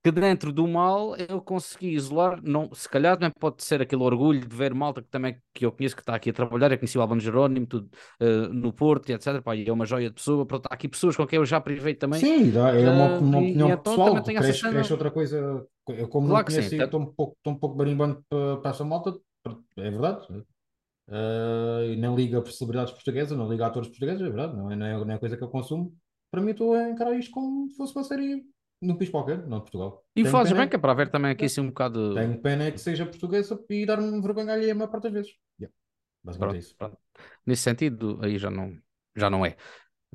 que 0.03 0.11
dentro 0.11 0.51
do 0.51 0.67
mal 0.67 1.15
eu 1.15 1.41
consegui 1.41 1.95
isolar, 1.95 2.41
não, 2.43 2.69
se 2.73 2.89
calhar 2.89 3.15
também 3.15 3.31
pode 3.39 3.63
ser 3.63 3.81
aquele 3.81 4.03
orgulho 4.03 4.45
de 4.45 4.53
ver 4.53 4.73
malta 4.73 5.01
que 5.01 5.07
também 5.07 5.37
que 5.53 5.65
eu 5.65 5.71
conheço 5.71 5.95
que 5.95 6.01
está 6.01 6.13
aqui 6.13 6.29
a 6.29 6.33
trabalhar, 6.33 6.73
eu 6.73 6.77
conheci 6.77 6.97
o 6.97 7.01
Albano 7.01 7.21
Jerónimo 7.21 7.65
tudo, 7.65 7.89
uh, 8.21 8.53
no 8.53 8.73
Porto 8.73 9.09
e 9.09 9.13
etc, 9.13 9.41
pá, 9.41 9.55
e 9.55 9.65
é 9.65 9.71
uma 9.71 9.85
joia 9.85 10.09
de 10.09 10.15
pessoa, 10.15 10.45
pronto, 10.45 10.67
há 10.69 10.73
aqui 10.73 10.89
pessoas 10.89 11.15
com 11.15 11.25
quem 11.25 11.37
eu 11.37 11.45
já 11.45 11.61
privei 11.61 11.95
também. 11.95 12.19
Sim, 12.19 12.51
é 12.53 12.89
uma, 12.89 13.17
uma 13.17 13.37
opinião 13.39 13.69
e, 13.69 13.71
então 13.71 13.81
pessoal, 13.81 14.17
então, 14.17 14.35
cresce, 14.35 14.69
cresce 14.69 14.91
outra 14.91 15.09
coisa, 15.09 15.65
eu 15.87 16.07
como 16.09 16.27
claro 16.27 16.45
não 16.45 16.53
conheço 16.53 16.75
estou 16.75 16.99
um 16.99 17.05
pouco, 17.05 17.37
um 17.47 17.55
pouco 17.55 17.77
barimbando 17.77 18.21
para, 18.29 18.57
para 18.57 18.71
essa 18.71 18.83
malta, 18.83 19.17
é 19.77 19.89
verdade, 19.89 20.27
uh, 21.09 21.83
e 21.85 21.95
nem 21.95 22.15
liga 22.15 22.41
por 22.41 22.51
celebridades 22.51 22.93
portuguesas, 22.93 23.37
não 23.37 23.49
liga 23.49 23.65
a 23.65 23.67
atores 23.67 23.89
portugueses, 23.89 24.21
é 24.21 24.25
verdade, 24.25 24.55
não 24.55 24.71
é, 24.71 24.75
não 24.75 24.85
é, 24.85 25.05
não 25.05 25.13
é 25.13 25.17
coisa 25.17 25.37
que 25.37 25.43
eu 25.43 25.49
consumo, 25.49 25.95
para 26.31 26.41
mim 26.41 26.51
estou 26.51 26.73
a 26.73 26.89
encarar 26.89 27.17
isto 27.17 27.31
como 27.31 27.69
se 27.69 27.77
fosse 27.77 27.95
uma 27.95 28.03
série 28.03 28.43
num 28.81 28.97
país 28.97 29.09
qualquer, 29.09 29.47
não 29.47 29.57
de 29.57 29.63
Portugal. 29.63 30.05
E 30.15 30.21
Tenho 30.21 30.31
fazes 30.31 30.53
bem, 30.53 30.67
que 30.67 30.75
é 30.75 30.79
para 30.79 30.93
ver 30.93 31.09
também 31.09 31.31
aqui 31.31 31.45
assim 31.45 31.61
um 31.61 31.67
bocado. 31.67 32.13
Tenho 32.13 32.41
pena 32.41 32.65
é 32.65 32.71
que 32.71 32.77
seja 32.77 33.05
portuguesa 33.05 33.59
e 33.69 33.85
dar-me 33.85 34.21
vergonha 34.21 34.53
alheia 34.53 34.73
a 34.73 34.75
maior 34.75 34.89
parte 34.89 35.03
das 35.03 35.13
vezes. 35.13 35.31
Yeah. 35.59 35.73
Basicamente 36.23 36.39
pronto, 36.39 36.55
é 36.55 36.59
isso. 36.59 36.75
Pronto. 36.77 36.97
Nesse 37.45 37.61
sentido, 37.61 38.19
aí 38.21 38.37
já 38.37 38.49
não, 38.49 38.77
já 39.15 39.29
não 39.29 39.45
é. 39.45 39.55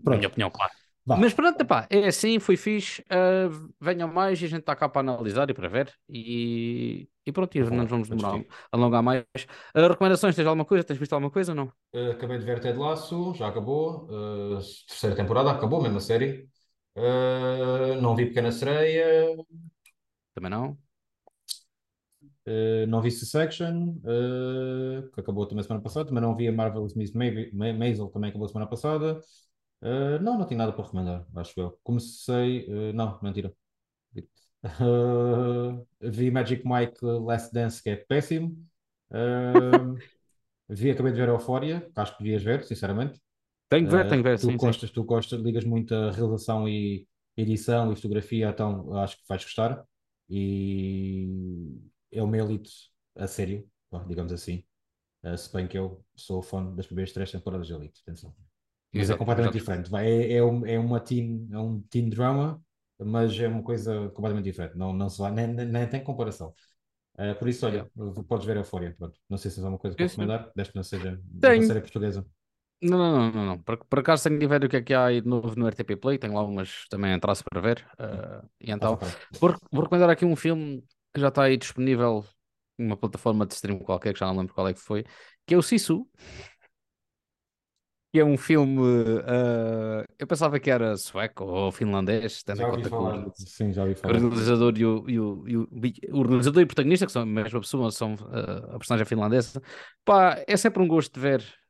Pronto. 0.02 0.18
Minha 0.18 0.28
opinião, 0.28 0.50
claro. 0.50 0.72
Mas 1.18 1.32
pronto, 1.32 1.64
pá, 1.64 1.86
é 1.90 2.06
assim, 2.06 2.38
foi 2.38 2.56
fixe. 2.56 3.02
Uh, 3.02 3.72
venham 3.80 4.08
mais 4.08 4.40
e 4.40 4.44
a 4.44 4.48
gente 4.48 4.60
está 4.60 4.76
cá 4.76 4.88
para 4.88 5.00
analisar 5.00 5.48
e 5.48 5.54
para 5.54 5.68
ver. 5.68 5.92
E, 6.08 7.08
e 7.26 7.32
pronto, 7.32 7.56
e 7.56 7.60
não 7.60 7.76
nos 7.78 7.90
vamos 7.90 8.08
demorar 8.08 8.38
a 8.38 8.76
alongar 8.76 9.02
mais. 9.02 9.24
Uh, 9.74 9.88
recomendações, 9.88 10.36
tens 10.36 10.46
alguma 10.46 10.64
coisa? 10.64 10.84
Tens 10.84 10.98
visto 10.98 11.12
alguma 11.12 11.30
coisa 11.30 11.52
ou 11.52 11.56
não? 11.56 11.72
Uh, 11.94 12.12
acabei 12.12 12.38
de 12.38 12.44
ver 12.44 12.60
Ted 12.60 12.78
Laço, 12.78 13.34
já 13.34 13.48
acabou. 13.48 14.06
terceira 14.86 15.16
temporada, 15.16 15.50
acabou 15.50 15.82
mesmo 15.82 15.98
a 15.98 16.00
série. 16.00 16.48
não 18.00 18.14
vi 18.14 18.26
Pequena 18.26 18.52
Sereia. 18.52 19.36
Também 20.34 20.50
não. 20.50 20.78
Uh, 22.46 22.86
não 22.88 23.00
vi 23.00 23.10
Succession, 23.10 23.96
uh, 23.98 25.10
que 25.12 25.20
acabou 25.20 25.46
também 25.46 25.62
semana 25.62 25.82
passada. 25.82 26.06
Também 26.06 26.22
não 26.22 26.34
vi 26.34 26.48
a 26.48 26.52
Marvel's 26.52 26.94
Miss 26.94 27.12
Maisel, 27.12 28.08
também 28.08 28.30
acabou 28.30 28.48
semana 28.48 28.68
passada. 28.68 29.20
Uh, 29.82 30.22
não, 30.22 30.38
não 30.38 30.46
tenho 30.46 30.58
nada 30.58 30.72
para 30.72 30.84
recomendar, 30.84 31.26
acho 31.36 31.58
eu. 31.60 31.78
Comecei. 31.82 32.66
não, 32.92 33.18
mentira. 33.22 33.52
vi 36.00 36.30
Magic 36.30 36.62
Mike 36.66 36.98
Last 37.02 37.52
Dance, 37.52 37.82
que 37.82 37.90
é 37.90 37.96
péssimo. 37.96 38.56
vi, 40.68 40.90
acabei 40.90 41.12
de 41.12 41.18
ver 41.18 41.28
Euphoria, 41.28 41.80
que 41.80 42.00
acho 42.00 42.16
que 42.16 42.22
devias 42.22 42.42
ver, 42.42 42.64
sinceramente. 42.64 43.20
Tenho 43.68 43.86
que 43.86 43.94
ver, 43.94 44.08
tenho 44.08 44.22
que 44.22 44.28
ver. 44.28 44.38
Tu 44.38 44.46
sim, 44.46 44.56
gostas, 44.56 44.88
sim. 44.88 44.94
tu 44.94 45.04
gostas, 45.04 45.40
ligas 45.40 45.64
muito 45.64 45.94
a 45.94 46.10
realização 46.10 46.68
e 46.68 47.06
edição 47.36 47.92
e 47.92 47.96
fotografia, 47.96 48.50
então 48.50 48.94
acho 48.98 49.16
que 49.16 49.22
vais 49.28 49.42
gostar. 49.42 49.84
E 50.28 51.28
é 52.12 52.22
uma 52.22 52.36
elite 52.36 52.70
a 53.16 53.26
sério, 53.26 53.68
digamos 54.06 54.32
assim. 54.32 54.64
Uh, 55.22 55.36
se 55.36 55.52
bem 55.52 55.66
que 55.66 55.76
eu 55.76 56.04
sou 56.16 56.42
fã 56.42 56.74
das 56.74 56.86
primeiras 56.86 57.12
três 57.12 57.30
temporadas 57.30 57.66
de 57.66 57.74
Elite, 57.74 58.00
atenção. 58.02 58.34
Mas 58.92 59.02
é 59.02 59.04
Exato, 59.04 59.16
é 59.16 59.18
completamente 59.18 59.52
diferente. 59.52 59.94
É, 59.96 60.32
é, 60.34 60.44
um, 60.44 60.66
é, 60.66 60.78
uma 60.78 61.00
teen, 61.00 61.48
é 61.52 61.58
um 61.58 61.80
teen 61.82 62.08
drama, 62.08 62.60
mas 62.98 63.38
é 63.38 63.48
uma 63.48 63.62
coisa 63.62 64.08
completamente 64.10 64.44
diferente. 64.44 64.76
Não, 64.76 64.92
não 64.92 65.08
se 65.08 65.18
vai, 65.18 65.30
nem, 65.30 65.46
nem, 65.46 65.88
tem 65.88 66.02
comparação. 66.02 66.52
Uh, 67.14 67.34
por 67.38 67.48
isso, 67.48 67.66
olha, 67.66 67.88
podes 68.26 68.46
ver 68.46 68.56
a 68.56 68.60
Euphoria. 68.60 68.94
Pronto. 68.96 69.18
Não 69.28 69.38
sei 69.38 69.50
se 69.50 69.56
tens 69.56 69.64
alguma 69.64 69.78
coisa 69.78 69.96
para 69.96 70.06
recomendar, 70.06 70.52
que 70.52 70.74
não 70.74 70.82
seja 70.82 71.20
uma 71.42 71.62
série 71.62 71.80
portuguesa. 71.80 72.26
Não, 72.82 72.96
não, 72.96 73.30
não, 73.30 73.46
não. 73.46 73.58
Por, 73.58 73.76
por 73.76 73.98
acaso 73.98 74.24
tenho 74.24 74.38
de 74.38 74.46
ver 74.46 74.64
o 74.64 74.68
que 74.68 74.76
é 74.76 74.82
que 74.82 74.94
há 74.94 75.04
aí 75.04 75.20
de 75.20 75.28
novo 75.28 75.54
no 75.54 75.68
RTP 75.68 75.96
Play, 76.00 76.18
tenho 76.18 76.34
lá 76.34 76.42
umas 76.42 76.86
também 76.88 77.18
traço 77.20 77.44
para 77.44 77.60
ver. 77.60 77.86
Uh, 77.98 78.48
e 78.58 78.70
então, 78.70 78.98
vou, 79.38 79.54
vou 79.70 79.82
recomendar 79.82 80.08
aqui 80.08 80.24
um 80.24 80.34
filme 80.34 80.82
que 81.12 81.20
já 81.20 81.28
está 81.28 81.44
aí 81.44 81.56
disponível 81.56 82.24
uma 82.78 82.96
plataforma 82.96 83.46
de 83.46 83.52
stream 83.52 83.78
qualquer, 83.80 84.14
que 84.14 84.20
já 84.20 84.26
não 84.26 84.38
lembro 84.38 84.54
qual 84.54 84.66
é 84.66 84.72
que 84.72 84.80
foi, 84.80 85.04
que 85.46 85.54
é 85.54 85.58
o 85.58 85.62
Sisu. 85.62 86.08
Que 88.12 88.18
é 88.18 88.24
um 88.24 88.36
filme. 88.36 88.80
Uh, 88.80 90.04
eu 90.18 90.26
pensava 90.26 90.58
que 90.58 90.70
era 90.70 90.96
sueco 90.96 91.44
ou 91.44 91.70
finlandês, 91.70 92.42
tendo 92.42 92.62
em 92.62 92.70
conta 92.70 92.88
falar. 92.88 93.22
que 93.22 93.28
o, 93.28 93.32
Sim, 93.36 93.72
já 93.72 93.82
ouvi 93.82 93.94
falar. 93.94 94.16
o 94.16 94.28
realizador 94.28 94.72
e 94.76 94.84
o, 94.84 95.04
e 95.08 95.20
o, 95.20 95.48
e 95.48 95.56
o, 95.56 95.68
o, 96.10 96.22
realizador 96.22 96.60
e 96.60 96.64
o 96.64 96.66
protagonista, 96.66 97.06
que 97.06 97.12
são 97.12 97.22
a 97.22 97.26
mesma 97.26 97.60
pessoa, 97.60 97.90
são 97.92 98.14
uh, 98.14 98.74
a 98.74 98.78
personagem 98.78 99.06
finlandesa. 99.06 99.62
Pá, 100.04 100.42
é 100.46 100.56
sempre 100.56 100.82
um 100.82 100.88
gosto 100.88 101.14
de 101.14 101.20
ver 101.20 101.60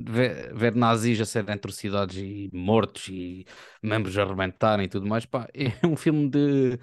ver, 0.00 0.54
ver 0.54 0.74
nazis 0.74 1.20
a 1.20 1.24
serem 1.24 1.54
atrocidades 1.54 2.16
e 2.16 2.50
mortos 2.52 3.08
e 3.08 3.46
membros 3.82 4.16
a 4.18 4.22
arrebentarem 4.22 4.86
e 4.86 4.88
tudo 4.88 5.06
mais, 5.06 5.24
pá, 5.24 5.48
é 5.54 5.86
um 5.86 5.96
filme 5.96 6.28
de 6.28 6.78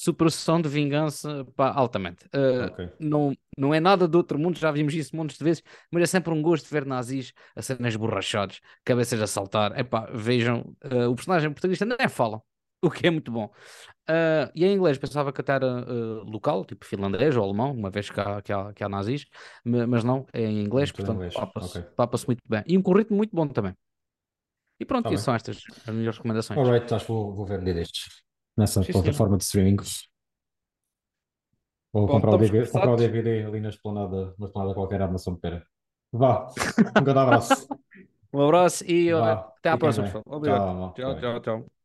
superação 0.00 0.62
de 0.62 0.68
vingança, 0.68 1.44
pá, 1.54 1.70
altamente. 1.70 2.24
Uh, 2.34 2.72
okay. 2.72 2.90
não, 2.98 3.36
não 3.56 3.74
é 3.74 3.78
nada 3.78 4.08
do 4.08 4.16
outro 4.16 4.38
mundo, 4.38 4.58
já 4.58 4.72
vimos 4.72 4.94
isso 4.94 5.14
montes 5.14 5.36
de 5.36 5.44
vezes, 5.44 5.62
mas 5.90 6.04
é 6.04 6.06
sempre 6.06 6.32
um 6.32 6.40
gosto 6.40 6.70
ver 6.70 6.86
nazis 6.86 7.34
a 7.54 7.60
serem 7.60 7.86
esborrachados, 7.86 8.62
cabeças 8.82 9.20
a 9.20 9.26
saltar. 9.26 9.78
Epá, 9.78 10.08
vejam, 10.10 10.74
uh, 10.90 11.10
o 11.10 11.14
personagem 11.14 11.52
protagonista 11.52 11.84
nem 11.84 12.08
fala, 12.08 12.40
o 12.82 12.90
que 12.90 13.08
é 13.08 13.10
muito 13.10 13.30
bom. 13.30 13.52
Uh, 14.08 14.48
e 14.54 14.64
em 14.64 14.74
inglês 14.74 14.96
pensava 14.96 15.34
que 15.34 15.42
até 15.42 15.52
era 15.52 15.84
local, 16.24 16.64
tipo 16.64 16.86
finlandês 16.86 17.36
ou 17.36 17.44
alemão, 17.44 17.70
uma 17.70 17.90
vez 17.90 18.08
que 18.08 18.18
há, 18.18 18.40
que 18.40 18.54
há, 18.54 18.72
que 18.72 18.82
há 18.82 18.88
nazis, 18.88 19.26
mas 19.62 20.02
não, 20.02 20.26
é 20.32 20.46
em 20.46 20.62
inglês, 20.62 20.90
muito 20.90 21.04
portanto 21.04 21.34
papa-se 21.34 21.78
okay. 21.78 21.90
papa 21.94 22.18
muito 22.26 22.42
bem. 22.48 22.62
E 22.66 22.78
um 22.78 22.82
currículo 22.82 23.18
muito 23.18 23.36
bom 23.36 23.46
também. 23.46 23.74
E 24.80 24.84
pronto, 24.86 25.10
tá 25.10 25.16
são 25.18 25.34
estas 25.34 25.62
as 25.86 25.94
melhores 25.94 26.16
recomendações. 26.16 26.58
Alright, 26.58 26.94
acho 26.94 27.04
que 27.04 27.12
vou, 27.12 27.34
vou 27.34 27.44
ver 27.44 27.60
um 27.60 27.64
dia 27.64 27.74
destes. 27.74 28.29
Nessa 28.56 28.82
Sim, 28.82 28.92
plataforma 28.92 29.36
de 29.36 29.44
streaming. 29.44 29.76
Ou 31.92 32.06
Bom, 32.06 32.12
comprar, 32.12 32.34
o 32.34 32.38
DVD, 32.38 32.70
comprar 32.70 32.92
o 32.92 32.96
DVD 32.96 33.44
ali 33.44 33.60
na 33.60 33.68
esplanada, 33.70 34.34
na 34.38 34.46
esplanada 34.46 34.74
qualquer 34.74 35.02
Amazon 35.02 35.34
Pera. 35.34 35.66
Vá, 36.12 36.48
um 36.98 37.04
grande 37.04 37.18
abraço. 37.18 37.68
um 38.32 38.40
abraço 38.42 38.84
e 38.84 39.12
Vá, 39.12 39.32
até 39.32 39.70
à 39.70 39.78
próxima. 39.78 40.22
Obrigado. 40.26 40.94
tchau, 40.94 41.14
tchau. 41.14 41.20
tchau. 41.20 41.40
tchau. 41.40 41.79